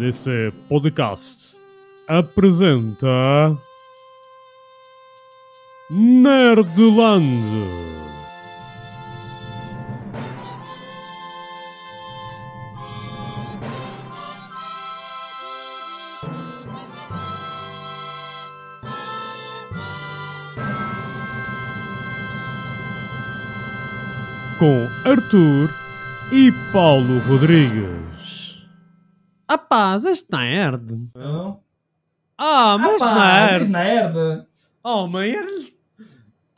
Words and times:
PDC 0.00 0.50
Podcast 0.66 1.60
apresenta 2.08 3.54
Nerdland. 5.90 7.28
Com 24.58 24.88
Arthur 25.04 25.70
e 26.32 26.50
Paulo 26.72 27.18
Rodrigues. 27.28 28.39
Rapaz, 29.72 30.04
és 30.04 30.26
nerd. 30.28 30.90
Não? 31.14 31.60
Ah, 32.36 32.76
mas 32.76 33.00
Rapaz, 33.00 33.62
és 33.62 33.68
nerd. 33.68 34.14
nerd. 34.16 34.46
Oh, 34.82 35.06
mãe, 35.06 35.30
eres... 35.30 35.72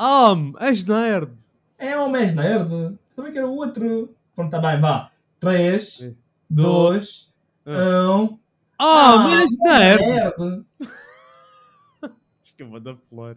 Oh, 0.00 0.34
és 0.60 0.82
nerd. 0.86 1.30
É 1.78 1.98
homem, 1.98 2.22
és 2.22 2.34
nerd. 2.34 2.96
Sabia 3.14 3.32
que 3.32 3.36
era 3.38 3.46
o 3.46 3.54
outro. 3.56 4.14
Pronto, 4.34 4.50
tá 4.50 4.58
bem, 4.60 4.80
vá. 4.80 5.10
3, 5.40 5.86
Sim. 5.86 6.16
2, 6.48 7.30
Ah. 7.66 8.16
1. 8.16 8.38
Oh, 8.80 9.18
mas 9.18 9.42
és 9.42 9.58
nerd. 9.58 10.00
nerd. 10.06 10.64
Acho 12.42 12.56
que 12.56 12.62
eu 12.62 12.68
vou 12.70 12.80
dar 12.80 12.96
flor. 13.10 13.36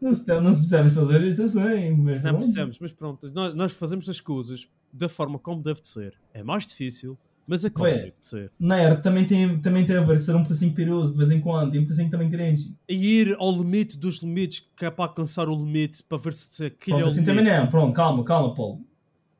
Não 0.00 0.14
se 0.14 0.24
precisamos 0.24 0.94
fazer 0.94 1.20
isto 1.22 1.42
assim. 1.42 1.90
Mas 1.98 2.14
Não 2.16 2.30
pronto. 2.30 2.36
precisamos, 2.38 2.78
mas 2.80 2.92
pronto, 2.94 3.30
nós, 3.30 3.54
nós 3.54 3.72
fazemos 3.74 4.08
as 4.08 4.20
coisas 4.20 4.66
da 4.90 5.08
forma 5.08 5.38
como 5.38 5.62
deve 5.62 5.82
de 5.82 5.88
ser. 5.88 6.18
É 6.32 6.42
mais 6.42 6.66
difícil, 6.66 7.18
mas 7.46 7.64
é 7.64 7.70
como 7.70 7.84
Foi. 7.88 7.94
deve 7.94 8.14
de 8.18 8.26
ser. 8.26 8.52
Nerd 8.58 9.02
também 9.02 9.24
tem, 9.26 9.58
também 9.60 9.84
tem 9.84 9.96
a 9.96 10.00
ver 10.02 10.18
ser 10.20 10.34
um 10.34 10.42
pedacinho 10.42 10.72
piroso 10.74 11.12
de 11.12 11.18
vez 11.18 11.30
em 11.30 11.40
quando. 11.40 11.74
E 11.74 11.78
um 11.78 11.82
pedacinho 11.82 12.10
também 12.10 12.30
cringe. 12.30 12.74
E 12.88 12.94
ir 13.20 13.36
ao 13.38 13.52
limite 13.52 13.98
dos 13.98 14.18
limites, 14.22 14.66
que 14.76 14.84
é 14.84 14.90
para 14.90 15.04
alcançar 15.06 15.48
o 15.48 15.54
limite, 15.54 16.02
para 16.02 16.18
ver 16.18 16.32
se 16.32 16.64
aquilo 16.66 16.98
é 16.98 17.00
Pronto, 17.00 17.04
o 17.04 17.06
assim 17.12 17.20
limite. 17.26 17.44
também 17.46 17.60
não. 17.60 17.66
Pronto, 17.68 17.94
calma, 17.94 18.24
calma, 18.24 18.54
Paulo. 18.54 18.80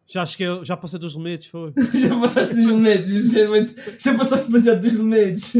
Já 0.07 0.27
cheguei, 0.27 0.47
já 0.65 0.77
passei 0.77 0.99
dos 0.99 1.15
limites, 1.15 1.49
foi. 1.49 1.73
Já 1.95 2.21
passaste 2.21 2.55
dos 2.55 2.67
limites. 2.67 3.33
Já, 3.33 3.41
já 3.99 4.19
passaste 4.19 4.47
demasiado 4.49 4.81
dos 4.83 4.93
limites. 4.95 5.55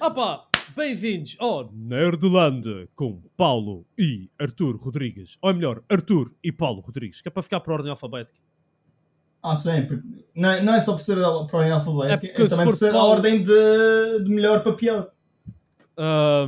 Ah 0.00 0.10
pá, 0.10 0.44
bem-vindos 0.74 1.36
ao 1.38 1.70
Nerdland 1.70 2.88
com 2.96 3.20
Paulo 3.36 3.84
e 3.98 4.30
Arthur 4.38 4.76
Rodrigues. 4.76 5.36
Ou 5.42 5.50
é 5.50 5.52
melhor, 5.52 5.82
Arthur 5.90 6.32
e 6.42 6.50
Paulo 6.50 6.80
Rodrigues, 6.80 7.20
que 7.20 7.28
é 7.28 7.30
para 7.30 7.42
ficar 7.42 7.60
por 7.60 7.74
ordem 7.74 7.90
alfabética. 7.90 8.38
Ah, 9.42 9.56
sempre. 9.56 10.02
Não, 10.34 10.50
é- 10.50 10.62
não 10.62 10.74
é 10.74 10.80
só 10.80 10.92
por 10.92 11.02
ser 11.02 11.18
a- 11.18 11.28
ordem 11.30 11.72
alfabética, 11.72 12.42
É 12.42 12.44
é, 12.44 12.48
se 12.48 12.50
também 12.50 12.66
por 12.66 12.76
ser 12.76 12.94
a 12.94 13.02
ordem 13.02 13.42
de, 13.42 14.24
de 14.24 14.28
melhor 14.30 14.62
para 14.62 14.72
pior. 14.74 15.10
Ah, 15.96 16.46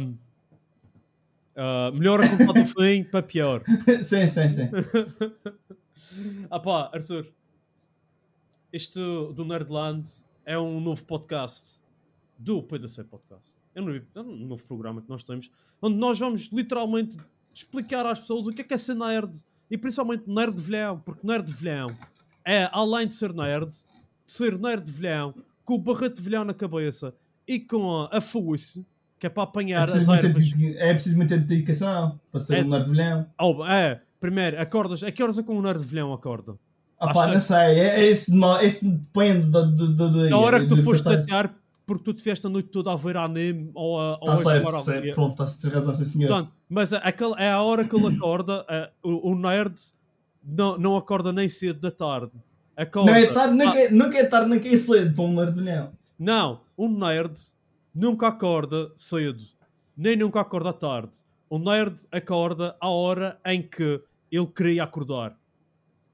melhor 1.92 2.20
a 2.22 2.26
do 2.52 2.64
fim 2.66 3.04
para 3.04 3.22
pior. 3.22 3.62
sim, 4.02 4.26
sim, 4.26 4.50
sim. 4.50 4.68
Ah 6.50 6.60
pá, 6.60 6.90
Arthur, 6.92 7.26
isto 8.70 9.32
do 9.32 9.46
Nerdland 9.46 10.06
é 10.44 10.58
um 10.58 10.78
novo 10.78 11.02
podcast 11.04 11.80
do 12.38 12.62
PDC 12.62 13.04
Podcast. 13.04 13.54
É 13.74 13.80
um, 13.80 13.86
novo, 13.86 14.00
é 14.14 14.20
um 14.20 14.36
novo 14.46 14.62
programa 14.66 15.00
que 15.00 15.08
nós 15.08 15.24
temos, 15.24 15.50
onde 15.80 15.96
nós 15.96 16.18
vamos 16.18 16.50
literalmente 16.52 17.16
explicar 17.54 18.04
às 18.04 18.20
pessoas 18.20 18.46
o 18.46 18.50
que 18.52 18.60
é 18.60 18.64
que 18.64 18.74
é 18.74 18.78
ser 18.78 18.94
nerd 18.94 19.34
e 19.70 19.78
principalmente 19.78 20.24
nerd 20.28 20.60
velhão, 20.60 20.98
porque 21.00 21.26
nerd 21.26 21.50
velhão 21.50 21.86
é, 22.44 22.68
além 22.72 23.06
de 23.08 23.14
ser 23.14 23.32
nerd, 23.32 23.70
de 23.70 24.32
ser 24.32 24.58
nerd 24.58 24.84
de 24.84 24.92
velhão, 24.92 25.34
com 25.64 25.74
o 25.74 25.78
barrete 25.78 26.16
de 26.16 26.22
velhão 26.22 26.44
na 26.44 26.54
cabeça 26.54 27.14
e 27.46 27.60
com 27.60 28.02
a, 28.02 28.18
a 28.18 28.20
foice, 28.20 28.84
que 29.18 29.26
é 29.26 29.30
para 29.30 29.42
É 29.42 29.44
apanhar 29.44 29.84
as 29.84 29.90
preciso, 29.92 30.10
muita, 30.10 30.26
ervas. 30.26 30.44
é 30.76 30.92
preciso 30.94 31.16
muita 31.16 31.38
dedicação 31.38 32.20
para 32.30 32.40
ser 32.40 32.56
É- 32.58 32.62
um 32.64 32.68
nerd 32.68 32.88
velhão. 32.88 33.26
Oh, 33.40 33.64
é, 33.66 34.00
primeiro, 34.20 34.60
acordas, 34.60 35.02
a 35.02 35.12
que 35.12 35.22
horas 35.22 35.38
é 35.38 35.42
que 35.42 35.50
um 35.50 35.62
nerd 35.62 35.80
de 35.80 35.86
velhão 35.86 36.12
acorda? 36.12 36.54
Ah 36.98 37.12
pá, 37.12 37.26
não 37.26 37.40
sei, 37.40 37.56
é, 37.56 38.00
é 38.00 38.04
esse, 38.06 38.32
mo- 38.32 38.58
esse 38.58 38.88
depende 38.88 39.50
do, 39.50 39.66
do 39.66 40.28
Na 40.30 40.38
hora 40.38 40.60
que 40.60 40.68
tu 40.68 40.76
foste 40.76 41.02
tatear, 41.02 41.52
porque 41.84 42.04
tu 42.04 42.12
tiveste 42.14 42.46
a 42.46 42.50
noite 42.50 42.68
toda 42.68 42.92
a 42.92 42.96
ver 42.96 43.16
anime 43.16 43.72
ou 43.74 43.98
a, 44.00 44.12
ou 44.20 44.24
Tá 44.26 44.32
a 44.34 44.36
certo, 44.36 44.68
ao 44.68 44.82
certo, 44.84 45.14
pronto, 45.14 45.32
está-se 45.32 45.68
razão, 45.68 45.92
sim 45.94 46.04
senhor. 46.04 46.28
Portanto, 46.28 46.52
mas 46.68 46.92
é, 46.92 47.00
aquele, 47.02 47.34
é 47.38 47.50
a 47.50 47.60
hora 47.60 47.84
que 47.84 47.94
ele 47.96 48.06
acorda, 48.06 48.64
é, 48.68 48.88
o, 49.02 49.32
o 49.32 49.34
nerd 49.34 49.74
não, 50.44 50.78
não 50.78 50.96
acorda 50.96 51.32
nem 51.32 51.48
cedo 51.48 51.80
da 51.80 51.90
tarde. 51.90 52.32
Acorda, 52.76 53.10
Não 53.10 53.18
é 53.18 53.26
tarde, 53.26 53.54
nunca, 53.56 53.70
Ah, 53.78 53.80
é- 53.80 53.90
nunca 53.90 54.18
é 54.18 54.24
tarde, 54.24 54.48
nunca 54.48 54.68
é 54.68 54.76
cedo 54.78 55.14
para 55.14 55.24
um 55.24 55.34
nerd 55.34 55.52
velhão. 55.54 55.92
não, 56.18 56.60
um 56.76 56.88
nerd 56.88 57.34
nunca 57.94 58.28
acorda 58.28 58.90
cedo, 58.96 59.42
nem 59.96 60.16
nunca 60.16 60.40
acorda 60.40 60.70
à 60.70 60.72
tarde. 60.72 61.12
Um 61.50 61.58
nerd 61.58 61.96
acorda 62.10 62.74
à 62.80 62.88
hora 62.88 63.38
em 63.44 63.60
que 63.62 64.00
ele 64.30 64.46
queria 64.46 64.84
acordar. 64.84 65.36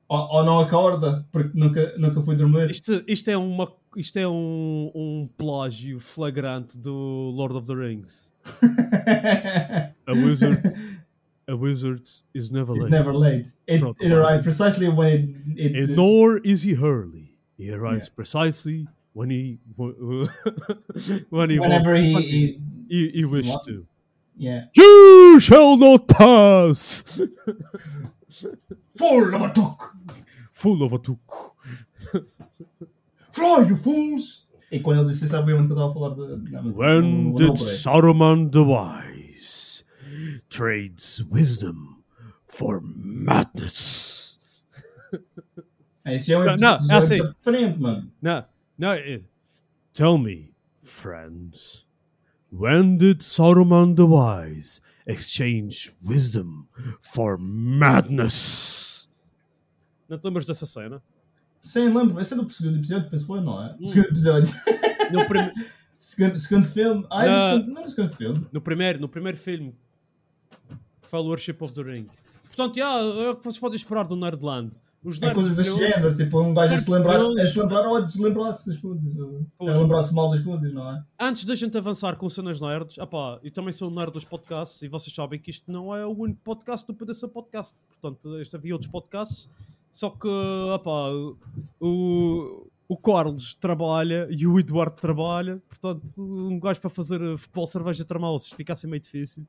Ou, 0.08 0.18
ou 0.18 0.44
não 0.44 0.58
acorda, 0.58 1.24
porque 1.30 1.56
nunca, 1.56 1.94
nunca 1.96 2.20
foi 2.22 2.34
dormir. 2.34 2.70
Isto, 2.70 3.04
isto 3.06 3.30
é, 3.30 3.36
uma, 3.36 3.70
isto 3.94 4.16
é 4.18 4.26
um, 4.26 4.90
um 4.94 5.28
plágio 5.38 6.00
flagrante 6.00 6.76
do 6.78 7.30
Lord 7.34 7.54
of 7.56 7.66
the 7.66 7.74
Rings. 7.74 8.32
A 10.06 10.12
wizard, 10.12 10.60
a 11.48 11.56
wizard 11.56 12.02
is 12.34 12.50
never 12.50 12.74
It's 12.74 12.82
late. 12.82 12.90
never 12.90 13.14
late. 13.14 13.46
It, 13.66 13.78
From- 13.80 13.96
it 14.00 14.12
arrived 14.12 14.44
precisely 14.44 14.88
when 14.88 15.34
it... 15.56 15.74
it 15.74 15.74
And 15.84 15.96
nor 15.96 16.38
is 16.38 16.62
he 16.62 16.74
early. 16.76 17.32
He 17.56 17.70
arrives 17.72 18.06
Yeah. 18.08 18.14
precisely 18.16 18.86
when 19.14 19.30
he 19.30 19.58
when 19.76 21.50
he 21.50 21.58
whenever 21.58 21.92
wants- 21.92 22.04
he, 22.06 22.14
when 22.14 22.22
he... 22.22 22.60
he, 22.88 23.08
he 23.18 23.24
wished 23.24 23.48
What? 23.50 23.64
to. 23.64 23.86
Yeah. 24.36 24.66
You 24.76 25.38
shall 25.40 25.76
not 25.76 26.06
pass. 26.06 27.02
Full 28.96 29.34
of 29.34 29.42
a 29.42 29.50
talk! 29.52 29.96
Full 30.52 30.82
of 30.84 30.92
a 30.92 30.98
tuk. 30.98 31.54
Fly, 33.32 33.66
you 33.68 33.76
fools! 33.76 34.46
E 34.70 34.80
quando 34.80 35.00
ele 35.00 35.08
disse 35.08 35.24
isso, 35.24 35.36
obviamente 35.36 35.70
eu 35.70 35.74
estava 35.76 35.90
a 35.90 35.94
falar 35.94 36.14
de... 36.14 36.50
Não, 36.52 36.72
When 36.76 37.00
não- 37.02 37.22
não 37.30 37.34
did 37.34 37.48
por. 37.48 37.56
Saruman 37.56 38.48
the 38.50 38.58
Wise 38.60 39.17
trades 40.48 41.22
wisdom 41.30 42.02
for 42.46 42.80
madness? 42.82 44.38
É, 46.04 46.16
Esse 46.16 46.28
já 46.28 46.38
é 46.38 46.56
Não, 46.56 46.74
episódio, 46.76 46.84
é 46.84 46.86
já 46.88 46.94
é 46.94 46.96
um 46.96 46.98
assim. 46.98 47.14
episódio 47.14 47.80
mano. 47.80 48.12
No, 48.22 48.44
no. 48.78 48.90
It, 48.92 49.24
tell 49.92 50.16
me, 50.18 50.52
friends, 50.82 51.86
when 52.50 52.96
did 52.96 53.20
Saruman 53.22 53.94
the 53.94 54.04
Wise 54.04 54.80
exchange 55.06 55.94
wisdom 56.02 56.66
for 57.00 57.38
madness? 57.38 59.08
Não 60.08 60.18
te 60.18 60.24
lembras 60.24 60.46
dessa 60.46 60.64
cena? 60.66 61.02
Sim, 61.60 61.92
lembro. 61.92 62.18
Esse 62.20 62.32
é 62.32 62.36
do 62.36 62.48
segundo 62.48 62.78
episódio, 62.78 63.10
penso 63.10 63.26
foi, 63.26 63.40
não 63.42 63.62
é? 63.62 63.76
Hum. 63.80 63.86
Segundo 63.88 64.06
episódio. 64.08 64.54
No, 65.12 65.26
prim- 65.26 65.52
segundo, 65.98 66.38
segundo 66.38 66.64
filme. 66.66 67.06
Ah, 67.10 67.26
é 67.26 67.28
no 67.28 67.36
segundo, 67.58 67.74
não 67.74 67.80
é 67.80 67.84
no 67.84 67.90
segundo 67.90 68.16
filme. 68.16 68.46
no 68.52 68.60
primeiro, 68.62 69.00
no 69.00 69.08
primeiro 69.08 69.36
filme, 69.36 69.74
Fellowship 71.10 71.56
of 71.60 71.72
the 71.74 71.82
Ring. 71.82 72.06
Portanto, 72.46 72.76
yeah, 72.76 73.00
é 73.22 73.30
o 73.30 73.36
que 73.36 73.44
vocês 73.44 73.58
podem 73.58 73.76
esperar 73.76 74.04
do 74.06 74.16
Nerdland. 74.16 74.80
Os 75.04 75.22
É 75.22 75.32
coisas 75.32 75.54
desse 75.54 75.70
deviam- 75.78 75.90
género, 75.90 76.14
tipo, 76.14 76.40
um 76.40 76.52
gajo 76.52 76.74
a 76.74 76.78
se 76.78 76.90
lembrar, 76.90 77.20
a 77.20 77.46
se 77.46 77.58
lembrar 77.60 77.86
ou 77.86 77.96
a 77.96 78.00
deslembrar-se 78.00 78.66
das 78.66 78.78
coisas. 78.78 79.16
A 79.60 79.62
lembrar-se 79.64 80.12
mal 80.12 80.28
das 80.30 80.40
coisas, 80.42 80.72
não 80.72 80.90
é? 80.90 81.04
Antes 81.20 81.44
da 81.44 81.54
gente 81.54 81.78
avançar 81.78 82.16
com 82.16 82.28
cenas 82.28 82.60
nerds, 82.60 82.98
opá, 82.98 83.38
eu 83.44 83.50
também 83.52 83.72
sou 83.72 83.88
um 83.88 83.94
nerd 83.94 84.12
dos 84.12 84.24
podcasts 84.24 84.82
e 84.82 84.88
vocês 84.88 85.14
sabem 85.14 85.38
que 85.38 85.52
isto 85.52 85.70
não 85.70 85.94
é 85.94 86.04
o 86.04 86.10
único 86.10 86.40
podcast 86.42 86.84
do 86.84 86.94
PDC 86.94 87.28
Podcast. 87.28 87.76
Portanto, 87.88 88.40
este 88.40 88.56
havia 88.56 88.74
outros 88.74 88.90
podcasts, 88.90 89.48
só 89.92 90.10
que 90.10 90.26
opá, 90.74 91.10
o, 91.80 92.66
o 92.88 92.96
Carlos 92.96 93.54
trabalha 93.54 94.26
e 94.30 94.46
o 94.48 94.58
Eduardo 94.58 94.96
trabalha. 95.00 95.62
Portanto, 95.68 96.02
um 96.18 96.58
gajo 96.58 96.80
para 96.80 96.90
fazer 96.90 97.20
futebol, 97.38 97.66
cerveja, 97.68 98.04
tramalços 98.04 98.50
fica 98.52 98.72
assim 98.72 98.88
meio 98.88 99.00
difícil. 99.00 99.46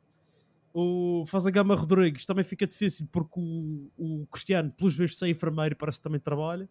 O 0.73 1.25
fazer 1.27 1.51
Gama 1.51 1.75
Rodrigues 1.75 2.25
também 2.25 2.43
fica 2.43 2.67
difícil 2.67 3.07
porque 3.11 3.39
o, 3.39 3.89
o 3.97 4.27
Cristiano, 4.27 4.71
pelos 4.71 4.95
vistos, 4.95 5.21
é 5.23 5.29
enfermeiro 5.29 5.73
e 5.73 5.75
parece 5.75 5.97
que 5.97 6.03
também 6.03 6.19
trabalha. 6.19 6.69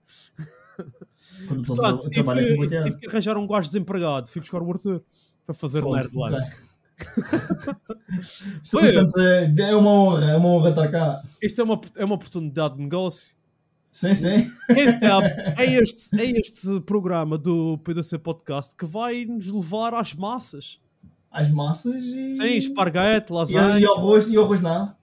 Portanto, 1.67 2.09
tive, 2.09 2.29
o 2.29 2.69
tive 2.69 2.99
que 2.99 3.09
arranjar 3.09 3.37
um 3.37 3.47
gajo 3.47 3.69
desempregado. 3.69 4.29
Fui 4.29 4.41
buscar 4.41 4.63
o 4.63 4.71
Arthur 4.71 5.03
para 5.45 5.55
fazer 5.55 5.85
nerd 5.85 6.15
lá. 6.15 6.31
Isto, 8.21 8.71
Foi. 8.71 8.93
portanto, 8.93 9.19
é 9.21 9.71
é 9.71 9.77
uma 9.77 9.91
honra, 9.91 10.31
é 10.31 10.37
uma 10.37 10.49
honra 10.49 10.71
estar 10.71 10.89
cá. 10.89 11.23
Isto 11.43 11.61
é 11.61 11.65
uma, 11.65 11.81
é 11.97 12.05
uma 12.05 12.15
oportunidade 12.15 12.77
de 12.77 12.83
negócio. 12.83 13.37
Sim, 13.91 14.15
sim. 14.15 14.51
Quem 14.67 14.91
sabe, 15.01 15.27
é 15.57 15.65
este, 15.65 16.21
é 16.21 16.39
este 16.39 16.81
programa 16.83 17.39
do 17.39 17.79
PDC 17.79 18.19
Podcast 18.19 18.77
que 18.77 18.85
vai 18.85 19.25
nos 19.25 19.47
levar 19.47 19.95
às 19.95 20.13
massas. 20.15 20.81
As 21.31 21.51
massas 21.51 22.03
e. 22.05 22.31
Sim, 22.31 22.57
esparguete, 22.57 23.33
E, 23.33 23.35
lasanha, 23.35 23.79
e 23.79 23.85
arroz, 23.87 24.29
e 24.29 24.37
arroz 24.39 24.61
não. 24.63 24.95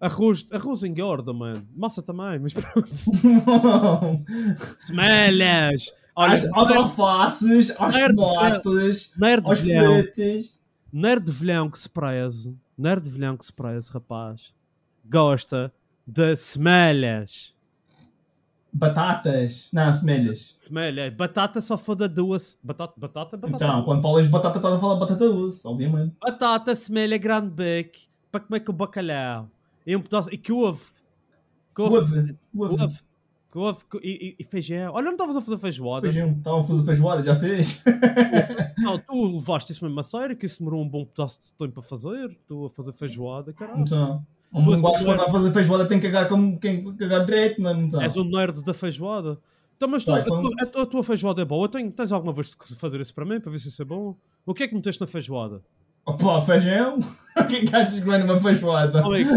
arroz, 0.00 0.46
arroz 0.52 0.84
engorda, 0.84 1.32
mano. 1.32 1.66
Massa 1.74 2.02
também, 2.02 2.38
mas 2.38 2.52
pronto. 2.54 2.88
Semelhas! 4.76 5.92
Olha, 6.16 6.34
Às, 6.34 6.52
aos 6.52 6.70
alfaces, 6.70 7.70
aos 7.76 7.94
tomates, 8.14 9.12
aos 9.44 9.60
filetes. 9.60 10.62
nerd 10.92 11.30
velhão 11.32 11.68
que 11.68 11.78
se 11.78 11.88
preze, 11.88 12.56
nerd 12.78 13.08
velhão 13.08 13.36
que 13.36 13.44
se 13.44 13.52
preze, 13.52 13.90
rapaz, 13.92 14.54
gosta 15.04 15.72
de 16.06 16.36
semelhas. 16.36 17.52
Batatas. 18.74 19.68
Não, 19.72 19.92
semelhas. 19.94 20.52
Semelha, 20.56 21.10
batata 21.10 21.60
só 21.60 21.78
foda 21.78 22.08
duas. 22.08 22.58
Batata, 22.62 22.92
batata, 22.96 23.36
batata. 23.36 23.64
Então, 23.64 23.82
quando 23.84 24.02
falas 24.02 24.24
de 24.26 24.30
batata, 24.32 24.58
estás 24.58 24.74
a 24.74 24.78
falar 24.80 24.94
de 24.94 25.00
batata 25.00 25.28
doce, 25.28 25.66
obviamente. 25.66 26.14
Batata, 26.20 26.74
semelha, 26.74 27.16
grande 27.16 27.50
beck 27.50 28.00
para 28.32 28.40
comer 28.40 28.60
com 28.60 28.72
bacalhau. 28.72 29.48
E 29.86 29.94
um 29.94 30.00
pedaço. 30.00 30.28
E 30.32 30.36
couve. 30.38 30.82
Couve. 31.72 31.98
Couve. 31.98 32.38
Couve. 32.56 32.76
Couve. 32.76 32.98
Couve. 33.50 33.84
co- 33.88 34.00
E, 34.02 34.34
e- 34.38 34.44
feijão. 34.44 34.92
Olha, 34.92 35.04
não 35.04 35.12
estavas 35.12 35.36
a 35.36 35.40
fazer 35.40 35.58
feijoada. 35.58 36.10
Feijão. 36.10 36.32
Estavam 36.32 36.60
a 36.60 36.64
fazer 36.64 36.84
feijoada, 36.84 37.22
já 37.22 37.36
fez? 37.36 37.84
Não, 38.76 38.98
tu 38.98 39.26
levaste 39.34 39.70
isso 39.70 39.84
mesmo 39.84 40.00
a 40.00 40.02
sério, 40.02 40.36
que 40.36 40.46
isso 40.46 40.58
demorou 40.58 40.82
um 40.82 40.88
bom 40.88 41.04
pedaço 41.04 41.38
de 41.40 41.52
tempo 41.54 41.78
a 41.78 41.82
fazer. 41.82 42.36
Tu 42.48 42.64
a 42.66 42.70
fazer 42.70 42.92
feijoada, 42.92 43.52
caralho. 43.52 43.82
Então, 43.82 44.26
um 44.54 44.70
és 44.72 44.80
gajo 44.80 45.04
quando 45.04 45.10
está 45.18 45.26
a 45.26 45.30
fazer 45.30 45.52
feijoada 45.52 45.86
tem 45.86 45.98
que 46.00 46.06
cagar 46.10 46.28
como 46.28 46.58
quem 46.58 46.94
cagar 46.96 47.24
direito, 47.24 47.60
mano. 47.60 47.82
Então. 47.82 48.00
És 48.00 48.16
um 48.16 48.24
nerd 48.24 48.62
da 48.64 48.72
feijoada. 48.74 49.38
Então, 49.76 49.88
mas 49.88 50.04
tu, 50.04 50.12
Vai, 50.12 50.20
a, 50.20 50.24
tua, 50.24 50.50
a 50.60 50.66
tua- 50.66 50.82
a 50.82 50.86
tua 50.86 51.02
feijoada 51.02 51.42
é 51.42 51.44
boa? 51.44 51.68
Tenho, 51.68 51.90
tens 51.90 52.12
alguma 52.12 52.32
vez 52.32 52.50
de 52.50 52.76
fazer 52.76 53.00
isso 53.00 53.12
para 53.12 53.24
mim, 53.24 53.40
para 53.40 53.50
ver 53.50 53.58
se 53.58 53.68
isso 53.68 53.82
é 53.82 53.84
bom? 53.84 54.16
O 54.46 54.54
que 54.54 54.62
é 54.62 54.68
que 54.68 54.74
meteste 54.74 55.00
na 55.00 55.06
feijoada? 55.06 55.60
Opa, 56.06 56.40
feijão? 56.42 56.98
o 57.36 57.44
que 57.44 57.56
é 57.56 57.64
que 57.64 57.74
achas 57.74 57.98
que 57.98 58.06
vai 58.06 58.18
numa 58.18 58.38
feijoada? 58.38 59.02
Oh, 59.04 59.12
amigo, 59.12 59.30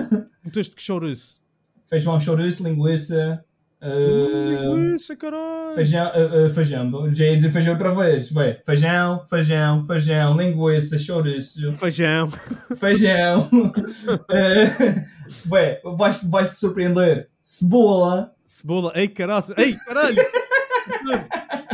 meteste 0.44 0.76
que 0.76 0.82
chouriço? 0.84 1.42
Feijão, 1.88 2.20
chouriço, 2.20 2.64
linguiça. 2.64 3.44
Uh, 3.80 4.74
Linguiça, 4.76 5.16
caralho. 5.16 5.76
feijão, 5.76 6.08
uh, 6.08 6.46
uh, 6.46 6.50
feijão. 6.50 7.10
Já 7.14 7.26
ia 7.26 7.36
dizer 7.36 7.52
feijão 7.52 7.74
outra 7.74 7.94
vez. 7.94 8.32
Vai. 8.32 8.60
Feijão, 8.66 9.24
feijão, 9.26 9.82
feijão, 9.82 10.36
linguiça, 10.38 10.98
chouriço, 10.98 11.72
Feijão. 11.74 12.28
feijão. 12.76 13.48
uh, 13.54 15.06
vai, 15.46 15.80
vais, 15.84 16.24
vais 16.24 16.50
te 16.52 16.56
surpreender. 16.58 17.30
Cebola, 17.42 18.34
Cebola. 18.44 18.92
Ei, 18.96 19.08
caralho. 19.08 19.46
Ei, 19.58 19.74
caralho. 19.86 20.18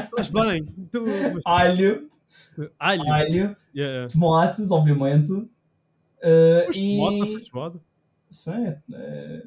Estás 0.05 0.27
bem? 0.29 0.65
Tu, 0.91 1.03
alho, 1.45 2.09
alho. 2.79 3.11
alho, 3.13 3.55
Yeah. 3.75 4.07
tomates, 4.11 4.69
obviamente. 4.69 5.31
Uh, 5.31 5.49
Mas 6.67 6.75
e... 6.75 6.97
tomate 6.97 7.33
feijoada. 7.33 7.79
Sim, 8.29 8.75
é, 8.93 9.43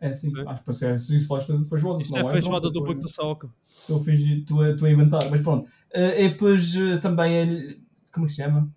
é 0.00 0.08
assim, 0.08 0.30
Sim. 0.30 0.44
acho 0.46 0.62
que 0.64 0.72
que 0.78 0.84
é, 0.84 0.98
se 0.98 1.16
isso 1.16 1.26
faz 1.26 1.44
feijoada. 1.46 2.00
Isto 2.00 2.14
se 2.14 2.20
não 2.20 2.28
é 2.28 2.32
feijoada 2.32 2.60
pronto, 2.70 2.72
do 2.74 2.84
Banco 2.86 3.00
da 3.00 3.08
Soca. 3.08 3.50
Estou 3.80 3.96
a 3.96 4.00
fingir, 4.00 4.38
estou 4.38 4.60
a, 4.62 4.70
estou 4.70 4.86
a 4.86 4.90
inventar, 4.90 5.30
mas 5.30 5.40
pronto. 5.40 5.68
Eh, 5.92 6.24
e 6.24 6.28
depois 6.30 6.74
eh, 6.76 6.98
também, 6.98 7.34
é- 7.34 7.76
como 8.12 8.26
é 8.26 8.28
que 8.28 8.34
se 8.34 8.42
chama? 8.42 8.70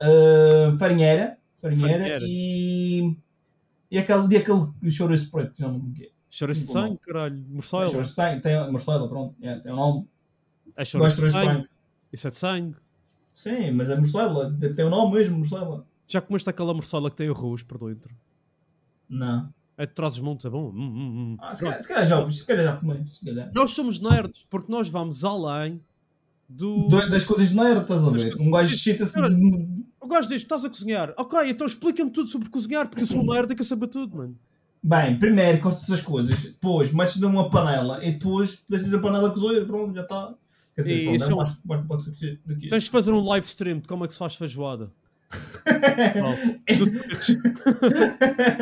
Eh, 0.00 0.72
farinheira, 0.78 1.38
farinheira, 1.54 1.98
Farinheira. 1.98 2.24
e, 2.28 3.16
e 3.90 3.98
aquele, 3.98 4.34
e 4.34 4.36
aquele 4.36 4.90
chouriço 4.90 5.30
preto, 5.30 5.54
que 5.54 5.62
não 5.62 5.72
lembro. 5.72 5.92
Chouriço 6.28 6.60
de 6.66 6.66
Muito 6.72 6.80
bom. 6.82 6.88
sangue, 6.88 7.00
caralho. 7.00 7.44
Morcela. 7.48 7.86
Chouriço 7.86 8.16
tem, 8.16 8.40
tem 8.40 8.70
morcela, 8.72 9.08
pronto, 9.08 9.34
é, 9.42 9.58
tem 9.60 9.72
um 9.72 9.76
nome. 9.76 10.08
É 10.76 10.84
chouriço 10.84 11.16
de 11.20 11.26
de 11.26 11.32
chouriço 11.32 11.38
de 11.38 11.54
sangue. 11.54 11.68
Isso 12.12 12.26
é 12.26 12.30
de 12.30 12.36
sangue. 12.36 12.76
Sim, 13.34 13.70
mas 13.72 13.88
é 13.88 13.96
morcela, 13.96 14.54
tem 14.60 14.74
tem 14.74 14.84
um 14.84 14.90
nome 14.90 15.14
mesmo, 15.14 15.38
morcela. 15.38 15.86
Já 16.06 16.20
comeste 16.20 16.48
aquela 16.50 16.74
morcela 16.74 17.10
que 17.10 17.16
tem 17.16 17.28
arroz 17.28 17.62
por 17.62 17.78
dentro? 17.88 18.14
Não. 19.08 19.52
É 19.84 20.06
os 20.06 20.20
montes, 20.20 20.46
é 20.46 20.50
bom. 20.50 20.68
Hum, 20.70 20.74
hum, 20.76 21.18
hum. 21.32 21.36
Ah, 21.40 21.54
se, 21.54 21.62
calhar, 21.64 21.80
se 21.82 21.88
calhar 21.88 22.06
já, 22.06 22.30
se 22.30 22.46
calhar 22.46 22.64
já 22.66 22.76
comi, 22.76 23.06
se 23.10 23.24
calhar. 23.24 23.50
Nós 23.54 23.70
somos 23.72 23.98
nerds 24.00 24.46
porque 24.48 24.70
nós 24.70 24.88
vamos 24.88 25.24
além 25.24 25.80
do. 26.48 26.88
Do- 26.88 27.10
Das 27.10 27.24
coisas 27.24 27.48
de 27.48 27.56
nerd, 27.56 27.82
estás 27.82 28.04
a 28.04 28.10
ver? 28.10 28.34
Um 28.40 28.50
gajo. 28.50 28.76
Cara, 29.12 29.28
Eu 29.32 30.08
gosto 30.08 30.28
disto, 30.28 30.44
estás 30.44 30.64
a 30.64 30.68
cozinhar. 30.68 31.14
Ok, 31.16 31.38
então 31.48 31.66
explica-me 31.66 32.10
tudo 32.10 32.28
sobre 32.28 32.48
cozinhar 32.48 32.88
porque 32.88 33.02
eu 33.02 33.06
sou 33.06 33.20
um 33.22 33.26
nerd 33.26 33.50
e 33.52 33.54
quero 33.56 33.64
saber 33.64 33.86
tudo, 33.88 34.16
mano. 34.16 34.36
Bem, 34.84 35.16
primeiro 35.18 35.60
cortas 35.60 35.88
as 35.90 36.00
coisas, 36.00 36.42
depois 36.42 36.92
metes 36.92 37.16
numa 37.20 37.48
panela 37.48 38.04
e 38.04 38.12
depois 38.12 38.64
deixas 38.68 38.92
a 38.92 38.98
panela 38.98 39.30
cozer, 39.30 39.64
pronto, 39.66 39.94
já 39.94 40.02
está. 40.02 40.34
Quer 40.74 40.80
dizer, 40.82 41.04
pronto, 41.04 41.22
é 41.22 41.26
é 41.28 41.32
um- 41.34 41.36
mais, 41.36 41.60
mais, 41.64 41.86
pode 41.86 42.16
ser 42.18 42.40
daqui. 42.44 42.68
Tens 42.68 42.84
de 42.84 42.90
fazer 42.90 43.12
um 43.12 43.24
live 43.24 43.46
stream 43.46 43.78
de 43.78 43.86
como 43.86 44.04
é 44.04 44.06
que 44.08 44.12
se 44.14 44.18
faz 44.18 44.34
feijoada. 44.34 44.90
Oh. 46.22 46.34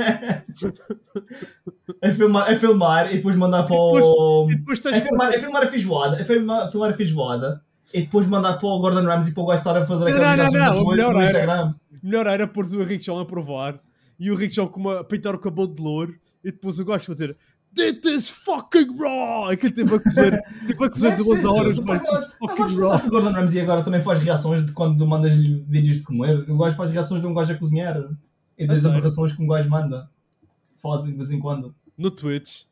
é, 2.03 2.13
filmar, 2.15 2.51
é 2.51 2.57
filmar 2.57 3.13
e 3.13 3.17
depois 3.17 3.37
mandar 3.37 3.65
para 3.65 3.77
depois- 3.77 4.05
o. 4.07 4.49
E 4.51 4.57
depois 4.57 4.81
tens 4.81 4.97
É 4.97 5.01
de 5.01 5.09
filmar, 5.09 5.33
é 5.33 5.39
filmar 5.41 5.63
a 5.63 5.67
feijoada, 5.67 6.21
é 6.21 6.25
filmar, 6.25 6.71
filmar 6.71 6.91
a 6.91 6.95
feijoada 6.95 7.63
e 7.93 8.03
depois 8.03 8.27
mandar 8.27 8.55
para 8.59 8.67
o 8.69 8.79
Gordon 8.79 9.05
Ramsay 9.05 9.33
para 9.35 9.43
o 9.43 9.47
gajo 9.47 9.59
estar 9.59 9.77
a 9.77 9.85
fazer 9.85 10.05
Não, 10.05 10.11
aquela 10.17 10.37
não, 10.37 10.51
não, 10.53 10.75
no, 10.77 10.83
o 10.85 10.91
melhor 10.91 11.13
no 11.15 11.21
era- 11.21 11.27
Instagram. 11.27 11.75
Melhor 12.03 12.27
era 12.27 12.47
pôr 12.47 12.65
o 12.67 12.83
Henrique 12.83 13.05
João 13.05 13.19
a 13.21 13.27
provar 13.27 13.79
e 14.19 14.31
o 14.31 14.35
Henrique 14.35 14.55
João 14.55 14.69
com 14.69 14.81
uma, 14.81 15.01
a 15.01 15.05
pintar 15.05 15.35
o 15.35 15.39
cabelo 15.39 15.69
de 15.69 15.83
louro 15.83 16.15
e 16.43 16.51
depois 16.51 16.79
o 16.79 16.85
gajo 16.85 17.05
fazer 17.07 17.37
This 17.75 18.05
is 18.05 18.31
fucking 18.31 18.97
raw! 18.99 19.49
Aquele 19.49 19.73
teve 19.73 19.95
a 19.95 20.01
cozer, 20.01 20.43
teve 20.67 20.85
a 20.85 20.89
cozer 20.91 21.07
Não 21.09 21.13
é 21.13 21.17
duas 21.17 21.45
horas, 21.45 21.79
depois 21.79 22.01
mas 22.03 22.11
this 22.11 22.23
is 22.23 22.37
Mas 22.41 22.51
fucking 22.51 22.63
acho 22.65 22.81
raw. 22.89 22.99
que 23.01 23.07
o 23.07 23.11
Gordon 23.11 23.31
Ramsay 23.33 23.61
agora 23.61 23.85
também 23.85 24.03
faz 24.03 24.19
reações 24.19 24.67
de 24.67 24.73
quando 24.73 25.07
mandas-lhe 25.07 25.65
vídeos 25.69 25.97
de 25.99 26.03
comer. 26.03 26.51
O 26.51 26.57
gajo 26.59 26.77
faz 26.77 26.91
reações 26.91 27.21
de 27.21 27.27
um 27.29 27.35
gajo 27.35 27.53
a 27.53 27.57
cozinhar 27.57 28.09
e 28.59 28.67
das 28.67 28.85
aberrações 28.85 29.33
que 29.35 29.41
um 29.43 29.47
gajo 29.47 29.69
manda. 29.71 30.09
Fazem 30.83 31.11
de 31.13 31.17
vez 31.17 31.31
em 31.31 31.39
quando. 31.39 31.73
No 32.01 32.11
Twitch. 32.11 32.63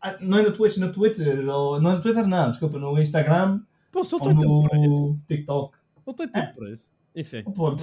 Ah, 0.00 0.16
não 0.20 0.38
é 0.38 0.42
no 0.42 0.52
Twitch, 0.52 0.76
no 0.78 0.92
Twitter. 0.92 1.48
Ou, 1.48 1.80
não 1.80 1.90
é 1.92 1.94
no 1.96 2.00
Twitter, 2.02 2.26
não, 2.26 2.50
desculpa, 2.50 2.78
no 2.78 2.98
Instagram 3.00 3.60
Pô, 3.90 4.04
só 4.04 4.18
tem 4.20 4.36
tempo 4.36 4.68
para 4.68 4.78
isso. 4.86 5.20
TikTok. 5.28 5.78
Não 6.06 6.14
tem 6.14 6.28
tempo 6.28 6.54
para 6.54 6.70
isso. 6.70 6.90
Enfim. 7.14 7.42
Pô, 7.42 7.74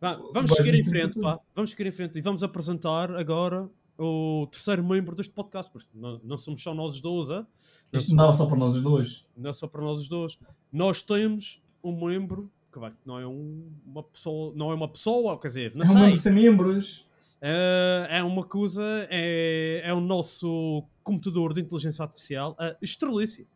Vá, 0.00 0.18
vamos 0.32 0.50
seguir 0.52 0.74
em 0.74 0.82
frente, 0.84 1.20
pá. 1.20 1.38
Vamos 1.54 1.70
seguir 1.72 1.86
em 1.86 1.92
frente 1.92 2.16
e 2.18 2.20
vamos 2.22 2.42
apresentar 2.42 3.14
agora 3.14 3.68
o 3.98 4.46
terceiro 4.50 4.82
membro 4.82 5.14
deste 5.14 5.32
podcast. 5.32 5.70
Porque 5.70 5.86
não, 5.94 6.18
não 6.24 6.38
somos 6.38 6.62
só 6.62 6.74
nós 6.74 6.94
os 6.94 7.00
dois, 7.02 7.28
é? 7.30 7.34
Não, 7.34 7.46
isto 7.92 8.08
não 8.10 8.16
dava 8.24 8.32
só 8.32 8.46
para 8.46 8.56
nós 8.56 8.74
os 8.74 8.82
dois. 8.82 9.24
não 9.36 9.50
é 9.50 9.52
só 9.52 9.66
para 9.68 9.82
nós 9.82 10.00
os 10.00 10.08
dois. 10.08 10.38
Nós 10.72 11.02
temos 11.02 11.62
um 11.84 11.92
membro 12.06 12.50
que 12.72 12.78
vai, 12.78 12.92
não 13.04 13.18
é 13.18 13.26
um- 13.26 13.68
uma 13.84 14.02
pessoa, 14.02 14.52
não 14.56 14.70
é 14.70 14.74
uma 14.74 14.88
pessoa, 14.88 15.38
quer 15.38 15.48
dizer, 15.48 15.72
não 15.74 15.82
É 15.84 15.88
um 15.88 15.92
sei. 15.92 16.00
membro 16.00 16.18
sem 16.18 16.32
membros. 16.32 17.04
É, 17.42 18.06
é 18.18 18.22
uma 18.22 18.44
coisa, 18.44 18.82
é, 19.10 19.80
é 19.84 19.94
o 19.94 20.00
nosso 20.00 20.84
computador 21.02 21.54
de 21.54 21.60
inteligência 21.60 22.02
artificial, 22.02 22.54
a 22.58 22.74
Estrelícia. 22.82 23.46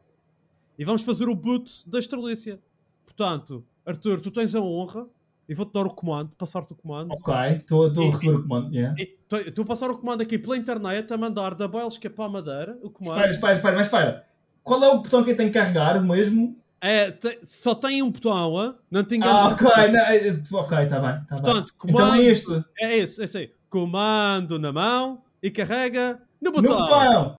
E 0.78 0.84
vamos 0.84 1.02
fazer 1.02 1.28
o 1.28 1.34
boot 1.34 1.88
da 1.88 1.98
Estrelícia. 1.98 2.58
Portanto, 3.04 3.64
Arthur, 3.84 4.20
tu 4.20 4.30
tens 4.30 4.54
a 4.54 4.60
honra 4.60 5.06
e 5.48 5.54
vou-te 5.54 5.72
dar 5.72 5.86
o 5.86 5.90
comando, 5.94 6.30
passar-te 6.38 6.72
o 6.72 6.76
comando. 6.76 7.12
Ok, 7.12 7.34
estou 7.58 7.84
a 7.86 8.10
receber 8.10 8.36
o 8.36 8.42
comando. 8.42 8.74
Yeah. 8.74 8.96
Estou 9.30 9.62
a 9.62 9.66
passar 9.66 9.90
o 9.90 9.98
comando 9.98 10.22
aqui 10.22 10.38
pela 10.38 10.56
internet 10.56 11.12
a 11.12 11.18
mandar 11.18 11.54
da 11.54 11.68
Bélgica 11.68 12.08
para 12.08 12.24
a 12.24 12.28
Madeira. 12.28 12.78
O 12.82 12.88
comando 12.90 13.16
Espera, 13.18 13.30
espera, 13.32 13.54
espera, 13.54 13.76
mas 13.76 13.86
espera. 13.86 14.24
Qual 14.62 14.82
é 14.82 14.88
o 14.88 15.00
botão 15.02 15.22
que 15.22 15.32
eu 15.32 15.36
tenho 15.36 15.50
que 15.52 15.58
carregar 15.58 16.02
mesmo? 16.02 16.56
é, 16.80 17.10
te- 17.10 17.40
só 17.44 17.74
tem 17.74 18.02
um 18.02 18.10
botão, 18.10 18.76
não 18.90 19.02
te 19.02 19.18
Ah, 19.22 19.48
ok, 19.48 19.66
não, 19.90 20.00
é- 20.00 20.42
ok, 20.52 20.78
está 20.84 21.00
bem. 21.00 21.24
Tá 21.24 21.26
Portanto, 21.28 21.72
bem. 21.82 21.90
Então 21.92 22.06
comando- 22.06 22.20
é 22.20 22.24
este. 22.24 22.64
É 22.78 22.96
esse, 22.98 23.20
é 23.22 23.24
esse 23.24 23.38
aí. 23.38 23.50
Comando 23.74 24.56
na 24.56 24.72
mão 24.72 25.20
e 25.42 25.50
carrega 25.50 26.22
no 26.40 26.52
No 26.52 26.62
botão. 26.62 26.78
botão! 26.78 27.36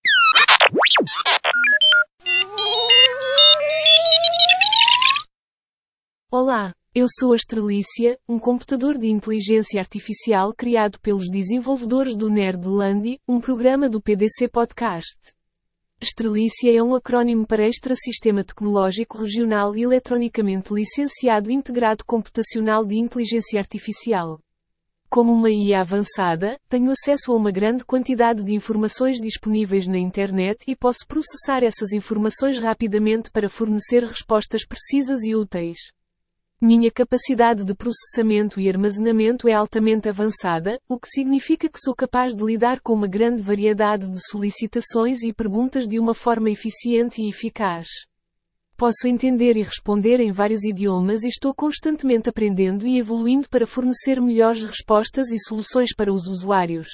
Olá, 6.29 6.73
eu 6.93 7.07
sou 7.09 7.31
a 7.31 7.37
Estrelícia, 7.37 8.19
um 8.27 8.37
computador 8.37 8.97
de 8.97 9.07
inteligência 9.07 9.79
artificial 9.79 10.53
criado 10.53 10.99
pelos 10.99 11.29
desenvolvedores 11.29 12.17
do 12.17 12.29
Nerdlandy, 12.29 13.17
um 13.25 13.39
programa 13.39 13.87
do 13.87 14.01
PDC 14.01 14.49
Podcast. 14.49 15.17
Estrelícia 16.01 16.69
é 16.69 16.83
um 16.83 16.93
acrónimo 16.93 17.47
para 17.47 17.65
Extra 17.65 17.95
Sistema 17.95 18.43
Tecnológico 18.43 19.19
Regional 19.19 19.73
e 19.73 19.83
Eletronicamente 19.83 20.73
Licenciado 20.73 21.49
Integrado 21.49 22.03
Computacional 22.03 22.83
de 22.83 22.97
Inteligência 22.97 23.57
Artificial. 23.57 24.41
Como 25.15 25.31
uma 25.31 25.49
IA 25.49 25.79
avançada, 25.79 26.59
tenho 26.67 26.91
acesso 26.91 27.31
a 27.31 27.35
uma 27.37 27.49
grande 27.49 27.85
quantidade 27.85 28.43
de 28.43 28.53
informações 28.53 29.17
disponíveis 29.17 29.87
na 29.87 29.97
internet 29.97 30.65
e 30.67 30.75
posso 30.75 31.07
processar 31.07 31.63
essas 31.63 31.93
informações 31.93 32.59
rapidamente 32.59 33.31
para 33.31 33.47
fornecer 33.47 34.03
respostas 34.03 34.67
precisas 34.67 35.23
e 35.23 35.33
úteis. 35.33 35.77
Minha 36.61 36.91
capacidade 36.91 37.63
de 37.63 37.73
processamento 37.73 38.59
e 38.59 38.67
armazenamento 38.67 39.47
é 39.47 39.53
altamente 39.53 40.09
avançada, 40.09 40.81
o 40.85 40.99
que 40.99 41.07
significa 41.07 41.69
que 41.69 41.79
sou 41.79 41.95
capaz 41.95 42.35
de 42.35 42.43
lidar 42.43 42.81
com 42.81 42.91
uma 42.91 43.07
grande 43.07 43.41
variedade 43.41 44.09
de 44.09 44.19
solicitações 44.29 45.23
e 45.23 45.31
perguntas 45.31 45.87
de 45.87 45.97
uma 45.97 46.13
forma 46.13 46.49
eficiente 46.49 47.21
e 47.21 47.29
eficaz. 47.29 47.87
Posso 48.77 49.07
entender 49.07 49.55
e 49.55 49.63
responder 49.63 50.19
em 50.19 50.33
vários 50.33 50.65
idiomas 50.65 51.23
e 51.23 51.29
estou 51.29 51.53
constantemente 51.55 52.27
aprendendo 52.27 52.85
e 52.85 52.99
evoluindo 52.99 53.47
para 53.47 53.65
fornecer 53.65 54.19
melhores 54.19 54.63
respostas 54.63 55.29
e 55.29 55.39
soluções 55.39 55.95
para 55.95 56.13
os 56.13 56.27
usuários. 56.27 56.87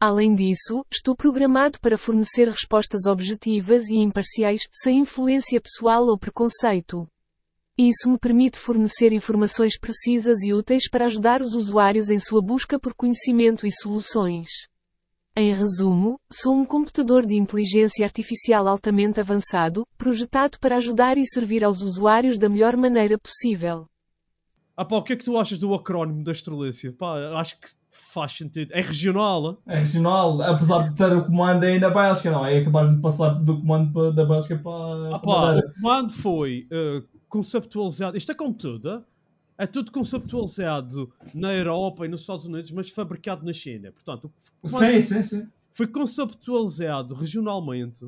Além 0.00 0.34
disso, 0.34 0.82
estou 0.90 1.14
programado 1.14 1.78
para 1.78 1.98
fornecer 1.98 2.48
respostas 2.48 3.04
objetivas 3.04 3.84
e 3.90 3.96
imparciais, 3.96 4.62
sem 4.72 5.00
influência 5.00 5.60
pessoal 5.60 6.06
ou 6.06 6.18
preconceito. 6.18 7.06
Isso 7.76 8.08
me 8.08 8.18
permite 8.18 8.58
fornecer 8.58 9.12
informações 9.12 9.78
precisas 9.78 10.42
e 10.42 10.54
úteis 10.54 10.88
para 10.88 11.04
ajudar 11.04 11.42
os 11.42 11.54
usuários 11.54 12.08
em 12.08 12.18
sua 12.18 12.40
busca 12.40 12.78
por 12.78 12.94
conhecimento 12.94 13.66
e 13.66 13.70
soluções. 13.70 14.48
Em 15.36 15.52
resumo, 15.52 16.20
sou 16.32 16.54
um 16.54 16.64
computador 16.64 17.26
de 17.26 17.34
inteligência 17.34 18.04
artificial 18.06 18.68
altamente 18.68 19.18
avançado, 19.18 19.84
projetado 19.98 20.58
para 20.60 20.76
ajudar 20.76 21.18
e 21.18 21.26
servir 21.26 21.64
aos 21.64 21.82
usuários 21.82 22.38
da 22.38 22.48
melhor 22.48 22.76
maneira 22.76 23.18
possível. 23.18 23.86
Ah 24.76 24.84
pá, 24.84 24.96
o 24.96 25.02
que 25.02 25.12
é 25.12 25.16
que 25.16 25.24
tu 25.24 25.36
achas 25.36 25.58
do 25.58 25.74
acrónimo 25.74 26.22
da 26.22 26.30
Estrelícia? 26.30 26.92
Pá, 26.92 27.16
acho 27.36 27.60
que 27.60 27.68
faz 27.90 28.32
sentido. 28.36 28.72
É 28.72 28.80
regional, 28.80 29.60
É 29.66 29.78
regional, 29.80 30.40
apesar 30.42 30.88
de 30.88 30.94
ter 30.96 31.12
o 31.16 31.24
comando 31.24 31.64
aí 31.64 31.80
na 31.80 31.90
Bélgica, 31.90 32.30
não 32.30 32.46
é? 32.46 32.56
É 32.58 32.64
capaz 32.64 32.88
de 32.88 33.00
passar 33.00 33.30
do 33.30 33.60
comando 33.60 34.12
da 34.12 34.24
Bélgica 34.24 34.56
para, 34.56 35.16
Ah 35.16 35.18
para 35.18 35.32
pá, 35.32 35.40
Madeira. 35.40 35.68
o 35.68 35.74
comando 35.74 36.12
foi 36.12 36.66
eh, 36.70 37.02
conceptualizado. 37.28 38.16
Isto 38.16 38.30
é 38.32 38.34
como 38.36 38.54
tudo? 38.54 39.04
É 39.56 39.66
tudo 39.66 39.92
conceptualizado 39.92 41.12
na 41.32 41.52
Europa 41.54 42.04
e 42.04 42.08
nos 42.08 42.22
Estados 42.22 42.46
Unidos, 42.46 42.70
mas 42.72 42.90
fabricado 42.90 43.44
na 43.44 43.52
China. 43.52 43.92
Portanto, 43.92 44.32
Sim, 44.64 45.00
sim, 45.00 45.22
sim. 45.22 45.48
foi 45.72 45.86
conceptualizado 45.86 47.14
regionalmente, 47.14 48.06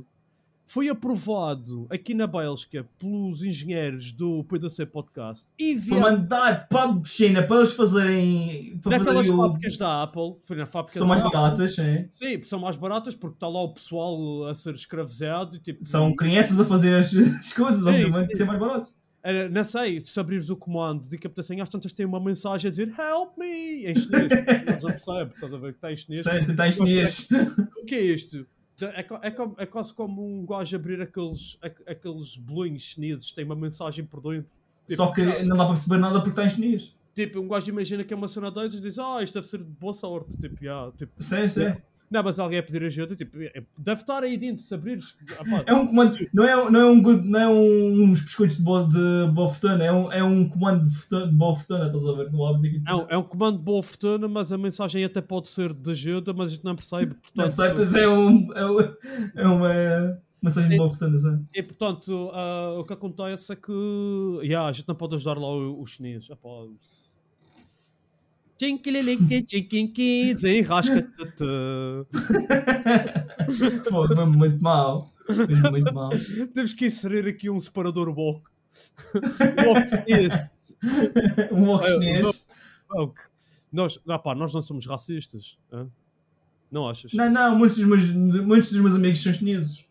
foi 0.68 0.88
aprovado 0.88 1.86
aqui 1.88 2.12
na 2.12 2.26
Bélgica 2.26 2.84
pelos 2.98 3.44
engenheiros 3.44 4.10
do 4.10 4.42
PDC 4.44 4.86
Podcast 4.86 5.46
e 5.56 5.78
Foi 5.78 5.96
enviado 5.96 6.00
mandado 6.02 6.68
para 6.68 6.90
a 6.90 7.04
China 7.04 7.42
para 7.44 7.56
eles 7.58 7.72
fazerem. 7.72 8.76
Para 8.82 8.98
naquelas 8.98 9.26
fazerem 9.26 9.38
o... 9.38 9.42
fábricas 9.42 9.76
da 9.76 10.02
Apple. 10.02 10.36
Foi 10.42 10.56
na 10.56 10.66
fábrica 10.66 10.98
São 10.98 11.06
mais 11.06 11.20
Apple. 11.20 11.32
baratas, 11.32 11.74
sim. 11.76 12.08
Sim, 12.10 12.42
são 12.42 12.58
mais 12.58 12.74
baratas 12.74 13.14
porque 13.14 13.36
está 13.36 13.46
lá 13.46 13.62
o 13.62 13.72
pessoal 13.74 14.48
a 14.48 14.54
ser 14.54 14.74
escravizado 14.74 15.54
e 15.56 15.60
tipo. 15.60 15.84
São 15.84 16.14
crianças 16.16 16.58
a 16.58 16.64
fazer 16.64 16.96
as, 16.96 17.14
as 17.14 17.52
coisas, 17.52 17.82
Sim, 17.82 17.88
obviamente, 17.88 18.30
sim. 18.32 18.36
ser 18.38 18.44
mais 18.44 18.58
barato. 18.58 18.92
Era, 19.28 19.48
não 19.48 19.64
sei, 19.64 20.04
se 20.04 20.20
abrires 20.20 20.50
o 20.50 20.56
comando 20.56 21.08
de 21.08 21.18
captação, 21.18 21.60
às 21.60 21.68
tantas 21.68 21.92
tem 21.92 22.06
uma 22.06 22.20
mensagem 22.20 22.68
a 22.68 22.70
dizer 22.70 22.88
Help 22.96 23.36
me! 23.36 23.84
Em 23.86 23.94
chinês. 23.96 24.30
Eles 24.30 24.82
não 24.84 24.90
percebem, 24.90 25.26
estás 25.34 25.52
a 25.52 25.56
ver 25.58 25.72
que 25.72 25.78
está 25.78 25.92
em 25.92 25.96
chinês. 25.96 26.22
Sim, 26.22 26.42
sim, 26.42 26.50
está 26.52 26.68
em 26.68 26.72
chinês. 26.72 27.28
O 27.76 27.84
que 27.84 27.94
é 27.96 28.02
isto? 28.02 28.46
É, 28.80 29.02
co- 29.02 29.18
é, 29.20 29.30
co- 29.32 29.54
é 29.58 29.66
quase 29.66 29.92
como 29.92 30.24
um 30.24 30.46
gajo 30.46 30.76
abrir 30.76 31.00
aqueles, 31.00 31.58
aqu- 31.60 31.82
aqueles 31.90 32.36
bolinhos 32.36 32.82
chineses, 32.82 33.32
tem 33.32 33.44
uma 33.44 33.56
mensagem 33.56 34.04
por 34.04 34.20
dentro. 34.20 34.48
Tipo, 34.86 34.96
Só 35.02 35.12
que 35.12 35.22
não 35.42 35.56
dá 35.56 35.64
para 35.64 35.74
perceber 35.74 35.98
nada 35.98 36.20
porque 36.20 36.30
está 36.30 36.44
em 36.44 36.50
chinês. 36.50 36.94
Tipo, 37.12 37.40
um 37.40 37.48
gajo 37.48 37.68
imagina 37.68 38.04
que 38.04 38.14
é 38.14 38.16
uma 38.16 38.28
cena 38.28 38.48
dessas 38.48 38.74
e 38.74 38.80
diz, 38.80 38.96
ah, 38.98 39.20
isto 39.24 39.34
deve 39.34 39.46
ser 39.48 39.58
de 39.58 39.64
boa 39.64 39.92
sorte. 39.92 40.36
Tipo, 40.36 40.62
yeah, 40.62 40.92
tipo, 40.96 41.12
Sim, 41.20 41.48
sim. 41.48 41.74
Não, 42.10 42.22
mas 42.22 42.38
alguém 42.38 42.58
a 42.58 42.62
pedir 42.62 42.84
ajuda, 42.84 43.16
tipo, 43.16 43.40
é- 43.42 43.62
deve 43.78 44.00
estar 44.00 44.22
aí 44.22 44.36
dentro, 44.36 44.62
se 44.64 44.74
abrires. 44.74 45.16
ah, 45.38 45.62
É 45.66 45.74
um 45.74 45.86
comando, 45.86 46.16
não 46.32 46.44
é, 46.44 46.70
não 46.70 46.80
é, 46.80 46.84
um, 46.86 47.02
good, 47.02 47.26
não 47.28 47.40
é 47.40 47.48
um, 47.48 48.02
uns 48.04 48.20
biscoitos 48.22 48.56
de 48.58 48.62
boa, 48.62 48.86
de 48.88 49.32
boa 49.32 49.48
fortuna, 49.48 49.84
é 49.84 49.92
um, 49.92 50.12
é 50.12 50.22
um 50.22 50.48
comando 50.48 50.84
de, 50.88 50.94
fortuna, 50.94 51.26
de 51.28 51.34
boa 51.34 51.54
fortuna, 51.54 51.86
estás 51.86 52.06
a 52.08 52.12
ver? 52.12 52.32
Não 52.32 52.56
dizer 52.56 52.70
que 52.70 52.82
É 53.10 53.16
um, 53.18 53.22
comando 53.22 53.58
de 53.58 53.64
boa 53.64 53.82
fortuna, 53.82 54.28
mas 54.28 54.52
a 54.52 54.58
mensagem 54.58 55.04
até 55.04 55.20
pode 55.20 55.48
ser 55.48 55.72
de 55.74 55.90
ajuda, 55.90 56.32
mas 56.32 56.48
a 56.48 56.54
gente 56.54 56.64
não 56.64 56.76
percebe. 56.76 57.14
Portanto, 57.14 57.36
Não 57.44 57.50
sei, 57.50 57.72
mas 57.72 57.94
é, 57.94 58.08
um, 58.08 58.52
é, 58.54 58.66
um, 58.70 58.80
é 59.34 59.46
uma 59.48 60.18
mensagem 60.42 60.70
de 60.70 60.76
boa 60.76 60.88
fortuna, 60.88 61.18
sabe? 61.18 61.44
E 61.54 61.62
portanto, 61.62 62.30
ah, 62.32 62.76
o 62.78 62.84
que 62.84 62.92
acontece 62.92 63.52
é 63.52 63.56
que 63.56 63.72
yeah, 64.42 64.68
a 64.68 64.72
gente 64.72 64.86
não 64.86 64.94
pode 64.94 65.14
ajudar 65.16 65.36
lá 65.38 65.48
o- 65.48 65.80
os 65.82 65.90
chineses. 65.90 66.28
Ah, 66.30 66.36
tchinquinqui, 68.58 70.34
desenrasca-te. 70.34 71.44
Foi 73.90 74.08
mesmo 74.08 74.26
muito 74.32 74.62
mal. 74.62 75.10
Mesmo 75.28 75.70
muito 75.70 75.92
mal. 75.92 76.10
Temos 76.54 76.72
que 76.72 76.86
inserir 76.86 77.26
aqui 77.26 77.50
um 77.50 77.60
separador 77.60 78.08
woke. 78.08 78.48
woke 79.14 80.04
chinês. 80.08 80.38
Um 81.52 81.66
walk 81.66 81.86
É, 81.86 81.90
chinês. 81.92 82.48
Nós, 83.72 83.98
ah, 84.08 84.18
pá, 84.18 84.34
nós 84.34 84.54
não 84.54 84.62
somos 84.62 84.86
racistas. 84.86 85.58
hã? 85.72 85.86
Não 86.70 86.88
achas? 86.88 87.12
Não, 87.12 87.30
não, 87.30 87.56
muitos 87.56 87.76
dos 87.78 87.86
meus, 87.86 88.10
muitos 88.10 88.70
dos 88.70 88.80
meus 88.80 88.94
amigos 88.94 89.22
são 89.22 89.32
chineses. 89.32 89.84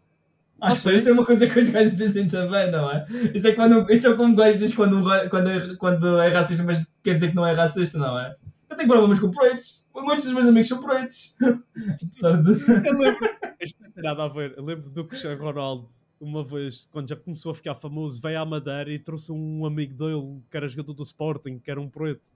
Ah, 0.60 0.72
Acho 0.72 0.84
que 0.84 0.96
isso 0.96 1.10
é 1.10 1.12
uma 1.12 1.26
coisa 1.26 1.48
que 1.48 1.60
os 1.60 1.68
gajos 1.68 1.98
dizem 1.98 2.28
também, 2.28 2.72
não 2.72 2.90
é? 2.90 3.06
Isto 3.34 3.50
é, 3.50 3.52
quando, 3.52 3.92
isto 3.92 4.08
é 4.08 4.14
como 4.16 4.34
o 4.34 4.36
gajo 4.36 4.58
diz 4.58 4.74
quando, 4.74 5.04
quando, 5.30 5.50
é, 5.50 5.76
quando 5.76 6.18
é 6.20 6.30
racista, 6.30 6.64
mas 6.64 6.86
quer 7.04 7.16
dizer 7.16 7.30
que 7.30 7.36
não 7.36 7.46
é 7.46 7.54
racista, 7.54 7.98
não 7.98 8.18
é? 8.18 8.36
Eu 8.70 8.76
tenho 8.76 8.90
problemas 8.90 9.20
com 9.20 9.32
pretos. 9.32 9.88
Muitos 9.94 10.26
dos 10.26 10.34
meus 10.34 10.48
amigos 10.48 10.68
são 10.68 10.82
pretos. 10.82 11.38
Apesar 12.04 12.42
de. 12.42 12.52
Eu 12.88 12.98
lembro, 12.98 13.30
isto 13.60 13.82
não 13.82 13.92
tem 13.92 14.04
nada 14.04 14.24
a 14.24 14.28
ver. 14.28 14.54
Eu 14.58 14.64
lembro 14.64 14.90
do 14.90 15.06
Cristiano 15.06 15.42
Ronaldo, 15.42 15.88
uma 16.20 16.44
vez, 16.44 16.88
quando 16.92 17.10
já 17.10 17.16
começou 17.16 17.52
a 17.52 17.56
ficar 17.56 17.76
famoso, 17.76 18.22
veio 18.22 18.40
à 18.40 18.46
Madeira 18.46 18.92
e 18.92 19.00
trouxe 19.00 19.32
um 19.32 19.66
amigo 19.66 19.94
dele 19.94 20.42
que 20.50 20.58
era 20.58 20.68
jogador 20.68 20.94
do 20.94 21.04
Sporting, 21.04 21.60
que 21.60 21.70
era 21.70 21.80
um 21.80 21.90
preto. 21.90 22.30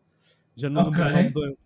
Já 0.55 0.69
não 0.69 0.89
lembro 0.89 1.01
o 1.01 1.11
nome 1.11 1.33
dele. 1.33 1.57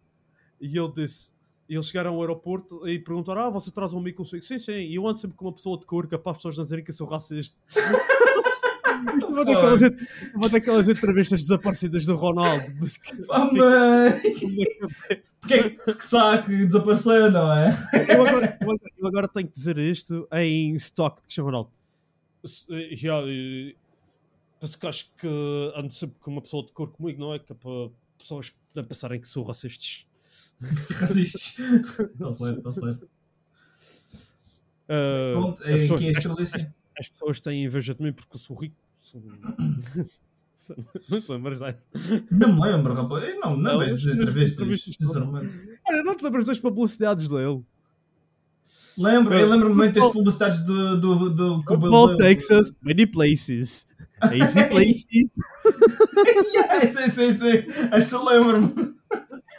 E 0.62 0.78
ele 0.78 0.92
disse. 0.94 1.34
Eles 1.68 1.88
chegaram 1.88 2.14
ao 2.14 2.22
aeroporto 2.22 2.88
e 2.88 3.00
perguntaram: 3.00 3.42
Ah, 3.42 3.50
você 3.50 3.72
traz 3.72 3.94
um 3.94 4.00
amigo 4.00 4.18
consigo? 4.18 4.44
Sim, 4.44 4.60
sim. 4.60 4.74
E 4.74 4.96
eu 4.96 5.08
ando 5.08 5.18
sempre 5.18 5.38
com 5.38 5.46
uma 5.46 5.54
pessoa 5.54 5.78
de 5.80 5.86
cor, 5.86 6.08
que 6.08 6.14
é 6.14 6.18
para 6.18 6.32
as 6.32 6.38
pessoas 6.38 6.58
não 6.58 6.64
dizerem 6.66 6.84
que 6.84 6.92
eu 6.92 6.96
sou 6.96 7.08
racista. 7.08 7.58
Isto 9.18 9.28
é 9.28 9.30
uma 9.32 9.46
daquelas, 9.46 9.82
uma 10.36 10.50
daquelas 10.50 10.88
entrevistas 10.88 11.42
desaparecidas 11.42 12.06
do 12.06 12.16
Ronaldo. 12.16 12.66
mas 12.80 12.98
que- 12.98 13.12
Ah, 13.30 13.46
mãe! 13.52 14.12
fica 14.22 14.48
na 14.48 14.88
cabeça. 14.90 15.36
Que, 15.48 15.94
que 15.94 16.06
saco, 16.06 16.50
desapareceu, 16.50 17.32
não 17.32 17.52
é? 17.54 17.70
eu, 18.10 18.26
agora, 18.28 18.58
eu 18.62 18.72
agora- 18.72 18.92
eu 19.00 19.08
agora 19.08 19.28
tenho 19.28 19.48
que 19.48 19.54
dizer 19.54 19.78
isto 19.78 20.28
em 20.34 20.74
stock 20.76 21.18
de 21.18 21.24
Cristiano 21.24 21.48
Ronaldo. 21.50 21.72
Já, 22.94 23.22
Penso 24.60 24.80
que 24.80 24.88
acho 24.88 25.12
que 25.18 25.28
ando 25.76 25.92
sempre 25.92 26.16
com 26.22 26.32
uma 26.32 26.42
pessoa 26.42 26.66
de 26.66 26.72
cor 26.72 26.90
comigo, 26.90 27.20
não 27.20 27.34
é? 27.34 27.40
Que 27.40 27.52
é 27.52 27.56
para 27.56 27.90
pessoas 28.18 28.54
não 28.74 28.84
pensarem 28.86 29.20
que 29.20 29.28
sou 29.28 29.44
racistas. 29.44 30.06
Racistas. 30.92 31.58
Está 31.60 32.32
certo, 32.32 32.58
está 32.60 32.74
certo. 32.74 33.10
Eh, 34.88 35.34
Pronto, 35.34 35.62
as, 35.64 35.70
é 35.70 35.78
pessoas, 35.80 36.02
a 36.02 36.08
as- 36.10 36.18
Estrelícia. 36.18 36.76
as 36.98 37.10
pessoas 37.10 37.40
têm 37.40 37.64
inveja 37.66 37.94
de 37.94 38.02
mim 38.02 38.14
porque 38.14 38.36
eu 38.36 38.40
sou 38.40 38.56
rico. 38.56 38.76
Não 41.10 41.22
te 41.22 41.32
lembras 41.32 41.60
disso? 41.60 41.88
Não 42.32 42.56
me 42.56 42.62
lembro, 42.62 42.94
rapaz. 42.94 43.24
Eu 43.24 43.40
Não, 43.40 43.58
não, 43.58 43.74
Não, 43.74 43.82
as 43.82 44.06
entrevistas. 44.06 44.84
sinceramente. 44.96 45.52
Olha, 45.88 46.04
não 46.04 46.16
te 46.16 46.24
lembras 46.24 46.46
das 46.46 46.60
publicidades 46.60 47.28
dele? 47.28 47.62
Lembro, 48.98 49.34
eu 49.34 49.50
lembro-me 49.50 49.76
muito 49.76 50.00
das 50.00 50.12
publicidades 50.12 50.64
do, 50.64 51.00
do, 51.00 51.30
do 51.32 51.64
Football 51.64 52.08
dele. 52.10 52.20
Texas, 52.20 52.78
many 52.82 53.06
places. 53.08 53.88
Easy 54.32 54.64
places. 54.70 55.30
yeah, 56.54 56.88
sim, 56.88 57.10
sim, 57.10 57.34
sim. 57.34 57.66
Essa 57.92 58.24
lembro-me. 58.24 58.94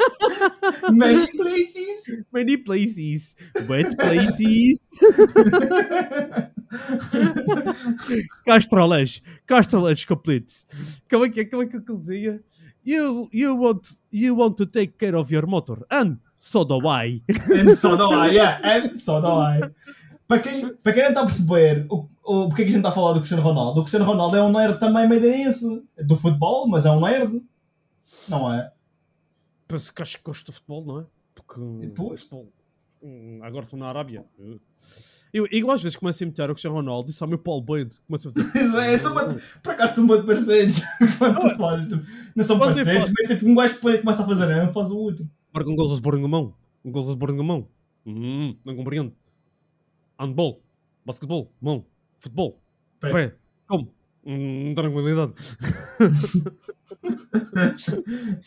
Many 0.92 1.26
places. 1.32 2.22
Many 2.32 2.56
places. 2.56 3.36
Wet 3.68 3.96
places. 3.96 4.80
Castrolas. 8.46 9.22
Castrolas 9.46 10.04
completes. 10.04 10.66
Como 11.08 11.24
é 11.24 11.30
que, 11.30 11.44
como 11.46 11.62
é 11.62 11.66
que 11.66 11.76
ele 11.76 11.98
dizia? 11.98 12.42
You, 12.84 13.28
you, 13.32 13.56
want, 13.56 13.88
you 14.12 14.36
want 14.36 14.58
to 14.58 14.66
take 14.66 14.98
care 14.98 15.16
of 15.16 15.32
your 15.32 15.46
motor. 15.46 15.86
And 15.90 16.18
so 16.36 16.64
do 16.64 16.86
I. 16.86 17.22
And 17.50 17.74
so 17.74 17.96
do 17.96 18.12
I, 18.12 18.32
yeah. 18.32 18.60
And 18.62 18.96
so 18.96 19.20
do 19.20 19.28
I. 19.28 19.70
Para 20.28 20.40
quem, 20.40 20.74
para 20.76 20.92
quem 20.92 21.02
não 21.02 21.10
está 21.10 21.20
a 21.22 21.24
perceber 21.24 21.86
o, 21.88 22.08
o, 22.22 22.48
porque 22.48 22.62
é 22.62 22.64
que 22.64 22.70
a 22.70 22.72
gente 22.72 22.80
está 22.80 22.90
a 22.90 22.92
falar 22.92 23.12
do 23.12 23.20
Cristiano 23.20 23.42
Ronaldo, 23.42 23.80
o 23.80 23.84
Cristiano 23.84 24.04
Ronaldo 24.04 24.36
é 24.36 24.42
um 24.42 24.52
nerd 24.52 24.78
também 24.78 25.08
madeirense. 25.08 25.82
Do 25.96 26.16
futebol, 26.16 26.68
mas 26.68 26.84
é 26.84 26.90
um 26.90 27.00
nerd. 27.00 27.42
Não 28.28 28.52
é? 28.52 28.70
Penso 29.66 29.92
que 29.94 30.02
acho 30.02 30.18
que 30.18 30.25
gosto 30.25 30.47
de 30.47 30.52
futebol, 30.52 30.85
não 30.85 31.00
é? 31.00 31.04
Porque 31.35 31.61
Pois. 31.94 32.21
futebol. 32.23 32.49
hum, 33.02 33.40
Agora 33.42 33.64
estou 33.64 33.78
na 33.78 33.88
Arábia. 33.88 34.25
Eu, 35.33 35.49
eu 35.50 35.71
às 35.73 35.83
vezes 35.83 35.97
começo 35.97 36.23
a 36.23 36.25
imitar 36.26 36.49
o 36.49 36.52
Cristiano 36.54 36.76
Ronaldo 36.76 37.11
e 37.11 37.12
só 37.12 37.25
o 37.25 37.28
meu 37.28 37.38
Paulo 37.38 37.61
Bento. 37.62 38.00
Começo 38.06 38.28
a 38.28 38.33
dizer. 38.33 38.50
Isso 38.62 38.76
é, 38.78 38.97
são 38.99 39.12
uma- 39.12 39.35
por 39.62 39.73
acaso 39.73 39.94
são 39.97 40.06
muito 40.06 40.25
parceiros. 40.26 40.76
Quando 41.18 41.38
tu 41.40 41.56
fazes, 41.56 41.88
tipo, 41.88 42.04
não 42.37 42.44
são 42.44 42.59
parceiros, 42.59 43.12
mas 43.18 43.26
tipo, 43.28 43.49
um 43.50 43.54
gajo 43.54 43.75
depois 43.75 44.00
começa 44.00 44.23
a 44.23 44.26
fazer 44.26 44.62
um, 44.62 44.73
faz 44.73 44.90
o 44.90 44.97
outro. 44.99 45.28
Marca 45.52 45.71
um 45.71 45.75
gol 45.76 45.92
de 45.94 46.00
Borgamão. 46.00 46.54
Um 46.85 46.92
gol 46.92 47.02
de 47.11 47.16
Borgamão. 47.16 47.66
Hum, 48.06 48.56
não 48.64 48.76
compreendo. 48.76 49.12
Handball. 50.18 50.61
Basquetebol. 51.04 51.50
Mão. 51.61 51.85
Futebol. 52.21 52.61
Pé. 53.00 53.11
Pé. 53.11 53.35
Como? 53.66 53.92
Hum, 54.26 54.75
tranquilidade. 54.75 55.35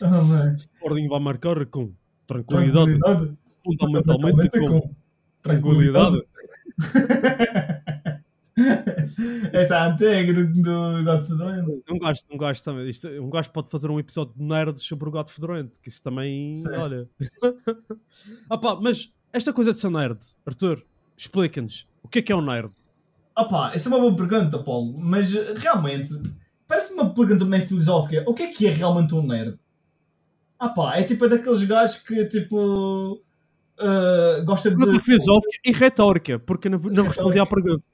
Mano. 0.00 0.56
Sporting 0.56 1.08
vai 1.08 1.20
marcar 1.20 1.66
com 1.66 1.92
tranquilidade. 2.26 2.98
Tranquilidade. 2.98 3.38
Fundamentalmente 3.64 4.50
com 4.50 4.94
tranquilidade. 5.42 6.22
Essa 9.52 9.74
é 9.74 9.78
a 9.78 9.86
antiga 9.86 10.34
do, 10.34 11.04
do 11.04 11.26
Fedorento. 11.26 11.82
Um 11.90 11.98
gajo, 11.98 12.20
um 12.30 12.38
gajo 12.38 12.62
também. 12.62 12.88
Isto, 12.88 13.08
um 13.08 13.30
gajo 13.30 13.50
pode 13.50 13.70
fazer 13.70 13.90
um 13.90 13.98
episódio 14.00 14.34
de 14.36 14.42
nerds 14.42 14.82
sobre 14.82 15.08
o 15.08 15.12
gato 15.12 15.30
fedorento. 15.32 15.80
Que 15.80 15.88
isso 15.88 16.02
também. 16.02 16.52
Sim. 16.52 16.70
Olha. 16.70 17.08
ah 18.50 18.58
pá, 18.58 18.76
mas 18.80 19.12
esta 19.32 19.52
coisa 19.52 19.72
de 19.72 19.78
ser 19.78 19.90
nerd, 19.90 20.18
Arthur, 20.44 20.84
explica-nos. 21.16 21.86
O 22.02 22.08
que 22.08 22.18
é 22.18 22.22
que 22.22 22.32
é 22.32 22.36
um 22.36 22.42
nerd? 22.42 22.72
Ah 23.38 23.44
pá, 23.44 23.70
essa 23.72 23.88
é 23.88 23.92
uma 23.92 24.00
boa 24.00 24.16
pergunta, 24.16 24.58
Paulo. 24.58 24.98
Mas 24.98 25.32
eh, 25.32 25.54
realmente, 25.56 26.08
parece 26.66 26.92
uma 26.92 27.14
pergunta 27.14 27.44
meio 27.44 27.64
filosófica. 27.68 28.24
O 28.26 28.34
que 28.34 28.42
é 28.42 28.48
que 28.48 28.66
é 28.66 28.70
realmente 28.70 29.14
um 29.14 29.24
nerd? 29.24 29.56
Ah 30.58 30.70
pá, 30.70 30.96
é 30.96 31.04
tipo 31.04 31.28
daqueles 31.28 31.62
gajos 31.62 31.98
que 31.98 32.24
tipo. 32.24 33.22
eh, 33.78 34.42
gosta 34.44 34.70
de. 34.70 34.76
Pergunta 34.76 34.98
filosófica 34.98 35.60
e 35.64 35.70
retórica, 35.70 36.40
porque 36.40 36.68
não, 36.68 36.80
não 36.80 37.04
respondi 37.04 37.38
à 37.38 37.46
pergunta. 37.46 37.86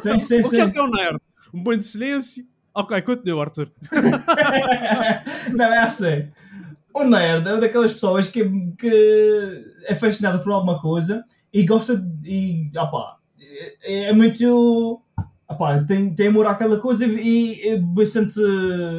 Sim, 0.00 0.20
sim, 0.20 0.42
O 0.42 0.50
que 0.50 0.60
é 0.60 0.70
que 0.70 0.78
é 0.78 0.82
um 0.82 0.90
nerd? 0.92 1.20
Um 1.52 1.60
banho 1.60 1.78
de 1.78 1.84
silêncio? 1.84 2.46
Ok, 2.72 3.02
continua, 3.02 3.42
Arthur. 3.42 3.68
não, 5.52 5.64
é 5.64 5.78
assim. 5.78 6.28
O 6.94 7.02
nerd 7.02 7.48
é 7.48 7.52
uma 7.52 7.60
daquelas 7.60 7.92
pessoas 7.94 8.28
que, 8.28 8.48
que 8.78 9.64
é 9.86 9.94
fascinada 9.96 10.38
por 10.38 10.52
alguma 10.52 10.80
coisa 10.80 11.24
e 11.52 11.64
gosta 11.64 11.96
de. 11.96 12.70
E, 12.72 12.78
opá, 12.78 13.18
é, 13.82 14.04
é 14.04 14.12
muito. 14.12 15.02
Tem, 15.86 16.14
tem 16.14 16.28
amor 16.28 16.46
àquela 16.46 16.78
coisa 16.78 17.04
e 17.04 17.60
é 17.68 17.78
bastante 17.78 18.40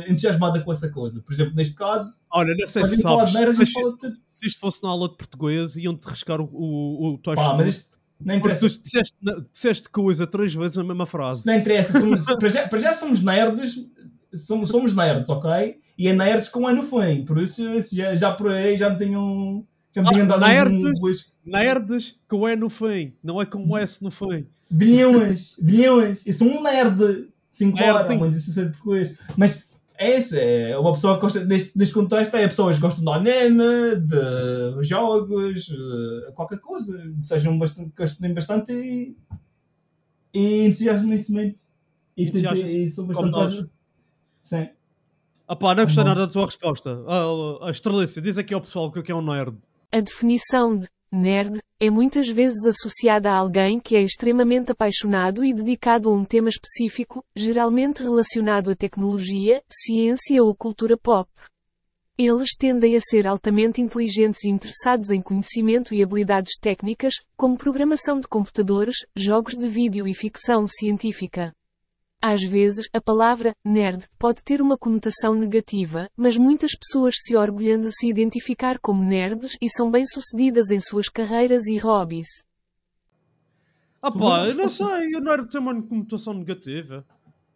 entusiasmada 0.07 0.61
com 0.61 0.71
essa 0.71 0.87
coisa. 0.87 1.19
Por 1.21 1.33
exemplo, 1.33 1.55
neste 1.55 1.73
caso, 1.73 2.19
Olha, 2.29 2.53
não 2.55 2.67
sei 2.67 2.83
a 2.83 2.85
se 2.85 2.97
sabes, 2.97 3.35
a 3.35 3.65
fala 3.65 3.97
de. 3.97 4.13
se 4.27 4.45
isto 4.45 4.59
fosse 4.59 4.83
na 4.83 4.89
aula 4.89 5.09
de 5.09 5.15
português, 5.15 5.75
iam-te 5.75 6.07
riscar 6.07 6.39
o, 6.39 6.45
o, 6.45 7.13
o 7.13 7.17
teu 7.17 7.33
Pá, 7.33 7.55
mas 7.55 7.67
isto 7.67 7.97
não 8.19 8.35
interessa. 8.35 8.69
tu 8.69 8.81
disseste, 8.81 9.15
disseste 9.51 9.89
coisa 9.89 10.25
três 10.25 10.53
vezes 10.53 10.77
na 10.77 10.83
mesma 10.83 11.05
frase. 11.05 11.45
Não 11.45 11.55
interessa. 11.55 11.99
Somos, 11.99 12.23
para, 12.23 12.49
já, 12.49 12.67
para 12.67 12.79
já 12.79 12.93
somos 12.93 13.21
nerds, 13.21 13.75
somos, 14.35 14.69
somos 14.69 14.95
nerds, 14.95 15.27
ok? 15.29 15.77
E 15.97 16.07
é 16.07 16.13
nerds 16.13 16.49
com 16.49 16.69
E 16.69 16.73
no 16.73 16.83
fim. 16.83 17.25
Por 17.25 17.37
isso, 17.37 17.61
já, 17.91 18.15
já 18.15 18.31
por 18.31 18.51
aí 18.51 18.77
já 18.77 18.89
me 18.89 18.97
tenham. 18.97 19.65
Me 19.95 20.07
Ah, 20.07 20.37
nerds? 20.39 20.99
um, 21.01 21.49
Nerds 21.51 22.19
com 22.27 22.47
E 22.49 22.55
no 22.55 22.69
fim, 22.69 23.13
não 23.23 23.41
é 23.41 23.45
com 23.45 23.77
S 23.77 24.03
no 24.03 24.09
fim. 24.09 24.45
bilhões, 24.69 25.55
bilhões. 25.61 26.25
Eu 26.25 26.33
sou 26.33 26.47
um 26.47 26.63
nerd. 26.63 27.27
Sim, 27.49 27.71
claro, 27.71 28.07
Nerd. 28.09 28.19
mas 28.19 28.35
isso 28.47 28.59
é 28.59 28.65
português. 28.69 29.15
Mas 29.37 29.65
é 29.95 30.17
isso, 30.17 30.35
é 30.35 30.75
uma 30.79 30.91
pessoa 30.93 31.15
que 31.15 31.21
gosta 31.21 31.45
deste, 31.45 31.77
deste 31.77 31.93
contexto, 31.93 32.35
é 32.35 32.47
pessoas 32.47 32.77
que 32.77 32.81
gostam 32.81 33.03
de 33.03 33.29
anime, 33.29 33.95
de 33.97 34.83
jogos, 34.83 35.69
eh, 35.69 36.31
qualquer 36.31 36.57
coisa, 36.59 36.97
que 36.97 37.23
sejam 37.25 37.57
bastante, 37.59 37.91
que 37.91 38.01
gostem 38.01 38.33
bastante 38.33 38.71
e, 38.73 39.15
e 40.33 40.65
entusiasmem-se 40.65 41.31
muito. 41.31 41.61
E, 42.17 42.27
Entusiasmam-se 42.27 42.83
e 42.83 42.87
são 42.87 43.05
bastante. 43.05 43.69
Sim. 44.41 44.69
Ah 45.47 45.55
pá, 45.55 45.75
não 45.75 45.83
gostei 45.83 46.03
nada 46.03 46.25
da 46.25 46.31
tua 46.31 46.45
resposta. 46.45 46.99
Ah, 47.07 47.67
a 47.67 47.69
Estrelícia, 47.69 48.21
diz 48.21 48.37
aqui 48.39 48.53
ao 48.53 48.61
pessoal 48.61 48.87
o 48.87 48.91
que 48.91 49.11
é 49.11 49.15
um 49.15 49.21
nerd. 49.21 49.55
A 49.95 50.01
definição 50.01 50.75
de 50.75 50.87
nerd 51.11 51.61
é 51.79 51.87
muitas 51.87 52.27
vezes 52.27 52.65
associada 52.65 53.29
a 53.29 53.37
alguém 53.37 53.79
que 53.79 53.95
é 53.95 54.01
extremamente 54.01 54.71
apaixonado 54.71 55.45
e 55.45 55.53
dedicado 55.53 56.09
a 56.09 56.11
um 56.11 56.25
tema 56.25 56.49
específico, 56.49 57.23
geralmente 57.35 58.01
relacionado 58.01 58.71
à 58.71 58.75
tecnologia, 58.75 59.61
ciência 59.69 60.43
ou 60.43 60.55
cultura 60.55 60.97
pop. 60.97 61.29
Eles 62.17 62.55
tendem 62.57 62.95
a 62.95 62.99
ser 62.99 63.27
altamente 63.27 63.81
inteligentes 63.81 64.43
e 64.43 64.49
interessados 64.49 65.11
em 65.11 65.21
conhecimento 65.21 65.93
e 65.93 66.01
habilidades 66.01 66.53
técnicas, 66.59 67.13
como 67.37 67.55
programação 67.55 68.19
de 68.19 68.27
computadores, 68.27 68.95
jogos 69.15 69.55
de 69.55 69.69
vídeo 69.69 70.07
e 70.07 70.15
ficção 70.15 70.65
científica. 70.65 71.53
Às 72.25 72.41
vezes, 72.41 72.87
a 72.93 73.01
palavra 73.01 73.53
nerd 73.65 74.07
pode 74.17 74.41
ter 74.41 74.61
uma 74.61 74.77
conotação 74.77 75.35
negativa, 75.35 76.09
mas 76.15 76.37
muitas 76.37 76.71
pessoas 76.73 77.15
se 77.17 77.35
orgulham 77.35 77.81
de 77.81 77.91
se 77.91 78.07
identificar 78.07 78.79
como 78.79 79.03
nerds 79.03 79.57
e 79.61 79.69
são 79.69 79.91
bem-sucedidas 79.91 80.69
em 80.69 80.79
suas 80.79 81.09
carreiras 81.09 81.65
e 81.65 81.77
hobbies. 81.77 82.29
Ah 84.01 84.09
pá, 84.09 84.47
eu 84.47 84.55
não 84.55 84.69
sei, 84.69 85.13
o 85.17 85.19
nerd 85.19 85.49
tem 85.49 85.59
uma 85.59 85.83
conotação 85.83 86.33
negativa. 86.33 87.05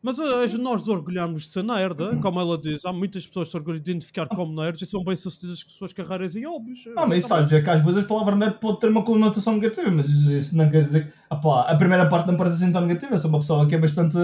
Mas 0.02 0.20
ah, 0.20 0.46
nós 0.60 0.82
nos 0.82 0.88
orgulhamos 0.88 1.44
de 1.44 1.50
ser 1.50 1.64
nerd, 1.64 2.02
ah, 2.04 2.16
como 2.22 2.40
ela 2.40 2.58
diz. 2.58 2.86
Há 2.86 2.94
muitas 2.94 3.26
pessoas 3.26 3.48
que 3.48 3.52
se 3.52 3.58
orgulham 3.58 3.80
de 3.80 3.90
identificar 3.92 4.28
como 4.28 4.54
nerds 4.54 4.82
e 4.82 4.86
são 4.86 5.04
bem-sucedidas 5.04 5.64
com 5.64 5.70
suas 5.72 5.92
carreiras 5.92 6.36
e 6.36 6.46
hobbies. 6.46 6.84
Ah, 6.96 7.06
mas 7.08 7.18
isso 7.20 7.26
está 7.26 7.40
a 7.40 7.42
dizer 7.42 7.64
que 7.64 7.70
às 7.70 7.84
vezes 7.84 8.04
a 8.04 8.08
palavra 8.08 8.36
nerd 8.36 8.60
pode 8.60 8.80
ter 8.80 8.90
uma 8.90 9.04
conotação 9.04 9.56
negativa, 9.56 9.90
mas 9.92 10.08
isso 10.10 10.56
não 10.56 10.70
quer 10.70 10.82
dizer 10.84 11.08
que. 11.08 11.14
Ah, 11.30 11.36
pá, 11.36 11.62
a 11.64 11.76
primeira 11.76 12.08
parte 12.08 12.28
não 12.28 12.38
parece 12.38 12.64
assim 12.64 12.72
tão 12.72 12.82
negativa. 12.82 13.16
Eu 13.16 13.20
sou 13.20 13.30
uma 13.30 13.40
pessoa 13.40 13.68
que 13.68 13.76
é 13.76 13.78
bastante 13.80 14.18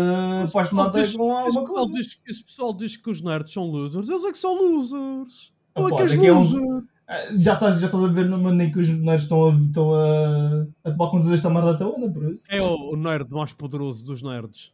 apaixonada 0.48 1.04
com 1.18 1.32
alguma 1.38 1.64
coisa. 1.66 1.94
diz- 1.94 2.20
Esse 2.26 2.44
pessoal 2.44 2.74
diz 2.74 2.96
que 2.96 3.10
os 3.10 3.22
nerds 3.22 3.52
são 3.52 3.66
losers. 3.66 4.08
Eles 4.10 4.24
é 4.26 4.32
que 4.32 4.38
são 4.38 4.56
losers. 4.58 5.52
Tu 5.76 5.82
é 5.82 5.86
Opa, 5.86 5.96
que 5.98 6.02
és 6.04 6.14
um- 6.14 6.34
loser. 6.40 6.84
Ah, 7.08 7.18
Já 7.38 7.54
estás, 7.56 7.80
já 7.80 7.88
estás 7.88 8.04
a 8.04 8.08
ver 8.08 8.26
no 8.30 8.38
momento 8.38 8.62
em 8.70 8.72
que 8.72 8.80
os 8.80 8.88
nerds 8.90 9.24
estão 9.24 9.50
a, 9.50 9.54
estão 9.54 9.94
a, 9.94 10.66
a 10.86 10.92
tomar 10.92 11.10
conta 11.12 11.30
desta 11.30 11.50
merda 11.50 11.78
toda, 11.78 12.10
por 12.10 12.32
isso. 12.32 12.46
É 12.50 12.62
o, 12.62 12.94
o 12.94 12.96
nerd 12.96 13.30
mais 13.32 13.52
poderoso 13.52 14.06
dos 14.06 14.22
nerds. 14.22 14.72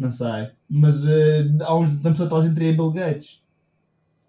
Não 0.00 0.10
sei. 0.10 0.48
Mas 0.66 1.06
eh, 1.06 1.44
há 1.60 1.76
uns 1.76 2.00
tempos 2.00 2.22
atrás 2.22 2.46
entrei 2.46 2.72
Bill 2.72 2.90
Gates. 2.90 3.42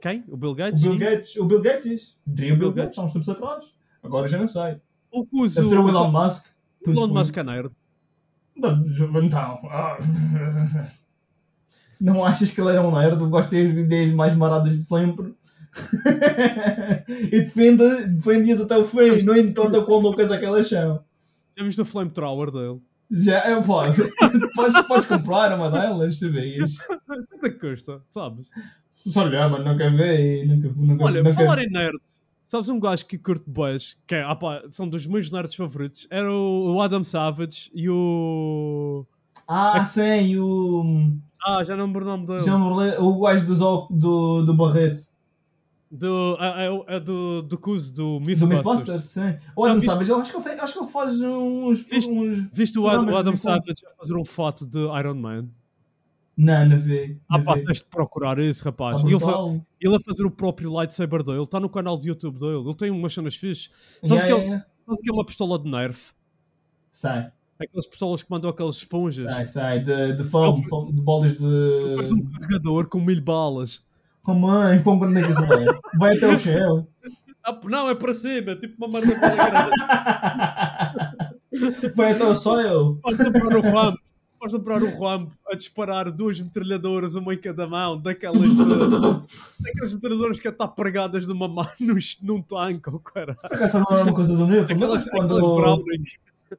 Quem? 0.02 0.22
O 0.28 0.36
Bill 0.36 0.50
O 0.52 0.56
Gates? 0.56 0.82
Bill 0.82 0.98
Gates, 0.98 1.36
o 1.38 1.46
Bill 1.46 1.62
Gates. 1.62 2.18
Entrei 2.28 2.52
o 2.52 2.58
Bill 2.58 2.74
Gates 2.74 3.00
há 3.00 3.04
uns 3.04 3.14
tempos 3.14 3.30
atrás. 3.30 3.64
Agora 4.04 4.28
já 4.28 4.38
não 4.38 4.48
sei. 4.48 4.82
O 5.10 5.26
que 5.26 5.40
usa 5.42 5.62
Deve 5.62 5.70
ser 5.74 5.80
o 5.80 5.88
Elon 5.88 6.12
Musk. 6.12 6.46
Pois 6.84 6.98
Elon. 6.98 7.08
Musk 7.08 7.38
é 7.38 7.44
nerd. 7.44 7.72
Não, 8.58 8.84
Então. 9.24 9.60
ah. 9.64 9.98
Não 12.02 12.26
achas 12.26 12.52
que 12.54 12.60
ele 12.60 12.72
era 12.72 12.86
um 12.86 12.92
nerd? 12.94 13.24
Gosta 13.30 13.56
das 13.56 13.72
ideias 13.72 14.12
mais 14.12 14.36
maradas 14.36 14.78
de 14.78 14.84
sempre. 14.84 15.34
e 17.32 17.40
defende, 17.44 18.08
defende-as 18.08 18.60
até 18.60 18.78
o 18.78 18.84
fim. 18.84 19.24
Não 19.24 19.38
importa 19.38 19.82
quão 19.84 20.02
loucas 20.02 20.30
aquelas 20.32 20.68
são. 20.68 21.02
Já 21.58 21.64
viste 21.64 21.80
o 21.80 21.86
flamethrower 21.86 22.52
dele? 22.52 22.82
Já, 23.12 23.40
é, 23.40 23.56
pá, 23.62 23.90
podes, 24.56 24.88
podes 24.88 25.06
comprar 25.08 25.54
uma 25.56 25.70
delas, 25.70 26.18
sabias? 26.18 26.78
Quanto 27.06 27.46
é 27.46 27.50
que 27.50 27.60
custa? 27.60 28.02
Sabes? 28.10 28.50
Só 28.94 29.26
olhar, 29.26 29.50
mas 29.50 29.66
nunca 29.66 29.90
vi. 29.90 30.46
Nunca, 30.46 30.72
nunca, 30.76 31.06
Olha, 31.06 31.24
nunca... 31.24 31.36
falar 31.36 31.60
em 31.60 31.70
nerd. 31.70 32.00
Sabes 32.46 32.70
um 32.70 32.80
gajo 32.80 33.06
que 33.06 33.18
curte 33.18 33.50
boys, 33.50 33.98
que 34.06 34.16
é, 34.16 34.24
ah 34.24 34.36
pá, 34.36 34.62
são 34.70 34.88
dos 34.88 35.06
meus 35.08 35.32
nerds 35.32 35.56
favoritos, 35.56 36.06
era 36.10 36.30
o 36.30 36.82
Adam 36.82 37.04
Savage 37.04 37.72
e 37.74 37.90
o... 37.90 39.06
Ah, 39.48 39.86
sim, 39.86 40.38
o. 40.38 41.14
Ah, 41.46 41.64
já 41.64 41.76
não 41.76 41.88
me 41.88 41.94
lembro 41.94 42.06
o 42.06 42.08
nome 42.10 42.28
dele. 42.28 42.44
Já 42.44 42.58
me 42.58 42.76
lembro, 42.76 43.04
o 43.04 43.22
gajo 43.22 43.46
dos, 43.46 43.62
ó- 43.62 43.88
do, 43.90 44.44
do 44.44 44.54
Barreto. 44.54 45.02
Do, 45.92 46.38
é, 46.40 46.68
é, 46.68 46.96
é 46.96 47.00
do, 47.02 47.42
do 47.42 47.58
Cus, 47.58 47.92
do 47.92 48.18
Do 48.20 48.26
Mythbusters. 48.26 48.64
Mythbusters, 48.66 49.04
sim. 49.06 49.38
O 49.56 49.66
Adam 49.66 49.76
viste- 49.76 49.92
Savage, 49.92 50.10
eu 50.10 50.18
acho 50.20 50.32
que 50.32 50.38
ele, 50.38 50.44
tem, 50.46 50.54
acho 50.60 50.74
que 50.74 50.80
ele 50.80 50.92
faz 50.92 51.22
uns. 51.22 51.82
Viste- 51.86 52.10
uns 52.10 52.50
Viste 52.54 52.80
o, 52.80 52.88
Ad- 52.88 53.12
o 53.12 53.18
Adam 53.18 53.34
quando. 53.34 53.38
Savage 53.38 53.86
a 53.86 53.96
fazer 53.98 54.16
um 54.16 54.24
fato 54.24 54.66
de 54.66 54.80
Iron 54.80 55.16
Man? 55.16 55.50
Não, 56.38 56.66
não 56.70 56.80
vi. 56.80 57.20
Ah 57.30 57.40
pá, 57.40 57.56
tens 57.56 57.80
de 57.80 57.84
procurar 57.84 58.40
isso, 58.40 58.64
rapaz. 58.64 59.02
E 59.02 59.06
ele, 59.08 59.20
fa- 59.20 59.60
ele 59.82 59.96
a 59.96 60.00
fazer 60.00 60.24
o 60.26 60.32
próprio 60.32 60.72
lightsaber 60.72 61.24
dele, 61.24 61.44
está 61.44 61.60
no 61.60 61.70
canal 61.70 61.98
de 61.98 62.08
YouTube 62.08 62.40
dele, 62.40 62.60
ele 62.66 62.74
tem 62.76 62.90
umas 62.90 63.14
cenas 63.14 63.36
fixe. 63.36 63.70
Sabes 64.04 64.12
Yeah, 64.12 64.28
que 64.28 64.32
ele- 64.34 64.42
yeah, 64.44 64.46
yeah. 64.46 64.66
Sabes 64.86 65.00
o 65.00 65.04
que 65.04 65.10
é 65.10 65.14
uma 65.14 65.26
pistola 65.26 65.60
de 65.60 65.70
Nerf? 65.70 66.14
Sai, 66.90 67.32
Aquelas 67.60 67.86
pistolas 67.86 68.24
que 68.24 68.32
mandam 68.32 68.50
aquelas 68.50 68.78
esponjas. 68.78 69.26
sai, 69.26 69.46
sai. 69.46 69.80
De, 69.82 70.14
de 70.14 70.24
foam, 70.24 70.58
Ele- 70.58 70.94
de 70.94 71.02
bolas 71.02 71.38
de. 71.38 71.96
Faz 71.96 72.12
um 72.14 72.24
carregador 72.24 72.88
com 72.88 73.00
mil 73.02 73.22
balas. 73.22 73.84
Oh 74.26 74.34
mãe, 74.34 74.82
pão 74.84 75.00
quando 75.00 75.18
é 75.18 75.24
que 75.24 75.32
isso 75.32 75.46
vai? 75.46 75.66
Vai 75.98 76.16
até 76.16 76.28
o 76.28 76.38
céu. 76.40 76.88
Ah, 77.44 77.60
não, 77.64 77.90
é 77.90 77.96
para 77.96 78.14
cima, 78.14 78.52
é 78.52 78.56
tipo 78.56 78.86
uma 78.86 79.00
merda 79.00 79.20
para 79.20 79.36
grande. 79.36 79.72
Vai 81.96 82.12
até 82.14 82.24
o 82.24 82.36
céu. 82.36 83.00
Vais 83.04 83.18
comprar 83.18 83.58
o 83.58 83.62
Rambo. 83.62 84.00
Vais 84.40 84.54
comprar 84.54 84.82
o 84.82 85.00
Rambo 85.00 85.32
a 85.52 85.56
disparar 85.56 86.12
duas 86.12 86.40
metralhadoras, 86.40 87.16
uma 87.16 87.34
em 87.34 87.38
cada 87.38 87.68
mão, 87.68 88.00
daquelas 88.00 88.42
de, 88.42 88.56
daquelas 89.60 89.94
metralhadoras 89.94 90.40
que 90.40 90.48
estão 90.48 90.68
pregadas 90.68 91.28
numa 91.28 91.48
mão 91.48 91.68
num, 91.80 91.98
num 92.22 92.42
tanque, 92.42 92.90
ou 92.90 93.00
cara. 93.00 93.36
Por 93.36 93.54
acaso 93.54 93.80
não 93.80 93.98
é 93.98 94.04
uma 94.04 94.14
coisa 94.14 94.36
do 94.36 94.48
Newton, 94.48 94.74
Aquelas, 94.74 95.06
mas 95.06 95.10
quando. 95.12 95.38
aquelas 95.38 95.56
Browning. 95.56 96.04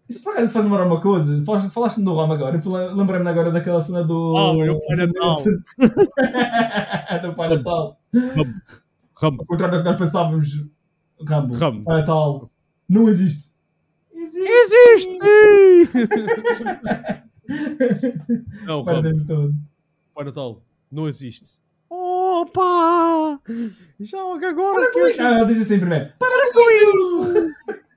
Isso 0.08 0.22
por 0.24 0.32
acaso 0.32 0.52
faz 0.52 0.64
lembrar 0.64 0.86
uma 0.86 1.00
coisa. 1.00 1.44
Falaste- 1.44 1.70
Falaste-me 1.70 2.04
do 2.04 2.14
Rama 2.14 2.34
agora. 2.34 2.60
Eu 2.64 2.94
Lembrei-me 2.94 3.28
agora 3.28 3.50
daquela 3.50 3.80
cena 3.82 4.02
do. 4.04 4.36
Ah, 4.36 4.52
o 4.52 4.80
Pai 4.86 4.96
Natal. 4.96 5.42
do 7.22 7.34
Pai 7.34 7.48
Natal. 7.56 8.00
Rambo. 9.14 9.42
Ao 9.42 9.46
contrário 9.46 9.78
do 9.78 9.82
que 9.84 9.88
nós 9.90 9.98
pensávamos, 9.98 10.66
Rambo. 11.26 11.54
Rambo. 11.54 11.84
Pai 11.84 12.00
Natal. 12.00 12.50
Não 12.88 13.08
existe. 13.08 13.52
Existe! 14.14 14.48
Existe! 14.48 15.18
Não, 18.66 18.84
Pai 18.84 18.94
Rambo. 19.00 19.24
Todo. 19.26 19.54
Pai 20.14 20.24
Natal. 20.24 20.62
Não 20.90 21.08
existe. 21.08 21.60
Opa! 21.88 23.40
Joga 24.00 24.48
agora 24.50 24.90
que 24.90 24.98
eu 24.98 25.06
Ah, 25.24 25.36
ele 25.40 25.46
diz 25.46 25.62
assim 25.62 25.78
primeiro. 25.78 26.10
Para 26.18 26.52
com 26.52 26.70
isso! 26.70 27.50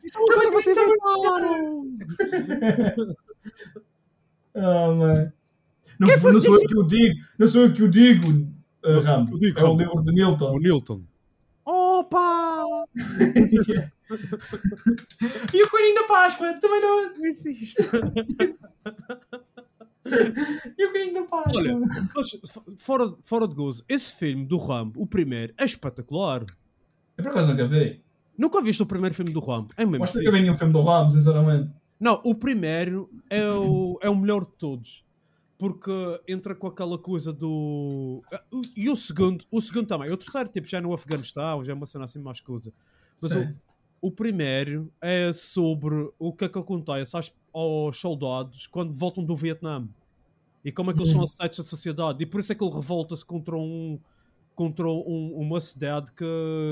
Isso 0.05 0.17
é 0.17 0.21
uma 0.21 0.27
coisa 0.27 0.49
que 0.49 0.53
vocês 0.53 0.77
Ah, 4.55 4.87
mano. 4.87 5.33
Não, 5.99 6.07
não 6.07 6.39
sou 6.39 6.55
eu 6.55 6.61
que 6.67 6.77
o 6.77 6.83
digo. 6.83 7.15
Não 7.37 7.47
sou 7.47 7.61
eu 7.63 7.73
que 7.73 7.83
o 7.83 7.89
digo, 7.89 8.29
uh, 8.29 8.47
eu 8.83 9.01
Rambo. 9.01 9.37
digo, 9.39 9.59
é 9.59 9.63
o 9.63 9.75
livro 9.75 10.01
de 10.03 10.11
Newton. 10.13 10.53
O 10.53 10.59
Newton. 10.59 11.01
Opa! 11.65 12.63
E 15.51 15.63
o 15.63 15.69
Coelhinho 15.71 15.95
da 15.95 16.03
Páscoa, 16.03 16.53
também 16.59 16.79
não. 16.79 17.11
Não 17.17 17.25
existe. 17.25 17.81
E 20.77 20.85
o 20.85 20.91
Coelhinho 20.91 21.15
da 21.15 21.23
Páscoa. 21.23 21.59
Olha, 21.59 21.75
mas, 22.15 22.37
fora, 22.77 23.15
fora 23.23 23.47
de 23.47 23.55
gozo, 23.55 23.83
esse 23.89 24.15
filme 24.15 24.45
do 24.45 24.57
Rambo, 24.57 25.01
o 25.01 25.07
primeiro, 25.07 25.51
é 25.57 25.65
espetacular. 25.65 26.45
Eu 27.17 27.23
por 27.23 27.31
acaso 27.31 27.47
nunca 27.47 27.65
vi. 27.65 28.04
Nunca 28.38 28.62
viste 28.62 28.82
o 28.84 28.86
primeiro 28.86 29.15
filme 29.15 29.32
do 29.32 29.39
Rambo? 29.39 29.74
É 29.78 29.86
mesmo 29.86 30.06
fixe. 30.06 30.19
nunca 30.19 30.32
vi 30.32 30.41
nenhum 30.41 30.56
filme 30.56 30.74
do 30.74 30.82
Ramos, 30.82 31.13
sinceramente. 31.13 31.71
Não, 32.00 32.21
o 32.24 32.36
primeiro 32.36 33.10
é 33.30 33.48
o, 33.50 33.98
é 34.02 34.10
o 34.10 34.15
melhor 34.15 34.45
de 34.45 34.52
todos. 34.58 35.06
Porque 35.58 35.89
entra 36.28 36.54
com 36.54 36.67
aquela 36.67 36.98
coisa 36.98 37.32
do. 37.32 38.21
O- 38.52 38.62
E 38.76 38.89
o 38.89 38.95
segundo, 38.95 39.45
o 39.50 39.62
segundo 39.62 39.88
também. 39.88 40.12
O 40.12 40.17
terceiro, 40.17 40.50
tipo, 40.50 40.67
já 40.67 40.80
é 40.80 40.82
no 40.82 40.93
Afeganistão, 40.93 41.63
já 41.63 41.71
é 41.71 41.76
uma 41.76 41.86
cena 41.86 42.04
assim 42.04 42.19
mais 42.19 42.41
coisa. 42.41 42.74
Mas 43.21 43.32
o, 43.32 43.34
Sim. 43.41 43.56
o 44.02 44.12
primeiro 44.12 44.91
é 45.00 45.32
sobre 45.32 46.10
o 46.19 46.34
que 46.34 46.43
é 46.43 46.50
que 46.50 46.60
acontece 46.60 47.15
aos, 47.15 47.34
aos 47.54 47.98
soldados 48.02 48.67
quando 48.67 48.93
voltam 48.93 49.24
do 49.24 49.34
Vietnã. 49.34 49.88
E 50.65 50.74
como 50.74 50.91
é 50.91 50.93
que 50.93 51.00
eles 51.00 51.12
são 51.12 51.21
Hum. 51.21 51.24
aceitos 51.24 51.60
na 51.60 51.63
sociedade. 51.63 52.21
E 52.21 52.26
por 52.26 52.41
isso 52.41 52.52
é 52.52 52.56
que 52.56 52.63
ele 52.63 52.74
revolta-se 52.76 53.24
contra 53.24 53.56
um. 53.56 53.98
Contra 54.55 54.87
um- 54.87 55.33
uma 55.37 55.59
cidade 55.59 56.11
que 56.13 56.23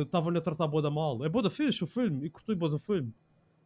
estavam 0.05 0.35
a 0.35 0.39
tratar 0.41 0.67
boa 0.67 0.81
da 0.81 0.89
mal. 0.89 1.23
É 1.25 1.27
boa 1.29 1.43
da 1.43 1.49
fixe 1.49 1.83
o 1.83 1.87
filme. 1.87 2.25
E 2.25 2.29
curti 2.29 2.55
boa 2.55 2.71
da 2.71 2.79
filme. 2.79 3.11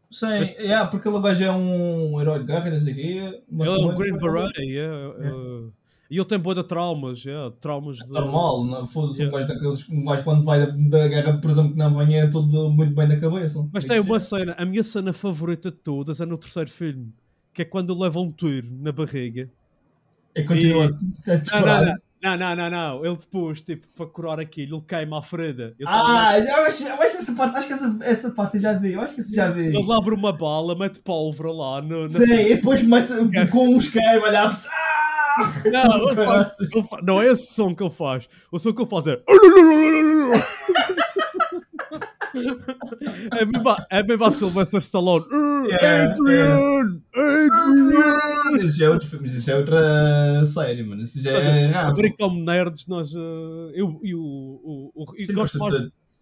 Sim, 0.10 0.26
Mas- 0.40 0.54
yeah, 0.54 0.90
porque 0.90 1.08
ele 1.08 1.20
gajo 1.22 1.44
é 1.44 1.52
um 1.52 2.20
herói 2.20 2.40
de 2.40 2.46
guerra, 2.46 2.70
não 2.72 2.80
sei 2.80 2.94
quê. 2.94 3.02
Ele 3.02 3.42
é 3.52 3.70
um 3.70 3.78
também- 3.90 3.96
Green 3.98 4.18
Beret, 4.18 4.58
yeah, 4.62 5.10
uh, 5.10 5.72
e 6.10 6.16
ele 6.16 6.26
tem 6.26 6.40
boa 6.40 6.56
de 6.56 6.64
traumas, 6.64 7.26
yeah, 7.26 7.54
traumas 7.60 7.98
de... 7.98 8.08
Normal, 8.08 8.64
não? 8.64 8.88
foda-se, 8.88 9.22
um 9.22 9.26
Yeah. 9.26 9.38
gajo 9.38 9.54
daqueles. 9.54 9.90
Um 9.90 10.06
gajo 10.06 10.24
quando 10.24 10.44
vai 10.46 10.60
da, 10.66 10.72
da 11.00 11.08
guerra, 11.10 11.38
presumo 11.40 11.72
que 11.72 11.78
não 11.78 11.96
venha 11.98 12.30
tudo 12.32 12.70
muito 12.72 12.96
bem 12.96 13.08
da 13.08 13.20
cabeça. 13.20 13.68
Mas 13.72 13.84
tem 13.84 14.00
uma 14.00 14.20
cena, 14.20 14.56
a 14.58 14.66
minha 14.66 14.82
cena 14.84 15.12
favorita 15.12 15.70
de 15.70 15.78
todas 15.78 16.22
é 16.22 16.26
no 16.26 16.38
terceiro 16.38 16.70
filme, 16.70 17.14
que 17.54 17.62
é 17.64 17.66
quando 17.66 17.94
leva 18.00 18.20
um 18.22 18.32
tiro 18.32 18.70
na 18.80 18.94
barriga. 18.94 19.50
E 20.38 20.44
continua 20.44 20.86
a 20.86 21.62
Não, 22.22 22.38
não, 22.38 22.38
não, 22.38 22.56
não, 22.56 22.70
não. 22.70 23.06
Ele 23.06 23.16
depois, 23.18 23.62
tipo, 23.62 23.88
para 23.96 24.06
curar 24.08 24.40
aquilo, 24.40 24.78
ele 24.78 24.86
queima 24.88 25.20
a 25.20 25.22
ferida. 25.22 25.76
Ele, 25.80 25.88
Ah, 25.88 26.30
acho, 26.68 26.84
eu 26.88 26.96
acho 27.02 27.18
essa 27.18 27.34
parte, 27.36 27.58
acho 27.58 27.68
que 27.68 27.74
essa, 27.74 27.98
essa 28.02 28.32
parte 28.32 28.56
eu 28.58 28.62
já 28.62 28.74
vi, 28.74 28.94
eu 28.94 29.02
acho 29.02 29.16
que 29.16 29.22
isso 29.22 29.36
já 29.36 29.50
vi. 29.52 29.68
ele 29.68 29.92
abre 29.94 30.16
uma 30.16 30.32
bala, 30.34 30.76
mete 30.78 31.00
pólvora 31.00 31.52
lá 31.52 31.82
no, 31.82 32.04
na 32.04 32.10
Sim, 32.10 32.24
e 32.26 32.56
depois 32.56 32.82
mete 32.84 33.12
com 33.52 33.68
um 33.70 33.78
isqueiro, 33.78 34.24
olha, 34.24 34.44
ah! 34.48 35.54
Não, 35.72 36.10
ele 36.12 36.26
faz, 36.26 36.60
ele 36.60 36.88
não 37.04 37.22
é 37.22 37.28
esse 37.28 37.54
som 37.54 37.74
que 37.76 37.84
ele 37.84 37.92
faz. 37.92 38.28
O 38.52 38.58
som 38.58 38.74
que 38.74 38.82
ele 38.82 38.90
faz 38.90 39.06
é. 39.08 39.22
É 43.40 43.46
mesmo, 43.46 43.70
a- 43.70 43.86
é 43.90 44.04
mesmo 44.04 44.26
a 44.26 44.32
Sylvester 44.32 44.80
Stallone. 44.80 45.26
Yeah, 45.68 46.10
Adrian! 46.12 47.02
Adrian! 47.16 48.20
Isso 48.66 48.78
já 48.78 48.86
é 48.86 48.90
outro 48.90 49.08
filme, 49.08 49.28
isso 49.28 49.42
já 49.42 49.54
é 49.54 49.58
outra 49.58 50.46
série, 50.46 50.84
mano. 50.84 51.02
Isso 51.02 51.22
já 51.22 51.32
é 51.32 51.66
A 51.74 51.82
raro. 51.84 51.96
ver 51.96 52.16
como 52.18 52.40
nerds, 52.44 52.86
nós. 52.88 53.14
eh, 53.16 53.20
eu 53.74 54.00
eu, 54.04 54.20
o, 54.20 54.92
eu 55.18 55.34
gosto, 55.36 55.58
mais, 55.60 55.76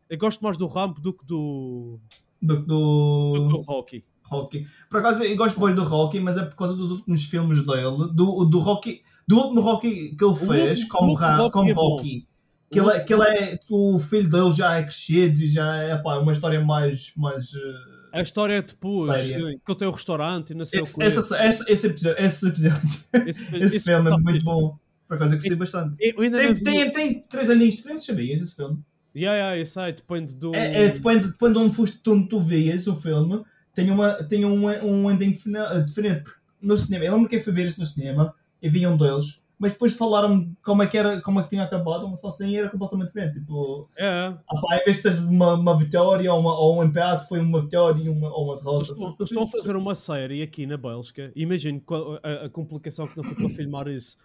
eu 0.10 0.17
gosto 0.17 0.41
mais 0.43 0.58
do 0.58 0.67
Ramp 0.67 1.00
do 1.00 1.13
que 1.13 1.26
do, 1.26 2.00
Do, 2.41 2.58
que 2.62 2.67
do 2.67 3.48
do 3.50 3.62
Rocky. 3.62 4.04
Rocky. 4.24 4.65
Por 4.89 5.00
acaso 5.00 5.24
eu 5.24 5.36
gosto 5.38 5.60
mais 5.60 5.76
do 5.76 5.84
Rocky, 5.84 6.19
mas 6.19 6.36
é 6.38 6.43
por 6.43 6.56
causa 6.56 6.76
dos 6.76 6.91
últimos 6.91 7.24
filmes 7.26 7.65
dele. 7.65 8.10
Do, 8.13 8.45
do 8.45 8.60
Rocky. 8.60 9.02
Do 9.28 9.38
último 9.38 9.62
Rocky 9.62 10.15
que 10.15 10.24
ele 10.26 10.36
fez 10.36 10.84
como, 10.88 11.17
como 11.52 11.69
é. 11.69 11.74
Rocky. 11.74 12.28
Que 12.71 12.80
ele, 12.80 12.89
é- 12.89 13.00
que 13.02 13.13
ele 13.13 13.24
é. 13.24 13.60
O 13.69 14.00
filho 14.00 14.30
dele 14.30 14.52
já 14.52 14.76
é 14.76 14.84
crescido 14.84 15.39
e 15.41 15.48
já 15.48 15.76
é 15.78 15.95
pá, 15.98 16.17
uma 16.17 16.32
história 16.32 16.60
mais. 16.63 17.12
mais 17.15 17.54
eh, 17.54 17.94
A 18.17 18.21
história 18.21 18.54
é 18.56 18.62
depois, 18.62 19.21
Séria. 19.21 19.36
eh, 19.36 19.56
que 19.65 19.71
ele 19.71 19.78
tem 19.80 19.88
o 19.88 19.91
restaurante 19.91 20.51
e 20.51 20.54
não 20.56 20.65
sei 20.65 20.80
o 20.80 20.84
esse, 20.84 20.95
que. 20.95 21.04
essa, 21.04 21.45
esse, 21.47 21.71
esse 21.71 21.88
episódio, 21.88 22.23
esse, 22.25 22.47
episódio, 22.47 22.89
esse, 23.28 23.56
esse 23.58 23.80
filme 23.82 24.08
é 24.08 24.10
tá 24.12 24.17
muito 24.17 24.32
fixe. 24.34 24.45
bom. 24.45 24.78
Por 25.08 25.15
acaso 25.15 25.34
eu 25.34 25.38
gostei 25.38 25.56
bastante. 25.56 25.97
Eu 26.01 26.32
não 26.32 26.39
Tem, 26.39 26.56
tem, 26.56 26.91
tem 26.91 27.21
três 27.30 27.49
aninhos 27.49 27.75
diferentes, 27.75 28.06
sabias 28.06 28.41
esse 28.41 28.56
filme? 28.56 28.80
Yeah, 29.15 29.38
yeah, 29.38 29.62
isso 29.62 29.80
aí 29.80 29.93
depende 29.93 30.36
do. 30.36 30.56
É, 30.56 30.86
é, 30.86 30.89
depende, 30.89 31.28
depende 31.28 31.54
de 31.54 31.60
onde 31.60 31.75
foste, 31.75 32.01
de 32.04 32.10
onde 32.10 32.28
tu 32.28 32.41
vias 32.41 32.88
o 32.88 32.95
filme, 32.95 33.43
tem, 33.73 33.91
uma, 33.91 34.13
tem 34.23 34.43
um, 34.45 34.65
um 34.84 35.12
ending 35.12 35.34
fina- 35.36 35.80
diferente. 35.80 36.23
Porque 36.23 36.39
No 36.62 36.78
cinema, 36.78 37.06
eu 37.06 37.13
lembro 37.13 37.30
que 37.30 37.36
eu 37.38 37.43
fui 37.43 37.54
ver 37.54 37.65
isso 37.67 37.80
no 37.80 37.86
cinema 37.86 38.34
e 38.62 38.67
vi 38.69 38.86
um 38.88 38.97
deles, 38.97 39.39
mas 39.58 39.72
depois 39.74 39.96
falaram 39.96 40.52
como 40.63 40.84
é 40.84 40.88
que, 40.88 40.98
era, 40.98 41.22
como 41.22 41.39
é 41.39 41.44
que 41.44 41.50
tinha 41.50 41.63
acabado, 41.63 42.08
mas 42.10 42.20
só 42.20 42.28
assim 42.28 42.56
era 42.56 42.70
completamente 42.70 43.08
diferente. 43.08 43.39
Tipo, 43.39 43.88
É, 43.98 44.08
ah, 44.08 44.62
pá, 44.62 44.78
em 44.78 44.84
vez 44.86 44.98
de 44.98 45.04
teres 45.04 45.20
uma, 45.22 45.54
uma 45.54 45.78
vitória 45.78 46.32
ou, 46.34 46.39
uma, 46.39 46.58
ou 46.58 46.80
um 46.80 46.84
empate, 46.84 47.28
foi 47.28 47.39
uma 47.39 47.62
vitória 47.62 48.02
e 48.04 48.10
uma, 48.10 48.30
ou 48.34 48.46
uma 48.46 48.58
derrota. 48.58 48.84
Estão, 48.91 49.15
Foi- 49.15 49.26
estão 49.26 49.44
a 49.44 49.48
fazer 49.48 49.76
uma 49.76 49.96
série 49.96 50.41
aqui 50.41 50.65
na 50.65 50.78
Bélgica. 50.78 51.32
Imagino 51.36 51.82
a, 52.22 52.46
a 52.46 52.50
complicação 52.50 53.08
que 53.08 53.15
não 53.18 53.24
foi 53.24 53.36
para 53.36 53.50
filmar 53.56 53.88
isso. 53.88 54.18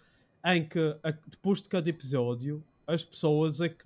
Em 0.44 0.64
que 0.64 0.78
a- 1.02 1.14
depois 1.28 1.62
de 1.62 1.68
cada 1.68 1.88
episódio, 1.88 2.62
as 2.86 3.04
pessoas 3.04 3.60
é 3.60 3.68
que 3.68 3.84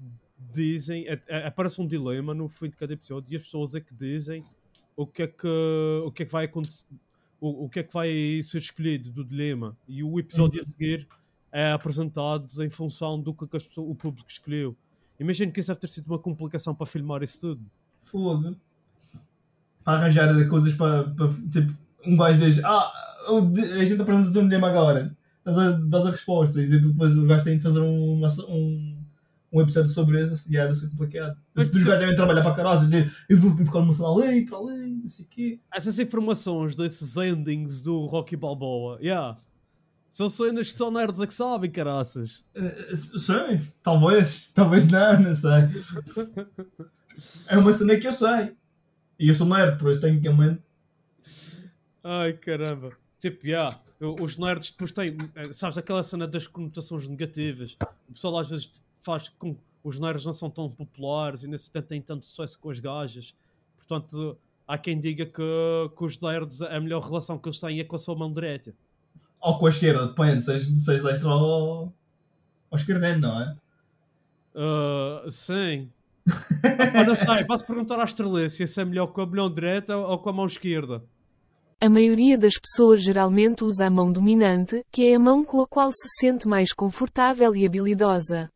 dizem. 0.53 1.07
é- 1.09 1.21
é- 1.29 1.47
aparece 1.47 1.81
um 1.81 1.87
dilema 1.87 2.33
no 2.35 2.49
fim 2.49 2.69
de 2.69 2.77
cada 2.77 2.93
episódio 2.93 3.33
e 3.33 3.37
as 3.37 3.43
pessoas 3.43 3.75
é 3.75 3.81
que 3.81 3.95
dizem 3.95 4.43
o 4.97 5.07
que 5.07 5.23
é 5.23 5.27
que, 5.27 6.01
o 6.05 6.11
que, 6.11 6.23
é 6.23 6.27
que 6.27 6.33
vai 6.33 6.45
acontecer. 6.47 6.85
O, 7.41 7.65
o 7.65 7.69
que 7.69 7.81
é 7.81 7.83
que 7.83 7.93
vai 7.93 8.41
ser 8.43 8.59
escolhido 8.59 9.11
do 9.11 9.23
dilema. 9.25 9.77
E 9.87 10.03
o 10.03 10.19
episódio 10.19 10.61
a 10.63 10.67
seguir 10.67 11.07
é 11.55 11.71
apresentado 11.71 12.47
em 12.65 12.69
função 12.69 13.19
do 13.21 13.33
que, 13.33 13.47
que 13.47 13.57
as 13.57 13.65
pessoas- 13.67 13.89
o 13.89 13.95
público 13.95 14.29
escolheu. 14.29 14.77
Imagino 15.21 15.53
que 15.53 15.61
isso 15.61 15.69
deve 15.69 15.79
ter 15.81 15.87
sido 15.89 16.09
uma 16.09 16.19
complicação 16.19 16.75
para 16.75 16.85
filmar 16.85 17.23
isso 17.23 17.41
tudo. 17.41 17.63
Fogo. 18.01 18.57
Para 19.85 19.99
arranjar 19.99 20.49
coisas 20.49 20.73
para, 20.73 21.05
para 21.11 21.29
tipo, 21.29 21.73
um 22.05 22.17
gajo 22.17 22.41
diz, 22.41 22.63
ah, 22.65 22.93
a 23.29 23.85
gente 23.85 24.03
apresenta 24.03 24.39
um 24.39 24.43
dilema 24.43 24.69
agora. 24.69 25.17
Dás 25.45 25.57
a, 25.59 25.71
dás 25.73 26.07
a 26.07 26.11
resposta 26.11 26.61
e 26.61 26.69
tipo, 26.69 26.89
depois 26.89 27.17
o 27.17 27.25
gajo 27.27 27.45
tem 27.45 27.57
de 27.59 27.63
fazer 27.63 27.81
um, 27.81 28.25
um, 28.49 28.97
um 29.53 29.61
episódio 29.61 29.91
sobre 29.91 30.23
isso 30.25 30.51
e 30.51 30.57
é 30.57 30.63
deve 30.63 30.75
ser 30.75 30.89
complicado. 30.91 31.37
Mas 31.55 31.73
os 31.73 31.85
gajos 31.85 32.01
devem 32.01 32.17
trabalhar 32.17 32.43
para 32.43 32.55
caralho, 32.55 32.81
dizer, 32.81 33.15
eu 33.29 33.37
vou 33.37 33.53
buscar 33.55 33.79
uma 33.79 33.95
cena 33.95 34.09
ali, 34.09 34.45
para 34.45 34.59
ali, 34.59 34.91
não 35.03 35.09
sei 35.09 35.25
o 35.25 35.29
quê. 35.29 35.61
essas 35.73 35.99
informações 36.01 36.75
desses 36.75 37.17
endings 37.17 37.81
do 37.81 38.07
Rocky 38.07 38.37
Balboa, 38.37 38.99
yeah. 39.01 39.39
São 40.15 40.29
cenas 40.29 40.71
que 40.71 40.79
só 40.79 40.93
nerds 40.93 41.21
é 41.21 41.27
que 41.27 41.35
sabem, 41.35 41.69
caraças. 41.69 42.45
Eh, 42.55 42.95
Sei, 42.95 43.61
talvez, 43.83 44.53
talvez 44.53 44.87
não, 44.87 45.21
não 45.21 45.35
sei. 45.35 45.51
É 47.49 47.59
uma 47.59 47.73
cena 47.73 47.99
que 47.99 48.07
eu 48.07 48.13
sei. 48.13 48.55
E 49.19 49.29
eu 49.29 49.35
sou 49.35 49.45
nerd, 49.45 49.77
por 49.77 49.91
isso 49.91 50.01
tecnicamente. 50.01 50.63
Ai, 52.05 52.33
caramba. 52.35 52.93
Tipo, 53.19 53.45
yeah. 53.45 53.77
Os 54.21 54.37
nerds 54.37 54.71
depois 54.71 54.93
têm, 54.93 55.17
eh, 55.35 55.53
sabes, 55.53 55.79
aquela 55.79 56.05
cena 56.05 56.29
das 56.29 56.47
conotações 56.47 57.09
negativas. 57.09 57.77
O 58.09 58.13
pessoal 58.13 58.39
às 58.39 58.49
vezes 58.49 58.85
faz 59.01 59.29
com 59.31 59.57
os 59.83 59.99
nerds 59.99 60.25
não 60.25 60.33
são 60.33 60.49
tão 60.49 60.71
populares 60.71 61.43
e 61.43 61.49
nesse 61.49 61.69
tempo 61.73 61.89
têm 61.89 62.01
tanto 62.01 62.25
sucesso 62.25 62.57
com 62.61 62.71
as 62.71 62.79
gajas. 62.79 63.35
Portanto, 63.77 64.39
há 64.65 64.79
quem 64.79 65.01
diga 65.01 65.27
que, 65.27 65.43
que 65.99 66.05
os 66.05 66.21
nerds, 66.21 66.63
a 66.63 66.79
melhor 66.79 67.03
relação 67.03 67.37
que 67.37 67.49
eles 67.49 67.59
têm 67.59 67.81
é 67.81 67.85
com 67.85 67.97
a 67.97 67.99
sua 67.99 68.15
mão 68.15 68.33
direita. 68.33 68.73
Ou 69.45 69.59
com 69.59 69.67
a 69.67 69.69
esquerda, 69.69 70.07
depende, 70.07 70.43
se 70.43 70.53
és, 70.53 70.63
se 70.65 70.93
és 70.93 71.03
destro 71.03 71.29
ou, 71.29 71.93
ou 72.71 72.79
esquerdeno, 72.79 73.21
não 73.21 73.43
é? 73.43 73.57
Ah, 74.55 75.27
sim. 75.29 75.91
Ah, 76.95 77.05
não 77.05 77.15
sei, 77.15 77.45
vai-se 77.45 77.67
perguntar 77.67 78.01
à 78.01 78.05
estrelícia 78.05 78.67
se 78.67 78.81
é 78.81 78.85
melhor 78.87 79.09
com 79.09 79.21
a 79.21 79.27
mão 79.27 79.53
direita 79.53 79.99
ou 79.99 80.19
com 80.19 80.31
a 80.31 80.33
mão 80.33 80.47
esquerda. 80.47 81.05
A 81.79 81.91
maioria 81.91 82.39
das 82.39 82.55
pessoas 82.55 83.03
geralmente 83.03 83.63
usa 83.63 83.85
a 83.85 83.91
mão 83.91 84.11
dominante, 84.11 84.83
que 84.91 85.09
é 85.09 85.17
a 85.17 85.19
mão 85.19 85.45
com 85.45 85.61
a 85.61 85.67
qual 85.67 85.93
se 85.93 86.09
sente 86.19 86.49
mais 86.49 86.73
confortável 86.73 87.55
e 87.55 87.67
habilidosa. 87.67 88.49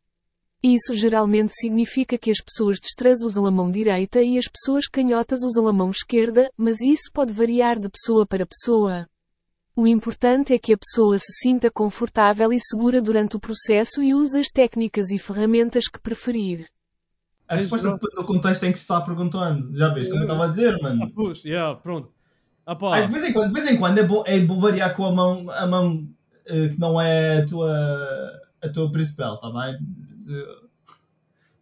Isso 0.62 0.94
geralmente 0.94 1.52
significa 1.52 2.16
que 2.16 2.30
as 2.30 2.40
pessoas 2.40 2.80
destras 2.80 3.22
usam 3.22 3.44
a 3.44 3.50
mão 3.50 3.70
direita 3.70 4.22
e 4.22 4.38
as 4.38 4.48
pessoas 4.48 4.88
canhotas 4.88 5.42
usam 5.42 5.68
a 5.68 5.72
mão 5.72 5.90
esquerda, 5.90 6.50
mas 6.56 6.80
isso 6.80 7.10
pode 7.12 7.34
variar 7.34 7.78
de 7.78 7.90
pessoa 7.90 8.26
para 8.26 8.46
pessoa. 8.46 9.06
O 9.78 9.86
importante 9.86 10.52
é 10.52 10.58
que 10.58 10.72
a 10.72 10.76
pessoa 10.76 11.16
se 11.20 11.32
sinta 11.34 11.70
confortável 11.70 12.52
e 12.52 12.58
segura 12.58 13.00
durante 13.00 13.36
o 13.36 13.38
processo 13.38 14.02
e 14.02 14.12
use 14.12 14.36
as 14.36 14.48
técnicas 14.48 15.08
e 15.12 15.20
ferramentas 15.20 15.86
que 15.86 16.00
preferir. 16.00 16.66
A 17.46 17.54
resposta 17.54 17.92
depende 17.92 18.16
do 18.16 18.24
contexto 18.24 18.64
em 18.64 18.72
que 18.72 18.78
se 18.78 18.82
está 18.82 19.00
perguntando. 19.00 19.72
Já 19.78 19.90
vês, 19.90 20.08
como 20.08 20.18
eu 20.18 20.24
estava 20.24 20.46
a 20.46 20.48
dizer, 20.48 20.76
mano. 20.82 21.08
puxa, 21.14 21.48
yeah, 21.48 21.76
pronto. 21.76 22.12
Ah, 22.66 22.74
de, 23.02 23.12
vez 23.12 23.22
em 23.22 23.32
quando, 23.32 23.54
de 23.54 23.54
vez 23.54 23.72
em 23.72 23.78
quando 23.78 23.98
é 23.98 24.02
bom, 24.02 24.24
é 24.26 24.40
bom 24.40 24.58
variar 24.58 24.96
com 24.96 25.06
a 25.06 25.12
mão, 25.12 25.48
a 25.48 25.64
mão 25.64 26.08
eh, 26.44 26.70
que 26.70 26.80
não 26.80 27.00
é 27.00 27.42
a 27.42 27.46
tua, 27.46 27.72
a 28.60 28.68
tua 28.70 28.90
principal, 28.90 29.38
tá 29.38 29.48
bem? 29.48 29.78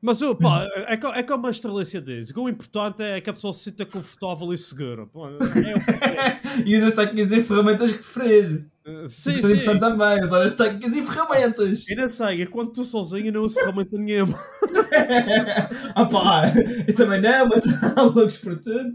Mas 0.06 0.22
oh, 0.22 0.36
pá, 0.36 0.64
é, 0.86 0.96
co- 0.96 1.08
é 1.12 1.22
como 1.24 1.48
a 1.48 1.50
estrelância 1.50 2.00
diz. 2.00 2.30
O 2.36 2.48
importante 2.48 3.02
é 3.02 3.20
que 3.20 3.28
a 3.28 3.32
pessoa 3.32 3.52
se 3.52 3.64
sinta 3.64 3.84
confortável 3.84 4.52
e 4.52 4.56
segura. 4.56 5.04
Pô, 5.04 5.26
é 5.28 5.32
o 5.32 5.36
é. 5.42 6.40
E 6.64 6.76
usa 6.76 6.86
as 6.86 6.94
técnicas 6.94 7.32
e 7.32 7.42
ferramentas 7.42 7.90
que 7.90 7.98
preferir. 7.98 8.66
Eh, 8.84 9.04
Sim, 9.08 9.32
é 9.32 9.36
importante 9.38 9.80
também, 9.80 10.24
usar 10.24 10.42
as 10.42 10.54
técnicas 10.54 10.94
e 10.94 11.04
ferramentas. 11.04 11.88
Eu 11.88 11.96
não 11.96 12.08
sei, 12.10 12.42
é 12.42 12.46
quando 12.46 12.68
estou 12.68 12.84
sozinho 12.84 13.32
não 13.32 13.42
uso 13.42 13.54
ferramenta 13.56 13.98
nenhuma. 13.98 14.38
ah 15.94 16.04
pá, 16.06 16.44
eu 16.86 16.94
também 16.94 17.20
não, 17.20 17.48
mas 17.48 17.64
há 17.96 18.02
loucos 18.02 18.36
por 18.36 18.56
tudo. 18.58 18.94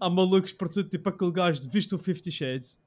Há 0.00 0.08
malucos 0.10 0.52
por 0.54 0.70
tudo, 0.70 0.88
tipo 0.88 1.06
aquele 1.08 1.32
gajo 1.32 1.60
de 1.60 1.68
visto 1.68 1.96
o 1.96 1.98
50 1.98 2.30
Shades. 2.30 2.78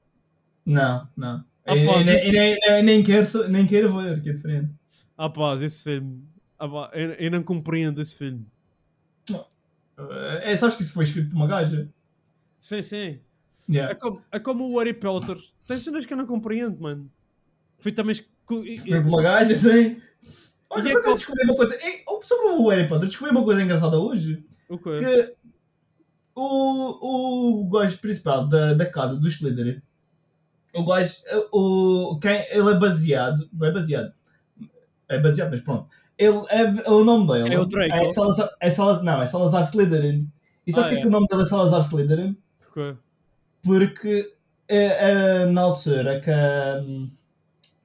Não, 0.66 1.08
não. 1.16 1.44
Ah, 1.64 1.74
pá, 1.74 2.02
nem- 2.04 2.16
isso- 2.16 2.26
eu 2.26 2.32
nem- 2.32 2.58
eu 2.66 2.82
nem 2.82 3.02
quero 3.02 3.48
nem 3.48 3.66
quero 3.66 3.96
ver, 3.96 4.20
que 4.22 4.30
é 4.30 4.32
diferente. 4.32 4.70
Ah 5.16 5.28
pá, 5.30 5.54
esse 5.54 5.84
filme. 5.84 6.22
Ah, 6.58 6.90
eu, 6.92 7.12
eu 7.12 7.30
não 7.30 7.42
compreendo 7.42 8.00
esse 8.00 8.14
filme. 8.14 8.46
É, 10.42 10.56
sabes 10.56 10.76
que 10.76 10.82
isso 10.82 10.94
foi 10.94 11.04
escrito 11.04 11.30
por 11.30 11.36
uma 11.36 11.46
gaja? 11.46 11.88
Sim, 12.60 12.82
sim. 12.82 12.96
É 12.96 13.20
Yeah. 13.70 13.94
como, 13.96 14.22
é 14.32 14.40
como 14.40 14.72
o 14.72 14.78
Harry 14.78 14.94
Potter. 14.94 15.36
Tem 15.66 15.78
cenas 15.78 16.06
que 16.06 16.12
eu 16.14 16.16
não 16.16 16.24
compreendo, 16.24 16.80
mano. 16.80 17.10
Fui 17.78 17.92
também. 17.92 18.12
Escrito 18.12 18.42
por 18.46 19.08
uma 19.08 19.22
gaja, 19.22 19.52
assim. 19.52 20.00
Olha, 20.70 20.88
é 20.88 20.92
por 20.92 21.00
acaso 21.00 21.16
descobri 21.16 21.44
uma 21.44 21.54
coisa. 21.54 21.74
Ei, 21.74 22.02
oh, 22.06 22.22
sobre 22.22 22.48
o 22.48 22.68
Harry 22.68 22.88
Potter, 22.88 23.08
descobri 23.08 23.30
uma 23.30 23.44
coisa 23.44 23.62
engraçada 23.62 23.98
hoje. 23.98 24.42
O 24.70 24.78
quê? 24.78 24.98
Que 24.98 25.34
o, 26.34 27.62
o 27.62 27.68
gajo 27.68 27.98
principal 27.98 28.46
da, 28.46 28.72
da 28.72 28.86
casa 28.86 29.16
do 29.16 29.28
Slytherin, 29.28 29.82
o 30.74 30.84
gajo, 30.84 31.14
o, 31.52 32.18
quem, 32.20 32.40
ele 32.50 32.70
é 32.70 32.78
baseado, 32.78 33.48
não 33.52 33.66
é 33.66 33.72
baseado, 33.72 34.14
é 35.08 35.18
baseado, 35.18 35.50
mas 35.50 35.60
pronto. 35.60 35.88
Ele 36.18 36.36
é, 36.50 36.90
o 36.90 37.04
nome 37.04 37.26
dele 37.28 37.54
É 37.54 37.58
o 37.60 37.64
Draco. 37.64 37.94
é 37.94 38.08
Salazar, 38.10 38.50
é 38.60 38.70
Salazar, 38.70 39.04
não, 39.04 39.22
é 39.22 39.26
Salazar 39.26 39.62
Slytherin. 39.62 40.28
E 40.66 40.72
sabe 40.72 40.86
Ah, 40.86 40.88
porquê 40.88 40.98
é. 40.98 41.02
que 41.02 41.06
o 41.08 41.10
nome 41.10 41.26
dele 41.28 41.42
é 41.42 41.46
Salazar 41.46 41.80
Slytherin? 41.82 42.36
Porquê? 42.60 42.96
Porque 43.62 44.32
é, 44.68 45.10
é, 45.10 45.46
na 45.46 45.62
altura 45.62 46.20
que, 46.20 46.30
a- 46.30 46.82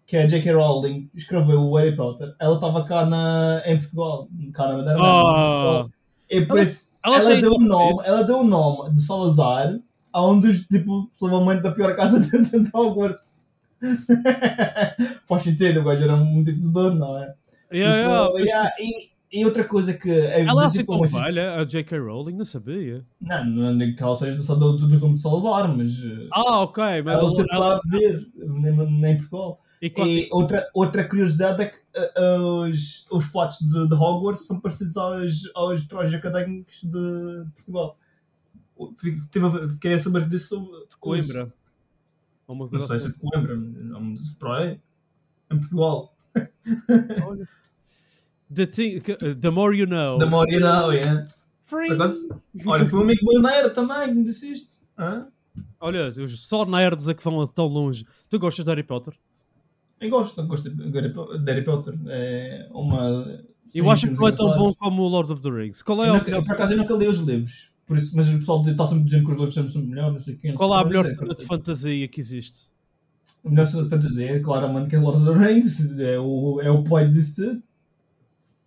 que 0.06 0.18
a 0.18 0.26
J.K. 0.28 0.52
Rowling 0.54 1.10
escreveu 1.14 1.62
o 1.62 1.76
Harry 1.78 1.96
Potter, 1.96 2.34
ela 2.40 2.56
estava 2.56 2.84
cá 2.84 3.06
na, 3.06 3.62
em 3.66 3.78
Portugal, 3.80 4.28
cá 4.54 4.68
na 4.68 4.78
Madeira. 4.78 5.00
Ah. 5.02 5.86
E 6.30 6.42
por 6.42 6.58
Ela- 6.58 6.64
isso, 6.64 6.90
ela 7.06 7.18
ela, 7.20 7.36
deu 7.42 7.52
o 7.54 7.60
nome 7.60 7.68
nome, 7.94 8.08
ela 8.08 8.24
deu 8.24 8.40
o 8.40 8.44
nome 8.44 8.96
de 8.96 9.02
Salazar 9.02 9.80
a 10.12 10.28
um 10.28 10.40
dos, 10.40 10.66
tipo, 10.68 11.10
provavelmente 11.20 11.62
da 11.62 11.72
pior 11.72 11.96
casa 11.96 12.18
de, 12.20 12.30
de 12.30 12.70
Hogwarts. 12.74 13.34
Faz 15.28 15.44
sentido, 15.44 15.82
o 15.82 15.84
gajo 15.84 16.04
era 16.04 16.16
um 16.16 16.44
ditador, 16.44 16.96
não 16.96 17.18
é? 17.18 17.34
Yeah, 17.74 17.98
yeah, 17.98 18.30
mas 18.34 18.46
yeah, 18.46 18.72
E, 18.80 19.40
e 19.40 19.46
outra 19.46 19.64
coisa 19.64 19.94
que... 19.94 20.12
É, 20.12 20.42
Ela 20.46 20.64
é 20.64 20.66
assim 20.68 20.84
velha, 21.12 21.56
a 21.56 21.64
J.K. 21.66 21.98
Rowling, 22.00 22.34
não 22.36 22.46
sabia. 22.46 23.04
Não, 23.20 23.46
não 23.46 23.78
digo 23.78 23.96
que 23.98 24.04
ela 24.04 24.16
seja 24.16 24.36
do, 24.38 24.44
do, 24.56 24.78
do, 24.78 24.88
dos 24.88 25.02
nomes 25.02 25.18
de 25.18 25.24
Salazar, 25.24 25.76
mas... 25.76 25.92
eh, 26.04 26.28
Ah, 26.32 26.62
ok, 26.62 26.84
mas 27.04 27.16
ela 27.16 27.24
ela, 27.28 27.36
teve 27.36 27.48
ela- 27.52 27.68
lá 27.68 27.76
a 27.76 27.82
ver, 27.90 28.28
nem, 28.36 28.74
nem 28.92 29.14
em 29.14 29.18
Portugal. 29.18 29.62
e 29.82 29.88
E 29.88 30.30
outra, 30.32 30.70
outra 30.74 31.08
curiosidade 31.08 31.64
é 31.64 31.66
que 31.68 31.78
uh, 32.20 32.70
os, 32.70 33.08
os 33.12 33.26
fatos 33.32 33.58
de, 33.60 33.88
de 33.88 33.94
Hogwarts 33.96 34.46
são 34.46 34.60
parecidos 34.60 34.96
aos, 34.98 35.50
aos 35.56 35.88
trajes 35.88 36.14
académicos 36.14 36.84
de 36.84 37.46
Portugal. 37.56 37.98
Fiquei- 38.98 39.20
tive 39.32 39.46
a 39.46 39.50
ver- 39.50 39.70
Fiquei 39.72 39.94
a 39.94 40.00
saber 40.00 40.28
disso. 40.28 40.60
de 40.90 40.96
Coimbra. 40.98 41.52
Uma 42.48 42.68
Não 42.72 42.80
sei 42.80 43.00
se 43.00 43.06
é 43.06 43.08
assim. 43.08 43.08
de 43.08 43.14
Coimbra, 43.32 43.56
não 43.56 44.14
de 44.14 44.36
praia. 44.36 44.80
Em 45.52 45.58
Portugal. 45.58 46.14
Olha. 47.26 47.48
The, 48.54 48.66
thing, 48.66 49.00
que- 49.00 49.36
the 49.36 49.50
more 49.50 49.78
you 49.78 49.88
know. 49.88 50.20
Moria 50.30 50.60
não, 50.60 50.92
é. 50.92 51.28
Por 51.68 51.80
Freeze. 51.80 51.94
acaso, 51.94 52.42
olha, 52.66 52.86
foi 52.86 53.00
um 53.00 53.04
amigo 53.04 53.22
meu 53.24 53.42
na 53.42 53.54
era 53.54 53.70
também 53.70 54.10
que 54.10 54.14
me 54.14 54.24
disse 54.24 54.52
isto. 54.52 54.82
Hã? 54.98 55.28
Olha, 55.80 56.10
só 56.28 56.66
nerds 56.66 57.10
é 57.10 57.14
que 57.14 57.24
vão 57.24 57.46
tão 57.48 57.66
longe. 57.68 58.06
Tu 58.30 58.40
gostas 58.40 58.66
de 58.66 58.72
Harry 58.72 58.84
Potter? 58.84 59.14
Eu 60.00 60.10
gosto, 60.10 60.42
eu 60.42 60.48
gosto 60.48 60.70
de 60.70 61.52
Harry 61.52 61.64
Potter. 61.64 61.96
É 62.08 62.68
uma. 62.72 63.42
Eu 63.74 63.90
acho 63.90 64.08
que 64.08 64.14
não 64.14 64.28
é 64.28 64.32
tão 64.32 64.58
bom 64.58 64.74
como 64.74 65.04
o 65.04 65.08
Lord 65.08 65.32
of 65.32 65.42
the 65.42 65.50
Rings. 65.50 65.82
Qual 65.82 66.04
é, 66.04 66.10
Eu 66.10 66.16
a 66.16 66.24
melhor, 66.24 66.44
por 66.44 66.54
acaso 66.54 66.74
eu 66.74 66.78
nunca 66.78 66.94
li 66.96 67.08
os 67.08 67.20
livros. 67.20 67.72
Por 67.86 67.98
isso, 67.98 68.16
mas 68.16 68.30
o 68.30 68.40
pessoal 68.40 68.62
está 68.66 68.88
sempre 68.88 69.04
dizendo 69.04 69.26
que 69.26 69.32
os 69.32 69.38
livros 69.38 69.74
são 69.74 69.82
melhores, 69.82 70.14
não 70.14 70.20
sei 70.20 70.40
não 70.44 70.56
qual 70.56 70.78
é 70.78 70.82
a 70.82 70.86
melhor 70.86 71.06
cena 71.06 71.36
de 71.36 71.46
fantasia 71.46 72.08
que 72.08 72.20
existe? 72.20 72.70
A 73.44 73.50
melhor 73.50 73.66
cena 73.68 73.84
de 73.84 73.90
fantasia, 73.90 74.42
claramente, 74.42 74.90
que 74.90 74.96
é 74.96 75.00
Lord 75.00 75.22
of 75.22 75.40
the 75.40 75.46
Rings. 75.46 75.98
É 76.00 76.20
o, 76.20 76.62
é 76.62 76.72
o 76.72 76.84
point 76.84 77.12
disso 77.12 77.36
tudo. 77.36 77.64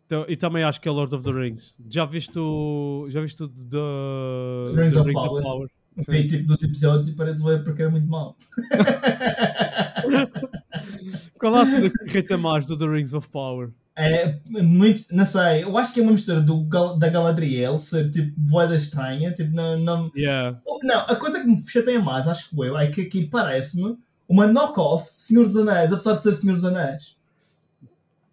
Então, 0.06 0.24
e 0.28 0.36
também 0.36 0.62
acho 0.62 0.80
que 0.80 0.88
é 0.88 0.92
Lord 0.92 1.12
of 1.14 1.24
the 1.24 1.32
Rings. 1.32 1.76
Já 1.90 2.04
viste 2.04 2.38
o. 2.38 3.06
Já 3.10 3.20
viste 3.20 3.42
o 3.42 3.48
The, 3.48 4.80
Rings 4.80 4.92
the 4.94 5.00
of 5.00 5.08
Rings 5.08 5.22
Power. 5.22 5.32
of 5.32 5.42
Power? 5.42 5.68
Vi 6.08 6.26
tipo 6.28 6.46
dos 6.46 6.62
episódios 6.62 7.08
e 7.08 7.12
parei 7.12 7.34
de 7.34 7.42
ver 7.42 7.64
porque 7.64 7.82
era 7.82 7.90
muito 7.90 8.06
mal. 8.06 8.36
Qual 11.38 11.56
é 11.56 11.62
a 11.62 11.66
cena 11.66 11.90
que 11.90 12.04
irrita 12.04 12.36
mais 12.36 12.66
do 12.66 12.76
The 12.78 12.86
Rings 12.86 13.14
of 13.14 13.28
Power? 13.30 13.70
É 13.98 14.38
muito, 14.46 15.04
não 15.10 15.24
sei, 15.24 15.64
eu 15.64 15.76
acho 15.78 15.94
que 15.94 16.00
é 16.00 16.02
uma 16.02 16.12
mistura 16.12 16.42
do, 16.42 16.64
da 16.98 17.08
Galadriel 17.08 17.78
ser 17.78 18.10
tipo 18.10 18.30
boeda 18.36 18.76
estranha, 18.76 19.32
tipo, 19.32 19.54
não, 19.54 19.78
não, 19.78 20.10
Yeah. 20.14 20.60
Não, 20.82 21.00
a 21.00 21.16
coisa 21.16 21.40
que 21.40 21.46
me 21.46 21.66
chateia 21.66 21.98
mais, 21.98 22.28
acho 22.28 22.50
que 22.50 22.60
eu, 22.60 22.78
é 22.78 22.88
que 22.88 23.00
aquilo 23.00 23.30
parece-me 23.30 23.96
uma 24.28 24.46
knock-off 24.46 25.10
de 25.10 25.18
Senhor 25.18 25.46
dos 25.46 25.56
Anéis, 25.56 25.94
apesar 25.94 26.12
de 26.12 26.22
ser 26.22 26.34
Senhor 26.34 26.54
dos 26.54 26.64
Anéis. 26.64 27.15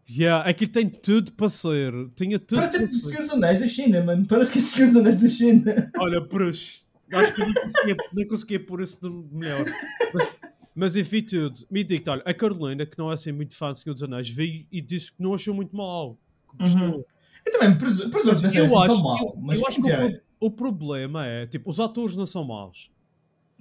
Yeah, 0.10 0.48
aquilo 0.50 0.72
tem 0.72 0.89
tudo 0.89 1.32
para 1.34 1.48
ser. 1.50 1.94
Tinha 2.16 2.38
tudo 2.38 2.60
Parece 2.60 2.78
para 2.78 2.88
tipo 2.88 3.00
ser. 3.00 3.08
Senhor 3.10 3.22
dos 3.22 3.32
Anéis 3.32 3.60
da 3.60 3.68
China, 3.68 4.04
mano. 4.04 4.26
Parece 4.28 4.52
que 4.52 4.60
é 4.60 4.62
Senhor 4.62 4.88
dos 4.88 4.98
Anéis 4.98 5.18
da 5.18 5.30
China. 5.30 5.92
Olha, 5.98 6.20
bruxo. 6.20 6.84
Acho 7.13 7.34
que 7.34 7.42
eu 7.42 7.46
nem 7.46 7.54
conseguia, 7.54 7.98
nem 8.13 8.28
conseguia 8.28 8.60
pôr 8.60 8.82
isso 8.82 9.00
de 9.02 9.36
melhor. 9.36 9.66
Mas, 10.13 10.30
mas 10.76 10.96
enfim, 10.96 11.22
tudo. 11.22 11.60
Me 11.70 11.84
diga 11.84 12.12
olha, 12.12 12.24
a 12.26 12.34
Carolina, 12.34 12.86
que 12.86 12.98
não 12.98 13.12
é 13.12 13.13
assim 13.13 13.32
muito 13.32 13.56
fã 13.56 13.72
de 13.72 13.80
Senhor 13.80 13.94
dos 13.94 14.04
Anéis, 14.04 14.30
veio 14.30 14.66
e 14.72 14.82
disse 14.82 15.12
que 15.12 15.22
não 15.22 15.34
achou 15.34 15.54
muito 15.54 15.76
mal. 15.76 16.18
Uhum. 16.60 17.04
Eu 17.46 17.52
também 17.60 17.78
presumo 17.78 18.10
que 18.10 18.26
não 18.26 18.54
eu 18.54 18.66
assim 18.66 18.78
acho, 18.78 18.88
tão 18.88 19.04
mal. 19.04 19.18
eu, 19.20 19.42
Mas 19.42 19.60
eu 19.60 19.68
acho 19.68 19.82
que 19.82 19.88
o, 19.88 19.92
é. 19.92 20.22
o 20.39 20.52
problema 20.52 21.26
é, 21.26 21.46
tipo, 21.46 21.70
os 21.70 21.80
atores 21.80 22.16
não 22.16 22.26
são 22.26 22.44
maus. 22.44 22.89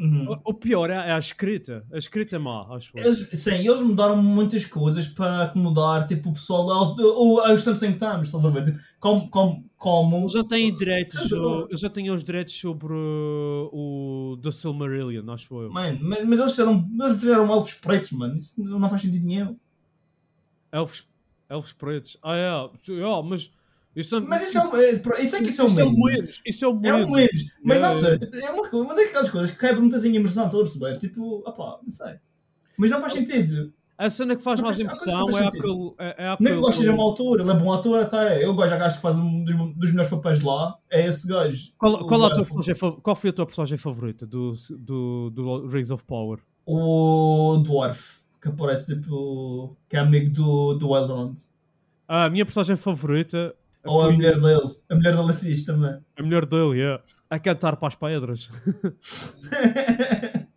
Uhum. 0.02 0.36
O, 0.44 0.52
pior 0.52 0.90
é, 0.90 1.12
a 1.12 1.18
escrita. 1.18 1.86
A 1.92 1.96
escrita 1.96 2.34
é 2.34 2.38
má, 2.38 2.66
acho. 2.74 2.90
Eles, 2.92 3.30
sim, 3.34 3.54
eles 3.54 3.80
mudaram 3.80 4.20
muitas 4.20 4.64
coisas 4.64 5.06
para 5.06 5.44
acomodar 5.44 6.08
tipo, 6.08 6.30
o 6.30 6.32
pessoal 6.32 6.96
ou 6.98 7.38
aos 7.40 7.62
tempos 7.62 7.84
em 7.84 7.90
que 7.90 7.92
estamos, 7.92 8.26
estás 8.26 8.44
a 8.44 8.50
ver? 8.50 8.64
Tipo, 8.64 8.80
como, 8.98 9.30
como, 9.30 9.70
como 9.76 10.16
Eles 10.22 10.32
já 10.32 10.42
têm 10.42 10.76
direitos, 10.76 11.30
eles 11.30 11.78
já 11.78 11.88
têm 11.88 12.10
os 12.10 12.24
direitos 12.24 12.52
sobre 12.52 12.92
o 12.92 14.36
The 14.42 14.50
Silmarillion, 14.50 15.30
acho 15.30 15.62
eu. 15.62 15.70
Mano, 15.70 16.00
mas, 16.02 16.26
mas 16.26 16.38
eles 16.40 16.50
fizeram, 16.50 16.90
eles 17.00 17.20
fizeram 17.20 17.52
elfos 17.52 17.74
pretos, 17.74 18.10
mano. 18.10 18.36
Isso 18.36 18.60
não 18.60 18.90
faz 18.90 19.02
sentido 19.02 19.24
nenhum. 19.24 19.56
Elfos, 20.72 21.06
elfos 21.48 21.72
pretos. 21.72 22.16
Ah, 22.20 22.36
é. 22.36 22.70
Yeah, 22.90 23.22
mas 23.22 23.52
isso, 23.94 24.20
Mas 24.26 24.48
isso 24.48 24.58
é, 24.58 24.62
um- 24.64 24.76
é, 24.76 24.90
isso 25.22 25.36
é 25.36 25.42
que 25.42 25.48
isso 25.50 25.60
é 25.60 25.64
o 25.64 25.66
isso 25.68 25.80
é 25.80 25.84
o 25.84 25.90
mínimo. 25.90 26.06
menos. 26.06 26.40
Isso 26.46 26.64
é 26.64 26.68
É 26.68 26.70
um 26.70 26.80
menos. 26.80 27.10
menos. 27.10 27.42
Mas 27.62 27.76
Yeah, 27.76 27.94
não, 27.94 28.00
yeah. 28.02 28.18
tipo, 28.18 28.36
é 28.36 28.50
uma, 28.50 28.68
uma 28.84 28.94
daquelas 28.94 29.30
coisas 29.30 29.50
que 29.50 29.58
quebra 29.58 29.80
muita 29.80 29.96
assim 29.96 30.12
imersão, 30.14 30.46
estás 30.46 30.60
a 30.60 30.64
perceber? 30.64 30.96
Tipo, 30.98 31.42
opá, 31.46 31.78
não 31.82 31.90
sei. 31.90 32.14
Mas 32.76 32.90
não 32.90 33.00
faz 33.00 33.12
sentido. 33.12 33.72
A 33.98 34.08
cena 34.10 34.34
que 34.34 34.42
faz 34.42 34.60
mais 34.60 34.80
impressão 34.80 35.28
é 35.38 35.46
aquele. 35.46 35.92
É, 35.98 36.24
é 36.24 36.28
Nem 36.30 36.36
que 36.38 36.44
aquele 36.44 36.54
o 36.56 36.62
gajo 36.62 36.78
seja 36.78 36.96
mau 36.96 37.12
ator, 37.12 37.40
ele 37.40 37.50
é 37.50 37.54
bom 37.54 37.72
ator 37.72 38.00
até. 38.02 38.44
Eu 38.44 38.54
gosto, 38.54 38.72
acho 38.72 38.96
que 38.96 39.02
faz 39.02 39.16
um 39.16 39.44
dos, 39.44 39.54
dos 39.76 39.90
melhores 39.90 40.10
papéis 40.10 40.38
de 40.40 40.44
lá. 40.46 40.76
É 40.90 41.06
esse 41.06 41.28
gajo. 41.28 41.72
qual, 41.78 42.04
qual, 42.08 42.22
é 42.24 42.26
a 42.26 42.34
tua 42.34 42.92
qual 43.00 43.14
foi 43.14 43.30
a 43.30 43.32
tua 43.32 43.46
personagem 43.46 43.78
favorita 43.78 44.26
do, 44.26 44.54
do, 44.70 45.30
do 45.30 45.66
Rings 45.68 45.90
of 45.92 46.04
Power? 46.04 46.40
O 46.66 47.58
Dwarf, 47.62 48.22
que 48.40 48.48
aparece 48.48 48.94
tipo. 48.98 49.76
que 49.88 49.96
é 49.96 50.00
amigo 50.00 50.30
do, 50.32 50.74
do 50.74 50.96
Elrond. 50.96 51.36
A 52.08 52.28
minha 52.30 52.44
personagem 52.44 52.76
favorita. 52.76 53.54
Ou 53.84 54.02
a 54.02 54.10
mulher 54.12 54.40
dele. 54.40 54.76
A 54.88 54.94
mulher 54.94 55.16
dele 55.16 55.30
é 55.30 55.34
fixe 55.34 55.66
também. 55.66 55.98
a 56.16 56.22
mulher 56.22 56.46
dele, 56.46 56.78
yeah. 56.78 57.02
A 57.28 57.38
cantar 57.38 57.76
para 57.76 57.88
as 57.88 57.94
pedras. 57.94 58.50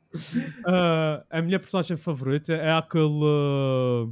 Ah, 0.66 1.24
a 1.30 1.42
minha 1.42 1.60
personagem 1.60 1.98
favorita 1.98 2.54
é 2.54 2.72
aquele. 2.72 3.22
ah, 3.24 4.08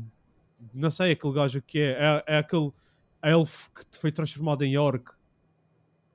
não 0.74 0.90
sei 0.92 1.12
aquele 1.14 1.34
gajo 1.34 1.62
que 1.62 1.80
é. 1.80 2.24
É, 2.28 2.36
é 2.36 2.38
aquele 2.40 2.72
elfo 3.24 3.70
que 3.74 3.98
foi 4.00 4.12
transformado 4.12 4.64
em 4.64 4.78
orc. 4.78 5.12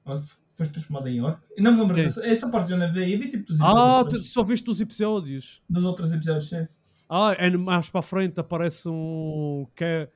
Ah, 0.04 0.20
Foi 0.54 0.66
transformado 0.66 1.08
em 1.08 1.22
orc. 1.22 1.40
Eu 1.56 1.62
não 1.64 1.72
me 1.72 1.80
lembro 1.80 1.96
Sim. 1.96 2.02
dessa. 2.02 2.26
Essa 2.26 2.50
parte 2.50 2.70
eu 2.72 2.76
não 2.76 2.92
vi. 2.92 3.10
Eu 3.12 3.18
vi 3.18 3.28
tipo 3.30 3.46
dos 3.46 3.60
Ah, 3.62 4.04
tu 4.08 4.22
só 4.22 4.42
viste 4.42 4.68
os 4.68 4.80
episódios. 4.80 5.62
dos 5.68 5.84
outros 5.84 6.12
episódios, 6.12 6.50
sim. 6.50 6.68
Ah, 7.08 7.32
é 7.38 7.48
mais 7.56 7.88
para 7.88 8.00
a 8.00 8.02
frente 8.02 8.38
aparece 8.38 8.88
um. 8.90 9.66
que 9.74 9.84
é. 9.84 10.08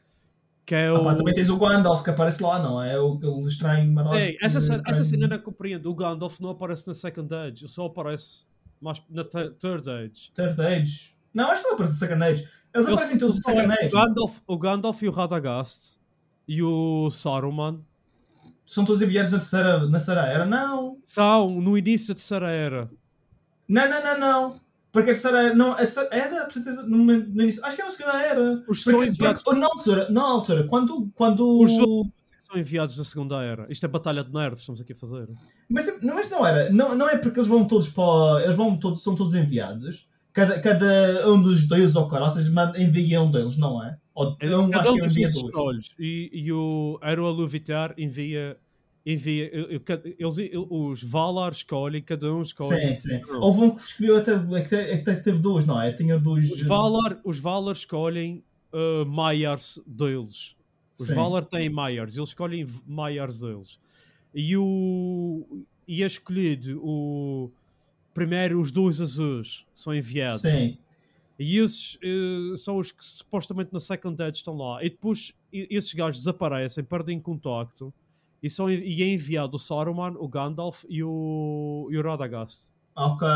Que 0.64 0.74
é 0.74 0.88
Ah, 0.88 0.94
o. 0.94 1.04
pá, 1.04 1.14
também 1.14 1.34
tens 1.34 1.48
o 1.50 1.56
Gandalf 1.58 2.02
que 2.02 2.10
aparece 2.10 2.42
lá, 2.42 2.58
não 2.60 2.82
é? 2.82 2.98
O, 3.00 3.18
o 3.18 3.48
estranho 3.48 3.90
maroto. 3.92 4.14
Essa, 4.40 4.78
que 4.80 4.90
essa 4.90 5.04
cena 5.04 5.26
não 5.28 5.38
compreendo. 5.38 5.90
O 5.90 5.94
Gandalf 5.94 6.38
não 6.40 6.50
aparece 6.50 6.86
na 6.86 6.94
Second 6.94 7.34
Age, 7.34 7.66
só 7.68 7.86
aparece 7.86 8.44
mais 8.80 9.02
na 9.10 9.24
Third 9.24 9.88
Age. 9.90 10.30
Third 10.34 10.60
Age. 10.60 11.14
Não, 11.34 11.50
acho 11.50 11.62
que 11.62 11.68
não 11.68 11.74
aparece 11.74 11.92
no 11.94 11.98
Second 11.98 12.24
Age. 12.24 12.42
Eles 12.42 12.86
Eles- 12.86 12.88
aparecem 12.88 13.18
todos 13.18 13.38
é 13.38 13.40
Second 13.40 13.68
o, 13.68 13.72
Age. 13.72 13.88
Gandalf, 13.90 14.38
o 14.46 14.58
Gandalf 14.58 15.02
e 15.02 15.08
o 15.08 15.10
Radagast 15.12 15.98
e 16.48 16.62
o 16.62 17.10
Saruman 17.10 17.80
São 18.64 18.84
todos 18.84 19.02
enviados 19.02 19.32
na 19.32 19.38
terceira, 19.38 19.84
na 19.86 19.90
terceira 19.98 20.22
era? 20.26 20.44
Não. 20.46 20.98
são 21.04 21.60
no 21.60 21.76
início 21.76 22.08
da 22.08 22.14
terceira 22.14 22.50
era. 22.50 22.90
Não, 23.68 23.88
não, 23.88 24.02
não, 24.02 24.20
não. 24.20 24.60
Porque 24.92 25.10
a 25.10 25.14
terceira 25.14 25.42
era. 25.46 25.54
Não, 25.54 25.72
a 25.72 25.76
terceira 25.76 26.08
era 26.12 26.48
no, 26.86 26.98
momento- 26.98 27.30
no 27.30 27.42
início. 27.42 27.64
Acho 27.64 27.76
que 27.76 27.82
era 27.82 27.90
na 27.90 27.96
segunda 27.96 28.22
era. 28.22 28.52
Os 28.68 28.84
Porque, 28.84 28.90
são 28.90 29.04
enviados- 29.04 29.42
porque- 29.42 29.58
na 29.60 29.66
altura, 29.66 30.10
na 30.10 30.22
altura, 30.22 30.64
quando. 30.64 31.10
quando 31.14 31.58
Os 31.60 31.72
são 31.74 32.12
enviados 32.54 32.96
da 32.96 33.04
segunda 33.04 33.42
era. 33.42 33.66
Isto 33.70 33.86
é 33.86 33.88
batalha 33.88 34.22
de 34.22 34.30
nerds, 34.32 34.60
estamos 34.60 34.80
aqui 34.82 34.92
a 34.92 34.96
fazer. 34.96 35.26
Mas, 35.68 35.86
não, 36.02 36.14
mas 36.14 36.30
não 36.30 36.46
era. 36.46 36.70
Não, 36.70 36.94
não 36.94 37.08
é 37.08 37.16
porque 37.16 37.38
eles 37.40 37.48
vão 37.48 37.64
todos 37.64 37.88
para. 37.88 38.44
Eles 38.44 38.56
vão 38.56 38.76
todos, 38.76 39.02
são 39.02 39.14
todos 39.14 39.34
enviados. 39.34 40.06
Cada, 40.34 40.60
cada 40.60 41.30
um 41.30 41.40
dos 41.40 41.66
deuses 41.68 41.94
ou 41.96 42.06
manda- 42.50 42.78
envia 42.80 43.20
um 43.22 43.30
deles, 43.30 43.56
não 43.58 43.82
é? 43.84 43.96
Ou 44.14 44.36
É, 44.40 44.56
um, 44.56 44.68
Cada 44.70 44.82
acho 44.82 44.92
um 44.92 44.94
que 44.94 45.00
dos 45.06 45.52
dois. 45.52 45.94
E, 45.98 46.30
e 46.32 46.52
o 46.52 46.98
Aeroaluvitar 47.00 47.94
envia. 47.96 48.56
Envia 49.04 49.50
eles, 50.18 50.36
os 50.70 51.02
Valar 51.02 51.52
escolhem, 51.52 52.02
cada 52.02 52.32
um 52.32 52.42
escolhe. 52.42 52.94
Sim, 52.94 53.18
sim. 53.18 53.22
Houve 53.40 53.60
um 53.60 53.70
que 53.74 53.82
escolheu 53.82 54.16
até, 54.16 54.34
até, 54.34 54.94
até 54.94 55.14
que 55.16 55.22
teve 55.22 55.38
dois, 55.38 55.66
não 55.66 55.80
é? 55.80 55.92
Tinha 55.92 56.18
dois. 56.18 56.50
Os 56.50 56.62
Valar, 56.62 57.20
os 57.24 57.38
Valar 57.38 57.72
escolhem 57.72 58.44
uh, 58.72 59.04
Maiars 59.06 59.80
deles. 59.86 60.56
Os 60.98 61.08
Sim. 61.08 61.14
Valar 61.14 61.44
têm 61.44 61.68
Maiars, 61.68 62.16
eles 62.16 62.28
escolhem 62.28 62.66
Maiars 62.86 63.38
deles. 63.38 63.78
E 64.34 64.56
o. 64.56 65.64
E 65.86 66.02
é 66.02 66.06
escolhido 66.06 66.80
o. 66.82 67.50
Primeiro 68.14 68.60
os 68.60 68.70
dois 68.70 69.00
azuis 69.00 69.66
são 69.74 69.94
enviados. 69.94 70.42
Sim. 70.42 70.78
E 71.38 71.58
esses 71.58 71.98
eh, 72.02 72.56
são 72.56 72.76
os 72.76 72.92
que 72.92 73.04
supostamente 73.04 73.72
na 73.72 73.80
Second 73.80 74.22
Edge 74.22 74.38
estão 74.38 74.54
lá. 74.56 74.84
E 74.84 74.90
depois 74.90 75.34
esses 75.52 75.92
gajos 75.92 76.20
desaparecem, 76.20 76.84
perdem 76.84 77.18
contacto. 77.18 77.92
E, 78.42 78.50
são, 78.50 78.70
e 78.70 79.02
é 79.02 79.12
enviado 79.14 79.56
o 79.56 79.58
Saruman, 79.58 80.14
o 80.18 80.28
Gandalf 80.28 80.84
e 80.88 81.02
o, 81.02 81.88
e 81.90 81.96
o 81.96 82.02
Radagast. 82.02 82.72
Ok. 82.96 83.26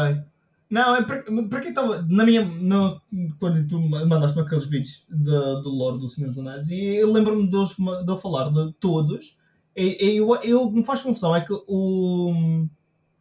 Não, 0.69 0.97
é 0.97 1.03
porque, 1.03 1.31
porque 1.49 1.69
estava 1.69 2.03
na 2.09 2.25
minha. 2.25 2.45
No, 2.45 3.01
quando 3.39 3.65
tu 3.69 3.79
mandaste-me 3.81 4.43
aqueles 4.45 4.67
vídeos 4.67 5.07
de- 5.09 5.63
do 5.63 5.69
lore 5.71 5.99
do 6.01 6.09
Senhor 6.09 6.29
dos 6.29 6.39
Anéis 6.41 6.69
e 6.71 6.97
eu 6.97 7.13
lembro-me 7.13 7.49
deles 7.49 7.71
de 7.77 8.11
eu 8.13 8.19
falar 8.19 8.51
de 8.51 8.73
todos. 8.81 9.39
E, 9.77 10.17
eu, 10.17 10.35
eu 10.43 10.69
me 10.71 10.83
faz 10.83 11.03
confusão 11.03 11.37
é 11.37 11.41
que 11.41 11.53
o. 11.53 12.67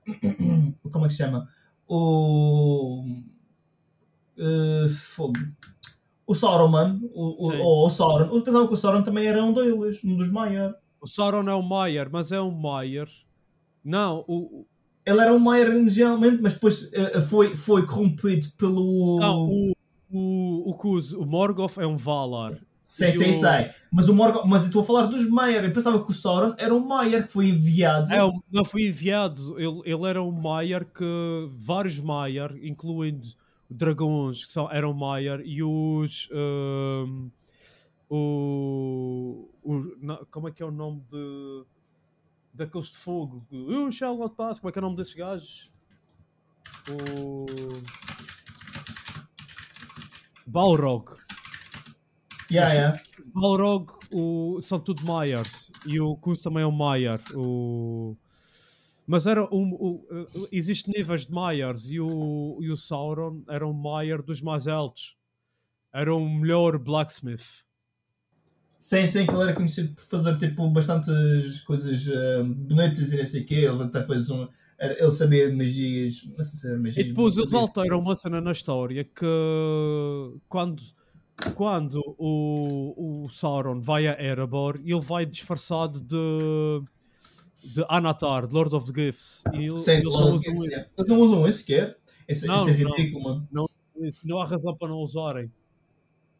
Como 0.91 1.05
é 1.05 1.07
que 1.07 1.13
se 1.13 1.19
chama? 1.23 1.47
O. 1.87 3.03
eh, 4.37 4.87
fogo. 4.89 5.33
O 6.27 6.33
Sauron, 6.33 6.99
o, 7.13 7.45
o, 7.47 7.57
ou 7.61 7.85
o 7.85 7.89
Sauron, 7.91 8.33
eu 8.35 8.41
pensava 8.41 8.67
que 8.67 8.73
o 8.73 8.77
Sauron 8.77 9.03
também 9.03 9.27
era 9.27 9.43
um 9.43 9.53
deles, 9.53 10.03
um 10.03 10.17
dos 10.17 10.29
Maiar. 10.31 10.73
O 11.05 11.07
Sauron 11.07 11.47
é 11.47 11.55
um 11.55 11.61
Maiar, 11.61 12.09
mas 12.11 12.31
é 12.31 12.41
um 12.41 12.49
Maiar. 12.49 13.07
Não, 13.83 14.25
o, 14.27 14.65
Ele 15.05 15.21
era 15.21 15.31
um 15.31 15.37
Maiar 15.37 15.69
inicialmente, 15.75 16.41
mas 16.41 16.55
depois 16.55 16.89
eh, 16.91 17.21
foi, 17.21 17.55
foi 17.55 17.85
corrompido 17.85 18.47
pelo. 18.57 19.17
não, 19.19 19.47
o, 19.47 19.73
o, 20.11 20.71
o, 20.71 20.73
Kuz, 20.73 21.13
o 21.13 21.23
Morgoth 21.23 21.77
é 21.77 21.85
um 21.85 21.95
Valar. 21.95 22.57
Sei, 22.87 23.11
sei, 23.11 23.31
o- 23.31 23.33
sei. 23.35 23.69
Mas, 23.91 24.09
o 24.09 24.15
Morgoth, 24.15 24.45
mas 24.47 24.63
eu 24.63 24.67
estou 24.67 24.81
a 24.81 24.85
falar 24.85 25.05
dos 25.05 25.29
Maiar. 25.29 25.63
Eu 25.63 25.71
pensava 25.71 26.03
que 26.03 26.09
o 26.09 26.13
Sauron 26.13 26.55
era 26.57 26.73
um 26.73 26.79
Maiar 26.85 27.23
que 27.27 27.31
foi 27.31 27.49
enviado. 27.49 28.11
É, 28.11 28.17
não 28.51 28.65
foi 28.65 28.87
enviado. 28.87 29.59
Ele, 29.59 29.81
ele 29.85 30.07
era 30.07 30.23
um 30.23 30.31
Maiar 30.31 30.85
que. 30.85 31.03
Vários 31.51 31.99
Maiar, 31.99 32.51
incluindo 32.63 33.27
dragões 33.69 34.43
que 34.45 34.51
são, 34.51 34.71
eram 34.71 34.91
Maiar 34.93 35.39
e 35.41 35.61
os. 35.61 36.29
ehm, 36.31 37.27
o, 38.09 39.49
o- 39.63 40.25
como 40.31 40.47
é 40.47 40.51
que 40.51 40.63
é 40.63 40.65
o 40.65 40.71
nome 40.71 41.01
de. 41.11 41.65
daqueles 42.53 42.87
de 42.91 42.97
fogo? 42.97 43.37
O 43.51 43.91
Shall 43.91 44.17
Not 44.17 44.35
Pass. 44.35 44.59
Como 44.59 44.69
é 44.69 44.71
que 44.71 44.79
é 44.79 44.81
o 44.81 44.85
nome 44.85 44.97
desses 44.97 45.13
gajos? 45.13 45.71
O. 46.89 47.45
Balrog. 50.45 51.09
Yeah, 52.51 52.73
yeah. 52.73 52.99
Balrog 53.33 53.91
o, 54.11 54.59
são 54.61 54.79
tudo 54.79 55.03
Maiars 55.05 55.71
e 55.85 55.99
o 55.99 56.15
Kuz 56.15 56.41
também 56.41 56.63
é 56.63 56.67
um 56.67 56.71
Maiar. 56.71 57.19
O... 57.35 58.15
Mas 59.07 59.25
era 59.27 59.43
um, 59.53 59.73
o, 59.73 59.95
uh, 60.11 60.47
existe 60.51 60.89
níveis 60.95 61.25
de 61.25 61.33
Maiars 61.33 61.89
e 61.89 61.99
o, 61.99 62.59
e 62.61 62.69
o 62.69 62.77
Sauron 62.77 63.43
era 63.49 63.67
um 63.67 63.73
Maiar 63.73 64.21
dos 64.21 64.41
mais 64.41 64.67
altos. 64.67 65.17
Era 65.93 66.13
um 66.15 66.29
melhor 66.39 66.77
blacksmith. 66.77 67.64
Sim, 68.87 69.07
sim, 69.07 69.25
que 69.25 69.33
ele 69.33 69.41
era 69.41 69.53
conhecido 69.55 69.95
por 69.95 70.03
fazer 70.03 70.37
tipo 70.37 70.69
bastantes 70.69 71.59
coisas 71.61 72.07
eh, 72.07 72.43
bonitas 72.43 73.11
e 73.11 73.17
não 73.17 73.25
sei 73.25 73.41
o 73.41 73.45
quê. 73.47 73.55
Ele 73.55 73.81
até 73.81 74.03
fez 74.03 74.29
um. 74.29 74.47
ele 74.79 75.11
sabia 75.11 75.51
magias. 75.51 76.23
Não 76.37 76.43
sei 76.43 76.59
se 76.59 76.67
era 76.67 76.77
magia. 76.77 77.01
E 77.03 77.07
depois 77.07 77.35
eles 77.35 77.51
alteram 77.55 77.97
uma 77.97 78.13
cena 78.13 78.39
na 78.39 78.51
história 78.51 79.03
que 79.03 79.25
quando, 80.47 80.83
quando 81.55 81.99
o, 82.15 83.23
o 83.25 83.29
Sauron 83.31 83.81
vai 83.81 84.05
a 84.07 84.21
Erebor, 84.23 84.79
ele 84.85 85.01
vai 85.01 85.25
disfarçado 85.25 85.99
de, 85.99 86.83
de 87.73 87.83
Anatar, 87.89 88.45
de 88.45 88.53
Lord 88.53 88.75
of 88.75 88.93
the 88.93 89.01
Gifts. 89.07 89.43
E 89.51 89.63
ele- 89.65 89.79
Sim, 89.79 89.93
eles 89.93 90.13
não 90.13 90.35
usam 90.35 90.53
esse 90.53 90.63
isso. 90.63 90.73
é. 90.75 90.87
Eles 90.95 91.09
não 91.09 91.19
usam 91.21 91.47
isso 91.47 91.57
sequer. 91.57 91.97
Isso, 92.29 92.45
Não, 92.45 92.61
isso 92.61 92.69
é 92.81 92.83
não. 92.83 92.91
ridículo, 92.91 93.23
mano. 93.23 93.47
Isso, 93.99 94.21
Não 94.27 94.39
há 94.39 94.45
razão 94.45 94.75
para 94.77 94.89
não 94.89 94.97
usarem. 94.97 95.51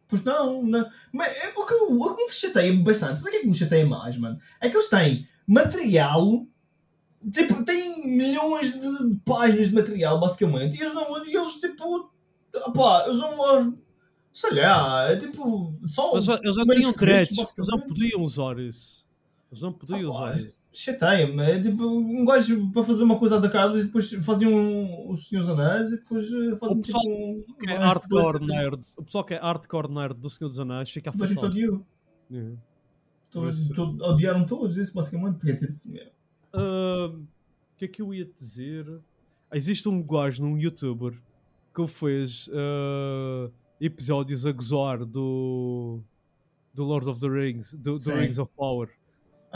Pois 0.08 0.24
não, 0.24 0.62
não. 0.64 0.88
Mas 1.12 1.30
é, 1.30 1.50
o 1.58 1.66
que, 1.66 1.74
o 1.74 2.16
que 2.16 2.26
me 2.26 2.32
chateia 2.32 2.74
bastante, 2.84 3.18
sabe 3.20 3.30
o 3.30 3.32
que 3.32 3.38
é 3.38 3.42
que 3.42 3.48
me 3.48 3.54
chateia 3.54 3.86
mais, 3.86 4.16
mano? 4.18 4.38
É 4.62 4.70
que 4.70 4.76
eles 4.78 4.88
têm 4.90 5.28
material, 5.48 6.46
tipo, 7.32 7.64
têm 7.64 8.08
milhões 8.08 8.74
de 8.80 9.16
páginas 9.26 9.70
de 9.70 9.76
material, 9.76 10.20
basicamente, 10.20 10.76
e 10.78 10.82
eles 10.82 10.94
não, 10.94 11.26
e 11.26 11.36
eles, 11.36 11.54
tipo, 11.54 12.12
opá, 12.68 13.06
eles 13.08 13.18
não, 13.20 13.78
sei 14.32 14.54
lá, 14.62 15.10
é 15.12 15.16
tipo, 15.18 15.74
só 15.86 16.14
Mas 16.14 16.26
já- 16.26 16.40
eles 16.44 16.56
já 16.56 16.66
tinham 16.66 16.94
créditos, 16.94 17.38
eles 17.38 17.56
não 17.58 17.78
basicamente. 17.78 17.88
podiam 17.88 18.22
usar 18.22 18.60
isso. 18.60 19.05
Eles 19.56 19.62
não 19.62 19.72
podiam 19.72 20.00
Ah, 20.02 20.10
usar 20.10 20.42
isso. 20.42 20.62
Chateia-me, 20.74 21.42
é 21.42 21.62
tipo, 21.62 21.84
um 21.88 22.26
gajo 22.26 22.70
para 22.72 22.84
fazer 22.84 23.04
uma 23.04 23.18
coisa 23.18 23.40
da 23.40 23.48
casa 23.50 23.80
e 23.80 23.86
depois 23.86 24.12
faziam 24.26 24.52
um, 24.54 25.12
os 25.12 25.30
Senhores 25.30 25.48
Anéis 25.50 25.92
e 25.94 25.98
depois 25.98 26.26
eh, 26.26 26.56
fazem 26.58 26.78
O 26.78 26.82
pessoal 26.82 27.04
tipo 27.04 27.54
um... 27.54 27.58
Que 27.60 27.70
é 27.72 27.78
hardcore 27.78 28.46
nerd. 28.46 28.82
O 28.98 29.04
pessoal 29.04 29.24
que 29.24 29.34
é 29.34 29.38
hardcore 29.40 29.90
nerd 29.90 30.16
do 30.20 30.30
Senhor 30.30 30.50
dos 30.50 30.60
Anéis 30.60 30.90
fica 30.92 31.10
Mas 31.16 31.32
eu 31.32 31.38
afastado. 31.38 31.52
odiou. 31.52 31.86
Yeah. 32.30 32.56
Todos- 33.32 33.60
Isso. 33.60 33.74
todos- 33.74 34.02
Odiaram 34.02 34.46
todos 34.46 34.76
isso, 34.78 34.94
basicamente, 34.94 35.36
porque 35.38 35.56
tipo... 35.56 35.74
Ah, 36.54 37.08
O 37.14 37.78
que 37.78 37.86
é 37.86 37.88
que 37.88 38.02
eu 38.02 38.14
ia 38.14 38.26
dizer? 38.26 38.86
Existe 39.54 39.88
um 39.88 40.02
gajo 40.04 40.44
num 40.44 40.58
youtuber 40.58 41.14
que 41.74 41.88
fez 41.88 42.50
ah, 42.54 43.50
episódios 43.80 44.46
a 44.46 44.52
gozar 44.52 45.06
do, 45.06 46.00
do 46.74 46.84
Lord 46.84 47.08
of 47.10 47.20
the 47.20 47.28
Rings, 47.30 47.74
do, 47.74 47.98
do. 47.98 48.12
Rings 48.14 48.38
of 48.40 48.52
Power. 48.56 48.90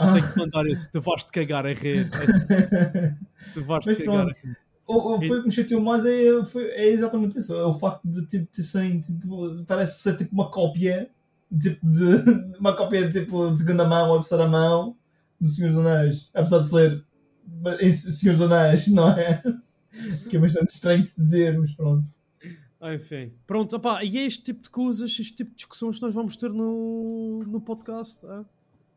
Ah. 0.00 0.14
Tenho 0.14 0.32
que 0.32 0.38
mandar 0.38 0.66
isso. 0.66 0.88
Tu 0.90 0.98
vais-te 0.98 1.30
cagar 1.30 1.66
a 1.66 1.74
rir. 1.74 2.08
Tu 3.52 3.62
vais-te 3.62 3.96
cagar 3.96 4.28
a 4.28 4.30
rir. 4.30 4.56
O, 4.86 5.16
o, 5.16 5.18
foi 5.20 5.38
o 5.38 5.42
que 5.42 5.48
me 5.48 5.52
chateou 5.52 5.80
mais 5.80 6.06
é, 6.06 6.42
foi, 6.46 6.64
é 6.70 6.88
exatamente 6.88 7.38
isso. 7.38 7.54
É 7.54 7.64
o 7.64 7.74
facto 7.74 8.08
de 8.08 8.26
tipo, 8.26 8.46
ter 8.46 8.62
serem, 8.62 9.00
tipo, 9.02 9.62
parece 9.66 10.00
ser 10.00 10.16
tipo 10.16 10.32
uma 10.32 10.50
cópia, 10.50 11.10
tipo, 11.52 11.86
de, 11.86 12.56
uma 12.58 12.74
cópia 12.74 13.10
tipo, 13.10 13.50
de 13.50 13.58
segunda 13.58 13.86
mão 13.86 14.08
ou 14.08 14.18
de 14.18 14.22
terceira 14.22 14.48
mão 14.48 14.96
do 15.38 15.48
Senhor 15.48 15.68
dos 15.68 15.86
Anéis. 15.86 16.30
Apesar 16.32 16.60
de 16.60 16.70
ser 16.70 17.04
em 17.80 17.92
Senhor 17.92 18.36
dos 18.36 18.50
Anéis, 18.50 18.88
não 18.88 19.10
é? 19.10 19.42
Que 20.30 20.36
é 20.36 20.40
bastante 20.40 20.72
estranho 20.72 21.00
de 21.00 21.08
se 21.08 21.20
dizer, 21.20 21.58
mas 21.58 21.72
pronto. 21.74 22.06
Ah, 22.80 22.94
Enfim, 22.94 23.32
pronto, 23.44 23.74
opá, 23.74 24.04
e 24.04 24.16
é 24.16 24.24
este 24.24 24.44
tipo 24.44 24.62
de 24.62 24.70
coisas, 24.70 25.10
este 25.10 25.34
tipo 25.34 25.50
de 25.50 25.56
discussões 25.56 25.96
que 25.96 26.02
nós 26.02 26.14
vamos 26.14 26.36
ter 26.36 26.48
no, 26.48 27.42
no 27.44 27.60
podcast. 27.60 28.24
É, 28.24 28.44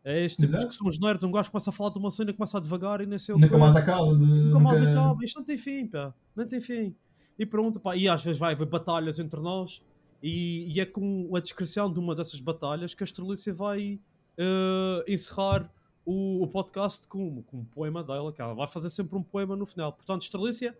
é 0.03 0.25
este 0.25 0.37
tipo 0.37 0.49
Exato. 0.49 0.63
de 0.63 0.69
discussões 0.69 0.99
nerds. 0.99 1.23
Um 1.23 1.31
gajo 1.31 1.49
começa 1.49 1.69
a 1.69 1.73
falar 1.73 1.91
de 1.91 1.99
uma 1.99 2.11
cena, 2.11 2.33
começa 2.33 2.57
a 2.57 2.61
devagar 2.61 3.01
e 3.01 3.05
nem 3.05 3.17
sei 3.17 3.33
o 3.33 3.37
Nunca 3.37 3.53
quê. 3.53 3.59
mais 3.59 3.75
acaba 3.75 4.15
de. 4.15 4.25
Nunca 4.25 4.59
mais 4.59 4.81
acaba. 4.81 5.23
Isto 5.23 5.39
não 5.39 5.45
tem 5.45 5.57
fim, 5.57 5.87
pá. 5.87 6.13
Não 6.35 6.47
tem 6.47 6.59
fim. 6.59 6.95
E 7.39 7.45
pronto, 7.45 7.79
pá. 7.79 7.95
E 7.95 8.07
às 8.07 8.23
vezes 8.23 8.39
vai 8.39 8.53
haver 8.53 8.67
batalhas 8.67 9.19
entre 9.19 9.39
nós 9.39 9.81
e, 10.21 10.71
e 10.73 10.79
é 10.79 10.85
com 10.85 11.35
a 11.35 11.39
descrição 11.39 11.91
de 11.91 11.99
uma 11.99 12.15
dessas 12.15 12.39
batalhas 12.39 12.93
que 12.93 13.03
a 13.03 13.05
Astrolícia 13.05 13.53
vai, 13.53 13.99
eh, 14.37 15.05
encerrar 15.07 15.69
o, 16.05 16.43
o 16.43 16.47
podcast 16.47 17.07
com, 17.07 17.43
com 17.43 17.57
um 17.57 17.65
poema 17.65 18.03
dela, 18.03 18.31
que 18.31 18.41
ela 18.41 18.53
vai 18.53 18.67
fazer 18.67 18.89
sempre 18.89 19.17
um 19.17 19.23
poema 19.23 19.55
no 19.55 19.65
final. 19.65 19.93
Portanto, 19.93 20.23
Estrelícia, 20.23 20.77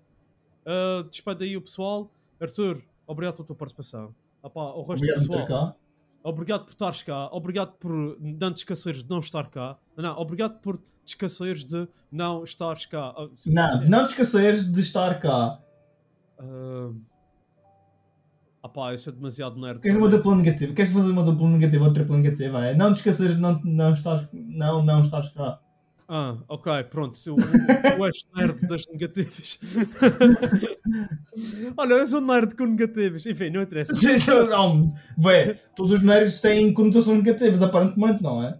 uh, 0.65 1.03
despede 1.09 1.43
aí 1.45 1.57
o 1.57 1.61
pessoal. 1.61 2.11
Arthur, 2.39 2.81
obrigado 3.07 3.35
pela 3.35 3.47
tua 3.47 3.55
participação. 3.55 4.13
Opá, 4.41 4.61
o 4.73 4.83
resto 4.83 5.03
Obrigado 5.03 5.23
do 5.23 5.29
pessoal, 5.29 5.47
cá. 5.47 5.75
Obrigado 6.23 6.63
por 6.63 6.71
estares 6.71 7.03
cá, 7.03 7.29
obrigado 7.31 7.73
por 7.73 8.17
não 8.19 8.53
te 8.53 8.57
esqueceres 8.57 9.03
de 9.03 9.09
não 9.09 9.19
estar 9.19 9.49
cá. 9.49 9.77
Não, 9.95 10.17
obrigado 10.17 10.59
por 10.59 10.77
te 10.77 11.09
esqueceres 11.09 11.63
de 11.65 11.87
não 12.11 12.43
estares 12.43 12.85
cá. 12.85 13.13
Ah, 13.17 13.27
Não, 13.45 13.81
não 13.81 14.03
te 14.05 14.11
esqueceres 14.11 14.71
de 14.71 14.79
estar 14.79 15.19
cá. 15.19 15.59
Ah, 16.39 16.91
opá, 18.63 18.93
isso 18.93 19.09
é 19.09 19.11
demasiado 19.11 19.59
nerd. 19.59 19.79
Queres 19.79 19.97
uma 19.97 20.07
dupla 20.07 20.35
negativa? 20.35 20.73
Queres 20.73 20.91
fazer 20.91 21.11
uma 21.11 21.23
dupla 21.23 21.49
negativa 21.49 21.85
ou 21.85 21.93
tripla 21.93 22.17
negativa? 22.17 22.65
É, 22.65 22.73
não 22.73 22.93
te 22.93 22.97
esqueceres 22.97 23.35
de 23.35 23.41
não, 23.41 23.59
não, 23.63 23.91
estás, 23.91 24.27
não, 24.31 24.83
não 24.83 25.01
estás 25.01 25.29
cá. 25.29 25.59
Ah, 26.07 26.37
ok, 26.47 26.83
pronto. 26.89 27.17
O, 27.27 27.35
o, 27.35 28.01
o 28.01 28.05
és 28.05 28.25
nerd 28.35 28.67
das 28.67 28.85
negativas. 28.87 29.59
Olha, 31.77 31.95
és 31.95 32.13
um 32.13 32.21
nerd 32.21 32.55
com 32.55 32.65
negativas. 32.65 33.25
Enfim, 33.25 33.49
não 33.49 33.61
interessa. 33.61 33.93
não, 34.49 34.93
véi, 35.17 35.57
todos 35.75 35.93
os 35.93 36.03
nerds 36.03 36.41
têm 36.41 36.73
conotações 36.73 37.23
negativas, 37.23 37.61
aparentemente, 37.61 38.21
não 38.21 38.43
é? 38.43 38.57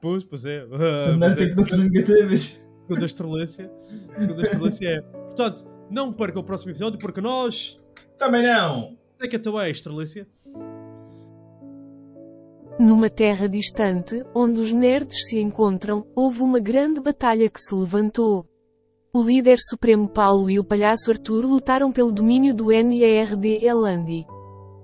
Pois, 0.00 0.24
pois 0.24 0.46
é. 0.46 0.64
Os 0.64 1.16
nerds 1.16 1.18
pois 1.18 1.36
têm 1.36 1.46
é. 1.46 1.54
conotações 1.54 1.90
negativas. 1.90 2.62
Segundo 2.82 3.02
a 3.02 3.06
estrelância. 3.06 3.70
Segundo 4.18 4.40
a 4.40 4.42
estrelância 4.42 4.88
é. 4.88 5.00
Portanto, 5.00 5.66
não 5.90 6.12
perca 6.12 6.40
o 6.40 6.44
próximo 6.44 6.72
episódio, 6.72 6.98
porque 6.98 7.20
nós. 7.20 7.80
Também 8.18 8.42
não. 8.42 8.96
Take 9.18 9.36
it 9.36 9.48
away, 9.48 9.70
estrelância. 9.70 10.26
Numa 12.82 13.08
terra 13.08 13.48
distante, 13.48 14.24
onde 14.34 14.58
os 14.58 14.72
nerds 14.72 15.28
se 15.28 15.38
encontram, 15.38 16.04
houve 16.16 16.42
uma 16.42 16.58
grande 16.58 17.00
batalha 17.00 17.48
que 17.48 17.62
se 17.62 17.72
levantou. 17.72 18.44
O 19.14 19.22
líder 19.22 19.58
supremo 19.60 20.08
Paulo 20.08 20.50
e 20.50 20.58
o 20.58 20.64
palhaço 20.64 21.12
Arthur 21.12 21.46
lutaram 21.46 21.92
pelo 21.92 22.10
domínio 22.10 22.52
do 22.52 22.72
NERD 22.72 23.64
Elandi. 23.64 24.26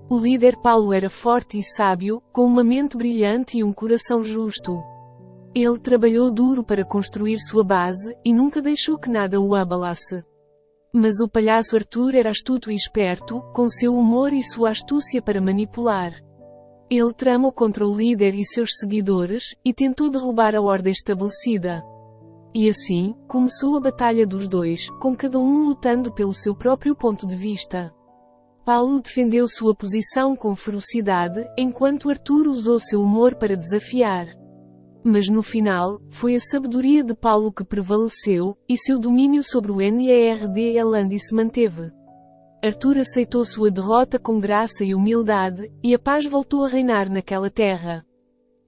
O 0.09 0.17
líder 0.17 0.59
Paulo 0.63 0.93
era 0.93 1.11
forte 1.11 1.59
e 1.59 1.63
sábio, 1.65 2.23
com 2.33 2.45
uma 2.45 2.63
mente 2.63 2.97
brilhante 2.97 3.59
e 3.59 3.65
um 3.65 3.73
coração 3.73 4.23
justo. 4.23 4.81
Ele 5.53 5.81
trabalhou 5.81 6.31
duro 6.31 6.63
para 6.63 6.85
construir 6.85 7.41
sua 7.41 7.65
base, 7.65 8.17
e 8.25 8.33
nunca 8.33 8.63
deixou 8.63 8.97
que 8.97 9.11
nada 9.11 9.41
o 9.41 9.57
abalasse. 9.57 10.23
Mas 10.93 11.19
o 11.19 11.29
palhaço 11.29 11.75
Arthur 11.75 12.15
era 12.15 12.31
astuto 12.31 12.71
e 12.71 12.77
esperto, 12.77 13.41
com 13.53 13.69
seu 13.69 13.93
humor 13.93 14.33
e 14.33 14.41
sua 14.41 14.71
astúcia 14.71 15.21
para 15.21 15.41
manipular. 15.41 16.28
Ele 16.91 17.13
tramou 17.13 17.53
contra 17.53 17.87
o 17.87 17.95
líder 17.95 18.35
e 18.35 18.45
seus 18.45 18.71
seguidores, 18.79 19.55
e 19.65 19.75
tentou 19.75 20.09
derrubar 20.09 20.55
a 20.55 20.61
ordem 20.63 20.93
estabelecida. 20.93 21.85
E 22.55 22.69
assim, 22.69 23.15
começou 23.29 23.77
a 23.77 23.81
batalha 23.81 24.27
dos 24.27 24.49
dois, 24.49 24.89
com 25.01 25.15
cada 25.15 25.39
um 25.39 25.67
lutando 25.67 26.13
pelo 26.13 26.33
seu 26.33 26.55
próprio 26.55 26.97
ponto 26.97 27.27
de 27.27 27.37
vista. 27.37 27.93
Paulo 28.65 29.01
defendeu 29.01 29.47
sua 29.49 29.75
posição 29.75 30.35
com 30.35 30.55
ferocidade, 30.57 31.47
enquanto 31.59 32.11
Arthur 32.11 32.47
usou 32.47 32.81
seu 32.81 33.03
humor 33.03 33.35
para 33.35 33.57
desafiar. 33.57 34.27
Mas 35.05 35.29
no 35.29 35.43
final, 35.43 36.01
foi 36.11 36.35
a 36.35 36.41
sabedoria 36.41 37.05
de 37.05 37.15
Paulo 37.15 37.53
que 37.53 37.65
prevaleceu, 37.65 38.57
e 38.69 38.77
seu 38.77 38.99
domínio 38.99 39.43
sobre 39.43 39.73
o 39.73 39.77
NERD 39.77 40.77
Elandi 40.77 41.19
se 41.19 41.35
manteve. 41.35 41.91
Arthur 42.63 42.99
aceitou 42.99 43.45
sua 43.45 43.71
derrota 43.71 44.19
com 44.19 44.41
graça 44.41 44.85
e 44.85 44.93
humildade, 44.93 45.71
e 45.83 45.95
a 45.95 45.99
paz 45.99 46.27
voltou 46.27 46.65
a 46.65 46.69
reinar 46.69 47.09
naquela 47.09 47.49
terra. 47.49 48.05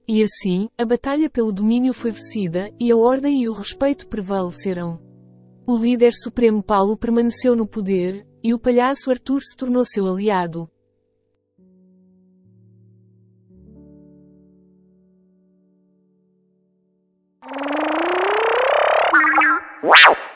E 0.07 0.23
assim, 0.23 0.69
a 0.77 0.85
batalha 0.85 1.29
pelo 1.29 1.51
domínio 1.51 1.93
foi 1.93 2.11
vencida, 2.11 2.71
e 2.79 2.89
a 2.89 2.95
ordem 2.95 3.43
e 3.43 3.49
o 3.49 3.53
respeito 3.53 4.07
prevaleceram. 4.07 4.97
O 5.67 5.77
líder 5.77 6.13
supremo 6.13 6.63
Paulo 6.63 6.95
permaneceu 6.95 7.53
no 7.53 7.67
poder, 7.67 8.25
e 8.41 8.53
o 8.53 8.59
palhaço 8.59 9.11
Arthur 9.11 9.41
se 9.41 9.57
tornou 9.57 9.83
seu 9.83 10.07
aliado. 10.07 10.69
Wow. 19.83 20.30